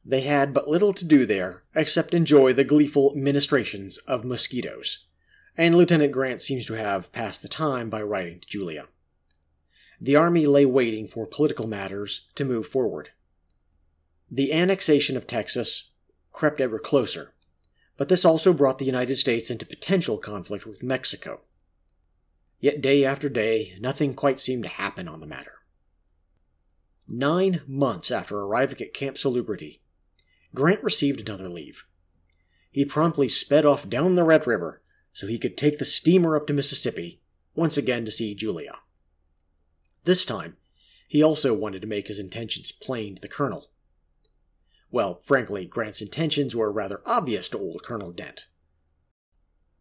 They 0.05 0.23
had 0.23 0.55
but 0.55 0.69
little 0.69 0.93
to 0.95 1.05
do 1.05 1.27
there 1.27 1.63
except 1.75 2.15
enjoy 2.15 2.53
the 2.53 2.65
gleeful 2.65 3.15
ministrations 3.15 3.99
of 3.99 4.25
mosquitoes, 4.25 5.07
and 5.57 5.75
Lieutenant 5.75 6.13
Grant 6.13 6.43
seems 6.43 6.67
to 6.67 6.75
have 6.75 7.13
passed 7.13 7.43
the 7.43 7.49
time 7.49 7.91
by 7.91 8.03
writing 8.03 8.41
to 8.41 8.49
Julia. 8.49 8.89
The 10.01 10.17
army 10.17 10.47
lay 10.47 10.65
waiting 10.65 11.07
for 11.07 11.27
political 11.27 11.67
matters 11.67 12.27
to 12.35 12.45
move 12.45 12.67
forward. 12.67 13.11
The 14.31 14.53
annexation 14.53 15.17
of 15.17 15.27
Texas 15.27 15.91
crept 16.33 16.61
ever 16.61 16.79
closer, 16.79 17.35
but 17.99 18.09
this 18.09 18.25
also 18.25 18.55
brought 18.55 18.79
the 18.79 18.87
United 18.87 19.17
States 19.17 19.51
into 19.51 19.67
potential 19.67 20.17
conflict 20.17 20.65
with 20.65 20.83
Mexico. 20.83 21.41
Yet 22.59 22.81
day 22.81 23.05
after 23.05 23.29
day, 23.29 23.77
nothing 23.81 24.15
quite 24.15 24.41
seemed 24.41 24.63
to 24.63 24.69
happen 24.71 25.07
on 25.09 25.21
the 25.21 25.27
matter. 25.27 25.57
Nine 27.07 27.61
months 27.67 28.11
after 28.11 28.39
arriving 28.39 28.81
at 28.81 28.95
Camp 28.95 29.19
Salubrity, 29.19 29.83
Grant 30.55 30.83
received 30.83 31.21
another 31.21 31.49
leave. 31.49 31.85
He 32.71 32.85
promptly 32.85 33.29
sped 33.29 33.65
off 33.65 33.89
down 33.89 34.15
the 34.15 34.25
Red 34.25 34.47
River 34.47 34.83
so 35.13 35.27
he 35.27 35.39
could 35.39 35.57
take 35.57 35.79
the 35.79 35.85
steamer 35.85 36.37
up 36.37 36.47
to 36.47 36.53
Mississippi, 36.53 37.21
once 37.55 37.77
again 37.77 38.05
to 38.05 38.11
see 38.11 38.35
Julia. 38.35 38.79
This 40.05 40.25
time, 40.25 40.57
he 41.07 41.23
also 41.23 41.53
wanted 41.53 41.83
to 41.83 41.89
make 41.89 42.09
his 42.09 42.19
intentions 42.19 42.71
plain 42.71 43.17
to 43.17 43.21
the 43.21 43.29
colonel. 43.29 43.71
Well, 44.91 45.21
frankly, 45.25 45.67
Grant's 45.67 46.01
intentions 46.01 46.55
were 46.55 46.73
rather 46.73 47.01
obvious 47.05 47.49
to 47.51 47.59
old 47.59 47.83
Colonel 47.83 48.13
Dent. 48.13 48.47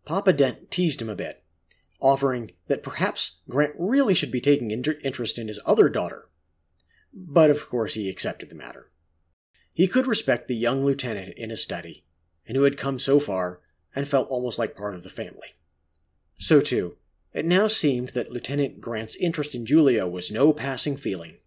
Papa 0.05 0.33
Dent 0.33 0.71
teased 0.71 1.01
him 1.01 1.09
a 1.09 1.15
bit, 1.15 1.43
offering 1.99 2.51
that 2.67 2.83
perhaps 2.83 3.39
Grant 3.47 3.73
really 3.77 4.13
should 4.13 4.31
be 4.31 4.41
taking 4.41 4.71
inter- 4.71 4.97
interest 5.03 5.37
in 5.37 5.47
his 5.47 5.59
other 5.65 5.89
daughter. 5.89 6.29
But 7.13 7.49
of 7.49 7.69
course, 7.69 7.93
he 7.95 8.09
accepted 8.09 8.49
the 8.49 8.55
matter. 8.55 8.91
He 9.79 9.87
could 9.87 10.07
respect 10.07 10.49
the 10.49 10.57
young 10.57 10.83
lieutenant 10.83 11.37
in 11.37 11.51
his 11.51 11.63
study, 11.63 12.03
and 12.45 12.57
who 12.57 12.63
had 12.63 12.75
come 12.75 12.99
so 12.99 13.17
far 13.17 13.61
and 13.95 14.05
felt 14.05 14.27
almost 14.27 14.59
like 14.59 14.75
part 14.75 14.93
of 14.93 15.03
the 15.03 15.09
family. 15.09 15.55
So, 16.37 16.59
too, 16.59 16.97
it 17.31 17.45
now 17.45 17.69
seemed 17.69 18.09
that 18.09 18.29
Lieutenant 18.29 18.81
Grant's 18.81 19.15
interest 19.15 19.55
in 19.55 19.65
Julia 19.65 20.05
was 20.05 20.31
no 20.31 20.51
passing 20.51 20.97
feeling. 20.97 21.37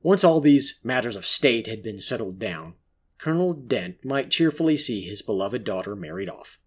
Once 0.00 0.22
all 0.22 0.40
these 0.40 0.78
matters 0.84 1.16
of 1.16 1.26
state 1.26 1.66
had 1.66 1.82
been 1.82 1.98
settled 1.98 2.38
down, 2.38 2.74
Colonel 3.18 3.52
Dent 3.52 4.04
might 4.04 4.30
cheerfully 4.30 4.76
see 4.76 5.00
his 5.00 5.22
beloved 5.22 5.64
daughter 5.64 5.96
married 5.96 6.28
off. 6.28 6.60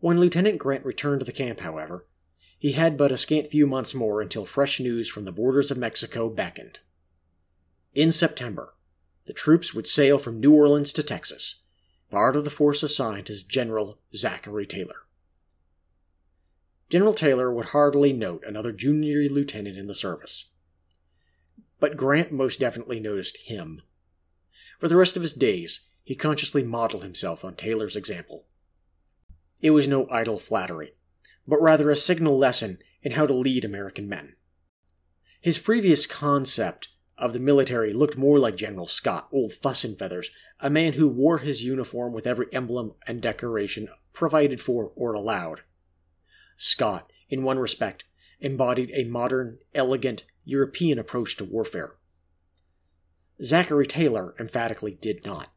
When 0.00 0.20
Lieutenant 0.20 0.58
Grant 0.58 0.84
returned 0.84 1.20
to 1.20 1.24
the 1.24 1.32
camp, 1.32 1.60
however, 1.60 2.06
he 2.58 2.72
had 2.72 2.98
but 2.98 3.10
a 3.10 3.16
scant 3.16 3.46
few 3.46 3.66
months 3.66 3.94
more 3.94 4.20
until 4.20 4.44
fresh 4.44 4.78
news 4.80 5.08
from 5.08 5.24
the 5.24 5.32
borders 5.32 5.70
of 5.70 5.78
Mexico 5.78 6.28
beckoned. 6.28 6.80
In 7.94 8.12
September, 8.12 8.74
the 9.26 9.32
troops 9.32 9.74
would 9.74 9.86
sail 9.86 10.18
from 10.18 10.40
New 10.40 10.52
Orleans 10.52 10.92
to 10.92 11.02
Texas, 11.02 11.62
part 12.10 12.36
of 12.36 12.44
the 12.44 12.50
force 12.50 12.82
assigned 12.82 13.26
to 13.26 13.46
General 13.46 13.98
Zachary 14.14 14.66
Taylor. 14.66 15.06
General 16.90 17.14
Taylor 17.14 17.52
would 17.52 17.66
hardly 17.66 18.12
note 18.12 18.44
another 18.46 18.72
junior 18.72 19.28
lieutenant 19.30 19.78
in 19.78 19.86
the 19.86 19.94
service. 19.94 20.50
But 21.80 21.96
Grant 21.96 22.30
most 22.30 22.60
definitely 22.60 23.00
noticed 23.00 23.38
him. 23.38 23.80
For 24.78 24.88
the 24.88 24.96
rest 24.96 25.16
of 25.16 25.22
his 25.22 25.32
days, 25.32 25.88
he 26.04 26.14
consciously 26.14 26.62
modeled 26.62 27.02
himself 27.02 27.44
on 27.44 27.54
Taylor's 27.54 27.96
example. 27.96 28.44
It 29.60 29.70
was 29.70 29.88
no 29.88 30.08
idle 30.10 30.38
flattery, 30.38 30.94
but 31.46 31.62
rather 31.62 31.90
a 31.90 31.96
signal 31.96 32.36
lesson 32.36 32.78
in 33.02 33.12
how 33.12 33.26
to 33.26 33.32
lead 33.32 33.64
American 33.64 34.08
men. 34.08 34.34
His 35.40 35.58
previous 35.58 36.06
concept 36.06 36.88
of 37.22 37.32
the 37.32 37.38
military 37.38 37.92
looked 37.92 38.18
more 38.18 38.38
like 38.38 38.56
General 38.56 38.88
Scott, 38.88 39.28
old 39.32 39.52
fuss 39.52 39.84
and 39.84 39.96
feathers, 39.96 40.30
a 40.58 40.68
man 40.68 40.94
who 40.94 41.06
wore 41.06 41.38
his 41.38 41.62
uniform 41.62 42.12
with 42.12 42.26
every 42.26 42.46
emblem 42.52 42.94
and 43.06 43.22
decoration 43.22 43.88
provided 44.12 44.60
for 44.60 44.90
or 44.96 45.14
allowed. 45.14 45.60
Scott, 46.56 47.12
in 47.30 47.44
one 47.44 47.60
respect, 47.60 48.04
embodied 48.40 48.90
a 48.92 49.04
modern, 49.04 49.58
elegant, 49.72 50.24
European 50.44 50.98
approach 50.98 51.36
to 51.36 51.44
warfare. 51.44 51.94
Zachary 53.42 53.86
Taylor 53.86 54.34
emphatically 54.40 54.92
did 55.00 55.24
not. 55.24 55.48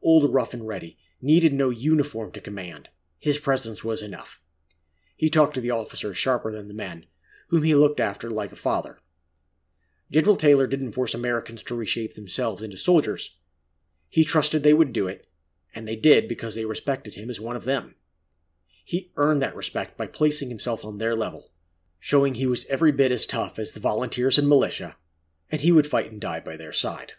Old 0.00 0.32
Rough 0.32 0.54
and 0.54 0.66
Ready 0.66 0.96
needed 1.20 1.52
no 1.52 1.70
uniform 1.70 2.30
to 2.32 2.40
command. 2.40 2.88
His 3.18 3.38
presence 3.38 3.82
was 3.82 4.00
enough. 4.00 4.40
He 5.16 5.28
talked 5.28 5.54
to 5.54 5.60
the 5.60 5.70
officers 5.72 6.16
sharper 6.16 6.52
than 6.52 6.68
the 6.68 6.74
men, 6.74 7.06
whom 7.48 7.64
he 7.64 7.74
looked 7.74 8.00
after 8.00 8.30
like 8.30 8.52
a 8.52 8.56
father. 8.56 8.98
General 10.12 10.36
Taylor 10.36 10.66
didn't 10.66 10.92
force 10.92 11.14
Americans 11.14 11.62
to 11.62 11.74
reshape 11.74 12.14
themselves 12.14 12.62
into 12.62 12.76
soldiers. 12.76 13.38
He 14.10 14.24
trusted 14.24 14.62
they 14.62 14.74
would 14.74 14.92
do 14.92 15.08
it, 15.08 15.26
and 15.74 15.88
they 15.88 15.96
did 15.96 16.28
because 16.28 16.54
they 16.54 16.66
respected 16.66 17.14
him 17.14 17.30
as 17.30 17.40
one 17.40 17.56
of 17.56 17.64
them. 17.64 17.94
He 18.84 19.10
earned 19.16 19.40
that 19.40 19.56
respect 19.56 19.96
by 19.96 20.06
placing 20.06 20.50
himself 20.50 20.84
on 20.84 20.98
their 20.98 21.16
level, 21.16 21.50
showing 21.98 22.34
he 22.34 22.46
was 22.46 22.66
every 22.66 22.92
bit 22.92 23.10
as 23.10 23.26
tough 23.26 23.58
as 23.58 23.72
the 23.72 23.80
volunteers 23.80 24.36
and 24.36 24.48
militia, 24.48 24.96
and 25.50 25.62
he 25.62 25.72
would 25.72 25.86
fight 25.86 26.12
and 26.12 26.20
die 26.20 26.40
by 26.40 26.56
their 26.56 26.72
side. 26.72 27.14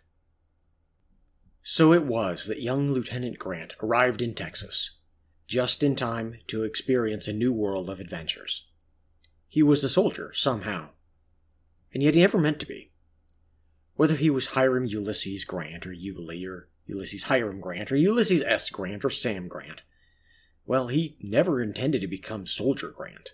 So 1.63 1.93
it 1.93 2.03
was 2.03 2.45
that 2.45 2.61
young 2.61 2.91
Lieutenant 2.91 3.39
Grant 3.39 3.73
arrived 3.81 4.21
in 4.21 4.35
Texas, 4.35 4.99
just 5.47 5.81
in 5.81 5.95
time 5.95 6.39
to 6.47 6.63
experience 6.63 7.27
a 7.27 7.33
new 7.33 7.53
world 7.53 7.89
of 7.89 7.99
adventures. 7.99 8.67
He 9.47 9.63
was 9.63 9.83
a 9.83 9.89
soldier, 9.89 10.31
somehow, 10.33 10.89
and 11.93 12.01
yet 12.01 12.15
he 12.15 12.21
never 12.21 12.37
meant 12.37 12.59
to 12.59 12.65
be. 12.65 12.91
Whether 13.95 14.15
he 14.15 14.29
was 14.29 14.47
Hiram 14.47 14.85
Ulysses 14.85 15.45
Grant, 15.45 15.85
or 15.85 15.93
Yulee, 15.93 16.45
or 16.45 16.69
Ulysses 16.85 17.25
Hiram 17.25 17.61
Grant, 17.61 17.91
or 17.91 17.95
Ulysses 17.95 18.43
S. 18.43 18.69
Grant, 18.69 19.05
or 19.05 19.09
Sam 19.09 19.47
Grant, 19.47 19.83
well, 20.65 20.87
he 20.87 21.17
never 21.21 21.61
intended 21.61 22.01
to 22.01 22.07
become 22.07 22.47
Soldier 22.47 22.91
Grant. 22.95 23.33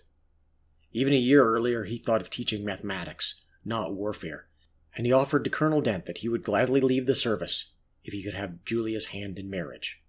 Even 0.92 1.12
a 1.12 1.16
year 1.16 1.44
earlier, 1.44 1.84
he 1.84 1.96
thought 1.96 2.20
of 2.20 2.30
teaching 2.30 2.64
mathematics, 2.64 3.40
not 3.64 3.94
warfare, 3.94 4.48
and 4.96 5.06
he 5.06 5.12
offered 5.12 5.44
to 5.44 5.50
Colonel 5.50 5.80
Dent 5.80 6.06
that 6.06 6.18
he 6.18 6.28
would 6.28 6.42
gladly 6.42 6.80
leave 6.80 7.06
the 7.06 7.14
service 7.14 7.70
if 8.04 8.12
he 8.12 8.22
could 8.22 8.34
have 8.34 8.64
Julia's 8.64 9.06
hand 9.06 9.38
in 9.38 9.48
marriage. 9.48 10.02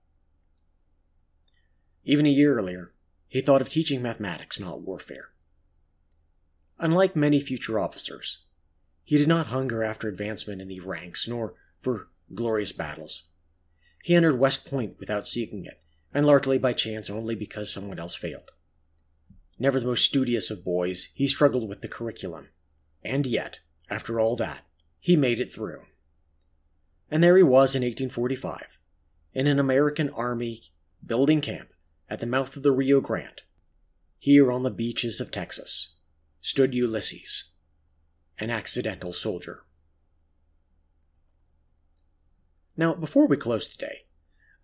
Even 2.04 2.26
a 2.26 2.30
year 2.30 2.58
earlier, 2.58 2.93
he 3.28 3.41
thought 3.41 3.62
of 3.62 3.70
teaching 3.70 4.02
mathematics, 4.02 4.60
not 4.60 4.82
warfare. 4.82 5.30
Unlike 6.82 7.15
many 7.15 7.39
future 7.39 7.77
officers, 7.77 8.39
he 9.03 9.19
did 9.19 9.27
not 9.27 9.47
hunger 9.47 9.84
after 9.84 10.09
advancement 10.09 10.63
in 10.63 10.67
the 10.67 10.79
ranks 10.79 11.27
nor 11.27 11.53
for 11.79 12.07
glorious 12.34 12.71
battles. 12.71 13.25
He 14.01 14.15
entered 14.15 14.39
West 14.39 14.65
Point 14.65 14.95
without 14.99 15.27
seeking 15.27 15.63
it, 15.65 15.79
and 16.11 16.25
largely 16.25 16.57
by 16.57 16.73
chance 16.73 17.07
only 17.07 17.36
because 17.36 17.71
someone 17.71 17.99
else 17.99 18.15
failed. 18.15 18.49
Never 19.59 19.79
the 19.79 19.86
most 19.86 20.05
studious 20.05 20.49
of 20.49 20.65
boys, 20.65 21.09
he 21.13 21.27
struggled 21.27 21.69
with 21.69 21.82
the 21.82 21.88
curriculum. 21.88 22.47
And 23.03 23.27
yet, 23.27 23.59
after 23.88 24.19
all 24.19 24.36
that, 24.38 24.65
he 24.99 25.15
made 25.15 25.39
it 25.39 25.53
through. 25.53 25.84
And 27.11 27.23
there 27.23 27.38
he 27.38 27.43
was 27.43 27.75
in 27.75 27.84
1845, 27.84 28.79
in 29.36 29.45
an 29.45 29.59
American 29.59 30.09
Army 30.09 30.61
building 31.05 31.41
camp 31.41 31.69
at 32.09 32.21
the 32.21 32.25
mouth 32.25 32.55
of 32.57 32.63
the 32.63 32.71
Rio 32.71 33.01
Grande, 33.01 33.43
here 34.17 34.51
on 34.51 34.63
the 34.63 34.71
beaches 34.71 35.21
of 35.21 35.29
Texas 35.29 35.93
stood 36.41 36.73
Ulysses, 36.73 37.51
an 38.39 38.49
accidental 38.49 39.13
soldier. 39.13 39.63
Now, 42.75 42.93
before 42.93 43.27
we 43.27 43.37
close 43.37 43.67
today, 43.67 44.05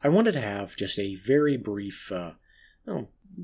I 0.03 0.09
wanted 0.09 0.33
to 0.33 0.41
have 0.41 0.75
just 0.75 0.97
a 0.99 1.15
very 1.15 1.57
brief 1.57 2.11
uh, 2.11 2.31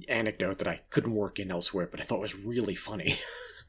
anecdote 0.08 0.58
that 0.60 0.68
I 0.68 0.82
couldn't 0.90 1.16
work 1.16 1.40
in 1.40 1.52
elsewhere, 1.52 1.88
but 1.90 2.00
I 2.00 2.04
thought 2.04 2.22
was 2.22 2.36
really 2.36 2.76
funny. 2.76 3.18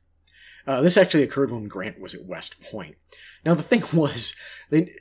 uh, 0.66 0.80
this 0.80 0.96
actually 0.96 1.22
occurred 1.22 1.50
when 1.50 1.68
Grant 1.68 2.00
was 2.00 2.14
at 2.14 2.24
West 2.24 2.60
Point. 2.62 2.96
Now, 3.44 3.54
the 3.54 3.62
thing 3.62 3.84
was, 3.92 4.34
they 4.70 4.92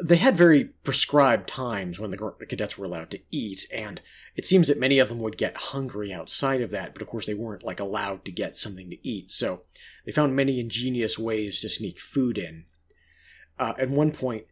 they 0.00 0.16
had 0.16 0.36
very 0.36 0.64
prescribed 0.64 1.48
times 1.48 1.98
when 1.98 2.10
the 2.10 2.46
cadets 2.48 2.78
were 2.78 2.86
allowed 2.86 3.10
to 3.10 3.20
eat, 3.30 3.66
and 3.72 4.00
it 4.34 4.46
seems 4.46 4.68
that 4.68 4.80
many 4.80 4.98
of 4.98 5.08
them 5.08 5.18
would 5.18 5.36
get 5.36 5.56
hungry 5.56 6.12
outside 6.12 6.62
of 6.62 6.70
that, 6.70 6.94
but 6.94 7.02
of 7.02 7.08
course 7.08 7.26
they 7.26 7.34
weren't 7.34 7.62
like 7.62 7.80
allowed 7.80 8.24
to 8.24 8.32
get 8.32 8.56
something 8.56 8.88
to 8.88 9.06
eat. 9.06 9.30
So 9.30 9.62
they 10.06 10.12
found 10.12 10.34
many 10.34 10.58
ingenious 10.58 11.18
ways 11.18 11.60
to 11.60 11.68
sneak 11.68 12.00
food 12.00 12.38
in. 12.38 12.64
Uh, 13.58 13.74
at 13.78 13.90
one 13.90 14.12
point, 14.12 14.46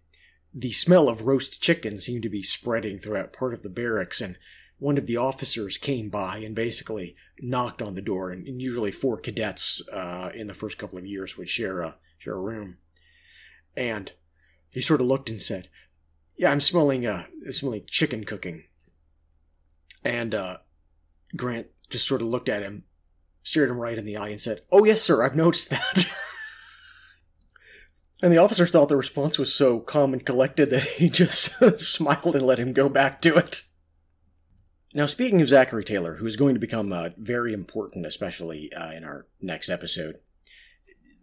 the 0.52 0.72
smell 0.72 1.08
of 1.08 1.22
roast 1.22 1.62
chicken 1.62 1.98
seemed 1.98 2.22
to 2.22 2.28
be 2.28 2.42
spreading 2.42 2.98
throughout 2.98 3.32
part 3.32 3.54
of 3.54 3.62
the 3.62 3.70
barracks, 3.70 4.20
and 4.20 4.36
one 4.78 4.98
of 4.98 5.06
the 5.06 5.16
officers 5.16 5.78
came 5.78 6.10
by 6.10 6.38
and 6.38 6.54
basically 6.54 7.14
knocked 7.40 7.80
on 7.80 7.94
the 7.94 8.02
door. 8.02 8.30
And, 8.30 8.60
usually, 8.60 8.90
four 8.90 9.16
cadets 9.16 9.86
uh, 9.90 10.30
in 10.34 10.48
the 10.48 10.54
first 10.54 10.76
couple 10.76 10.98
of 10.98 11.06
years 11.06 11.38
would 11.38 11.48
share 11.48 11.80
a 11.80 11.96
share 12.18 12.34
a 12.34 12.40
room, 12.40 12.76
and 13.74 14.12
he 14.70 14.80
sort 14.80 15.00
of 15.00 15.06
looked 15.06 15.30
and 15.30 15.40
said, 15.40 15.68
"Yeah, 16.36 16.50
I'm 16.50 16.60
smelling 16.60 17.06
uh, 17.06 17.26
smelling 17.50 17.84
chicken 17.86 18.24
cooking." 18.24 18.64
And 20.04 20.34
uh, 20.34 20.58
Grant 21.36 21.68
just 21.90 22.06
sort 22.06 22.22
of 22.22 22.28
looked 22.28 22.48
at 22.48 22.62
him, 22.62 22.84
stared 23.42 23.70
him 23.70 23.78
right 23.78 23.98
in 23.98 24.04
the 24.04 24.16
eye, 24.16 24.28
and 24.28 24.40
said, 24.40 24.62
"Oh 24.70 24.84
yes, 24.84 25.02
sir, 25.02 25.22
I've 25.22 25.36
noticed 25.36 25.70
that." 25.70 26.12
And 28.22 28.32
the 28.32 28.38
officers 28.38 28.70
thought 28.70 28.88
the 28.88 28.96
response 28.96 29.38
was 29.38 29.54
so 29.54 29.80
calm 29.80 30.12
and 30.12 30.24
collected 30.24 30.70
that 30.70 30.82
he 30.82 31.08
just 31.10 31.52
smiled 31.80 32.36
and 32.36 32.46
let 32.46 32.58
him 32.58 32.72
go 32.72 32.88
back 32.88 33.22
to 33.22 33.36
it. 33.36 33.62
Now, 34.92 35.06
speaking 35.06 35.40
of 35.40 35.48
Zachary 35.48 35.84
Taylor, 35.84 36.16
who 36.16 36.26
is 36.26 36.36
going 36.36 36.54
to 36.54 36.60
become 36.60 36.92
uh, 36.92 37.10
very 37.16 37.52
important, 37.52 38.06
especially 38.06 38.72
uh, 38.72 38.90
in 38.90 39.04
our 39.04 39.26
next 39.40 39.68
episode, 39.68 40.18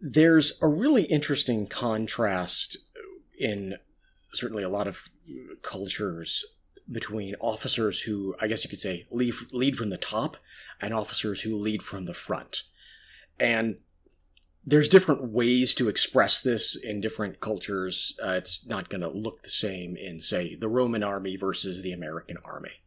there's 0.01 0.53
a 0.61 0.67
really 0.67 1.03
interesting 1.03 1.67
contrast 1.67 2.77
in 3.38 3.77
certainly 4.33 4.63
a 4.63 4.69
lot 4.69 4.88
of 4.88 5.03
cultures 5.61 6.45
between 6.89 7.35
officers 7.39 8.01
who, 8.01 8.35
I 8.39 8.47
guess 8.47 8.63
you 8.63 8.69
could 8.69 8.79
say, 8.79 9.07
lead, 9.11 9.33
lead 9.51 9.77
from 9.77 9.89
the 9.89 9.97
top 9.97 10.38
and 10.81 10.93
officers 10.93 11.41
who 11.41 11.55
lead 11.55 11.83
from 11.83 12.05
the 12.05 12.13
front. 12.13 12.63
And 13.39 13.77
there's 14.65 14.89
different 14.89 15.31
ways 15.31 15.73
to 15.75 15.89
express 15.89 16.41
this 16.41 16.75
in 16.75 17.01
different 17.01 17.39
cultures. 17.39 18.17
Uh, 18.23 18.31
it's 18.31 18.65
not 18.65 18.89
going 18.89 19.01
to 19.01 19.09
look 19.09 19.41
the 19.41 19.49
same 19.49 19.95
in, 19.95 20.19
say, 20.19 20.55
the 20.55 20.67
Roman 20.67 21.03
army 21.03 21.35
versus 21.35 21.81
the 21.81 21.93
American 21.93 22.38
army. 22.43 22.81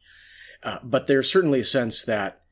Uh, 0.63 0.79
but 0.83 1.07
there's 1.07 1.31
certainly 1.31 1.61
a 1.61 1.65
sense 1.65 2.03
that 2.03 2.43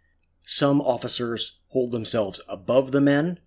some 0.46 0.80
officers 0.80 1.60
hold 1.68 1.92
themselves 1.92 2.40
above 2.48 2.92
the 2.92 3.02
men. 3.02 3.38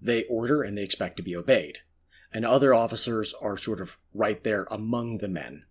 They 0.00 0.24
order 0.24 0.62
and 0.62 0.78
they 0.78 0.82
expect 0.82 1.18
to 1.18 1.22
be 1.22 1.36
obeyed. 1.36 1.78
And 2.32 2.44
other 2.44 2.74
officers 2.74 3.34
are 3.40 3.58
sort 3.58 3.80
of 3.80 3.96
right 4.14 4.42
there 4.42 4.66
among 4.70 5.18
the 5.18 5.28
men. 5.28 5.64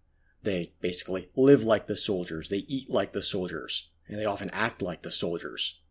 They 0.44 0.74
basically 0.82 1.30
live 1.36 1.64
like 1.64 1.88
the 1.88 1.96
soldiers, 1.96 2.50
they 2.50 2.66
eat 2.68 2.90
like 2.90 3.14
the 3.14 3.22
soldiers, 3.22 3.90
and 4.08 4.20
they 4.20 4.26
often 4.26 4.50
act 4.52 4.82
like 4.82 5.02
the 5.02 5.12
soldiers. 5.12 5.82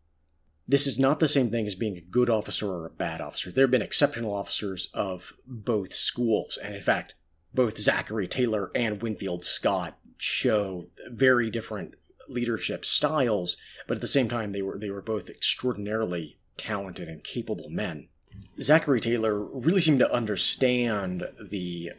This 0.67 0.87
is 0.87 0.99
not 0.99 1.19
the 1.19 1.27
same 1.27 1.49
thing 1.49 1.67
as 1.67 1.75
being 1.75 1.97
a 1.97 2.01
good 2.01 2.29
officer 2.29 2.67
or 2.69 2.85
a 2.85 2.91
bad 2.91 3.19
officer. 3.19 3.51
There 3.51 3.63
have 3.63 3.71
been 3.71 3.81
exceptional 3.81 4.33
officers 4.33 4.89
of 4.93 5.33
both 5.45 5.93
schools, 5.93 6.57
and 6.61 6.75
in 6.75 6.81
fact, 6.81 7.15
both 7.53 7.77
Zachary 7.77 8.27
Taylor 8.27 8.71
and 8.73 9.01
Winfield 9.01 9.43
Scott 9.43 9.97
show 10.17 10.87
very 11.09 11.49
different 11.49 11.95
leadership 12.27 12.85
styles, 12.85 13.57
but 13.87 13.97
at 13.97 14.01
the 14.01 14.07
same 14.07 14.29
time 14.29 14.51
they 14.51 14.61
were 14.61 14.77
they 14.77 14.89
were 14.89 15.01
both 15.01 15.29
extraordinarily 15.29 16.37
talented 16.57 17.09
and 17.09 17.23
capable 17.23 17.69
men. 17.69 18.07
Zachary 18.61 19.01
Taylor 19.01 19.39
really 19.39 19.81
seemed 19.81 19.99
to 19.99 20.13
understand 20.13 21.27
the 21.39 21.91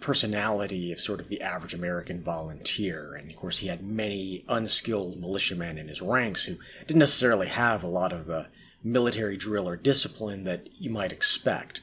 personality 0.00 0.92
of 0.92 1.00
sort 1.00 1.20
of 1.20 1.28
the 1.28 1.42
average 1.42 1.74
American 1.74 2.22
volunteer. 2.22 3.14
And 3.14 3.30
of 3.30 3.36
course, 3.36 3.58
he 3.58 3.68
had 3.68 3.82
many 3.82 4.44
unskilled 4.48 5.20
militiamen 5.20 5.78
in 5.78 5.88
his 5.88 6.02
ranks 6.02 6.44
who 6.44 6.56
didn't 6.86 7.00
necessarily 7.00 7.48
have 7.48 7.82
a 7.82 7.88
lot 7.88 8.12
of 8.12 8.26
the 8.26 8.46
military 8.82 9.36
drill 9.36 9.68
or 9.68 9.76
discipline 9.76 10.44
that 10.44 10.68
you 10.78 10.90
might 10.90 11.12
expect. 11.12 11.80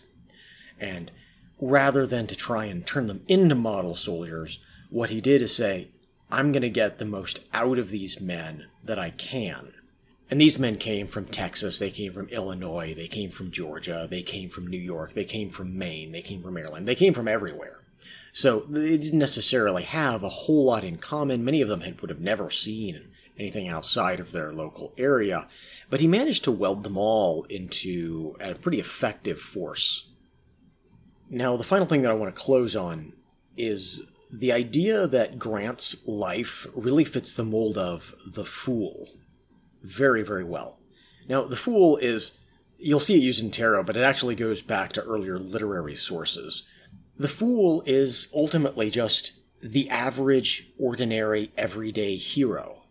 And 0.80 1.12
rather 1.60 2.06
than 2.06 2.28
to 2.28 2.36
try 2.36 2.66
and 2.66 2.86
turn 2.86 3.08
them 3.08 3.24
into 3.28 3.56
model 3.56 3.96
soldiers, 3.96 4.60
what 4.90 5.10
he 5.10 5.20
did 5.22 5.42
is 5.42 5.56
say, 5.56 5.90
I'm 6.32 6.52
going 6.52 6.62
to 6.62 6.70
get 6.70 6.98
the 6.98 7.06
most 7.06 7.42
out 7.54 7.78
of 7.78 7.90
these 7.90 8.20
men 8.20 8.66
that 8.84 9.00
I 9.00 9.12
can. 9.12 9.74
And 10.30 10.42
these 10.42 10.58
men 10.58 10.78
came 10.78 11.08
from 11.08 11.26
Texas, 11.26 11.78
they 11.78 11.92
came 11.92 12.12
from 12.12 12.30
Illinois, 12.30 12.96
they 12.96 13.08
came 13.08 13.30
from 13.30 13.52
Georgia, 13.52 14.08
they 14.10 14.24
came 14.24 14.50
from 14.50 14.66
New 14.66 14.78
York, 14.78 15.14
they 15.14 15.26
came 15.26 15.52
from 15.52 15.78
Maine, 15.78 16.12
they 16.12 16.24
came 16.24 16.42
from 16.42 16.56
Maryland, 16.56 16.88
they 16.88 16.96
came 16.96 17.14
from 17.14 17.28
everywhere. 17.28 17.82
So 18.32 18.66
they 18.68 18.98
didn't 18.98 19.20
necessarily 19.20 19.84
have 19.84 20.24
a 20.24 20.30
whole 20.30 20.66
lot 20.66 20.84
in 20.84 20.98
common. 20.98 21.46
Many 21.46 21.62
of 21.62 21.70
them 21.70 21.82
had, 21.82 22.02
would 22.02 22.10
have 22.10 22.20
never 22.20 22.50
seen 22.50 23.12
anything 23.38 23.68
outside 23.68 24.20
of 24.20 24.32
their 24.32 24.52
local 24.52 24.94
area, 24.98 25.48
but 25.90 26.00
he 26.00 26.08
managed 26.08 26.44
to 26.46 26.52
weld 26.52 26.84
them 26.84 26.98
all 26.98 27.44
into 27.44 28.36
a 28.40 28.56
pretty 28.56 28.80
effective 28.80 29.40
force. 29.40 30.10
Now, 31.30 31.56
the 31.56 31.64
final 31.64 31.86
thing 31.86 32.02
that 32.02 32.12
I 32.12 32.16
want 32.16 32.36
to 32.36 32.42
close 32.42 32.76
on 32.76 33.14
is 33.58 34.02
the 34.32 34.52
idea 34.52 35.08
that 35.08 35.40
Grant's 35.40 36.08
life 36.08 36.68
really 36.76 37.04
fits 37.04 37.34
the 37.34 37.46
mold 37.46 37.78
of 37.78 38.16
the 38.26 38.46
Fool 38.46 39.10
very, 39.86 40.24
very 40.24 40.44
well. 40.44 40.80
Now, 41.28 41.46
the 41.46 41.56
Fool 41.56 41.98
is, 41.98 42.38
you'll 42.78 43.00
see 43.00 43.16
it 43.16 43.24
used 43.24 43.44
in 43.44 43.52
tarot, 43.52 43.84
but 43.84 43.98
it 43.98 44.04
actually 44.04 44.36
goes 44.36 44.62
back 44.62 44.94
to 44.94 45.04
earlier 45.04 45.40
literary 45.40 45.96
sources. 45.96 46.64
The 47.18 47.28
Fool 47.28 47.84
is 47.86 48.28
ultimately 48.34 48.90
just 48.90 49.34
the 49.62 49.90
average, 49.90 50.72
ordinary, 50.78 51.52
everyday 51.58 52.18
hero. 52.18 52.84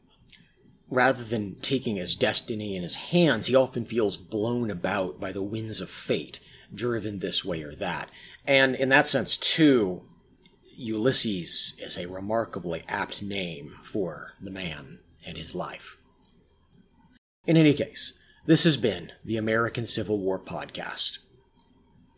Rather 0.91 1.25
than 1.25 1.57
taking 1.61 1.97
his 1.97 2.15
destiny 2.15 2.77
in 2.77 2.83
his 2.83 2.97
hands, 2.97 3.47
he 3.47 3.55
often 3.55 3.85
feels 3.85 4.17
blown 4.17 4.71
about 4.71 5.19
by 5.19 5.33
the 5.33 5.43
winds 5.43 5.81
of 5.81 5.91
fate, 5.91 6.41
driven 6.73 7.19
this 7.19 7.45
way 7.45 7.63
or 7.63 7.75
that. 7.75 8.11
And 8.47 8.75
in 8.75 8.89
that 8.91 9.07
sense, 9.07 9.37
too, 9.37 10.03
Ulysses 10.77 11.75
is 11.79 11.97
a 11.97 12.07
remarkably 12.07 12.85
apt 12.89 13.23
name 13.23 13.77
for 13.85 14.33
the 14.41 14.51
man 14.51 14.99
and 15.25 15.37
his 15.37 15.55
life. 15.55 15.97
In 17.47 17.57
any 17.57 17.75
case, 17.75 18.19
this 18.47 18.65
has 18.65 18.77
been 18.77 19.13
the 19.25 19.37
American 19.37 19.87
Civil 19.87 20.19
War 20.19 20.39
Podcast. 20.39 21.19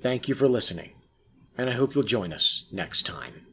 Thank 0.01 0.29
you 0.29 0.35
for 0.35 0.49
listening, 0.49 0.93
and 1.59 1.69
I 1.69 1.73
hope 1.73 1.95
you'll 1.95 2.05
join 2.05 2.33
us 2.33 2.67
next 2.71 3.07
time. 3.07 3.46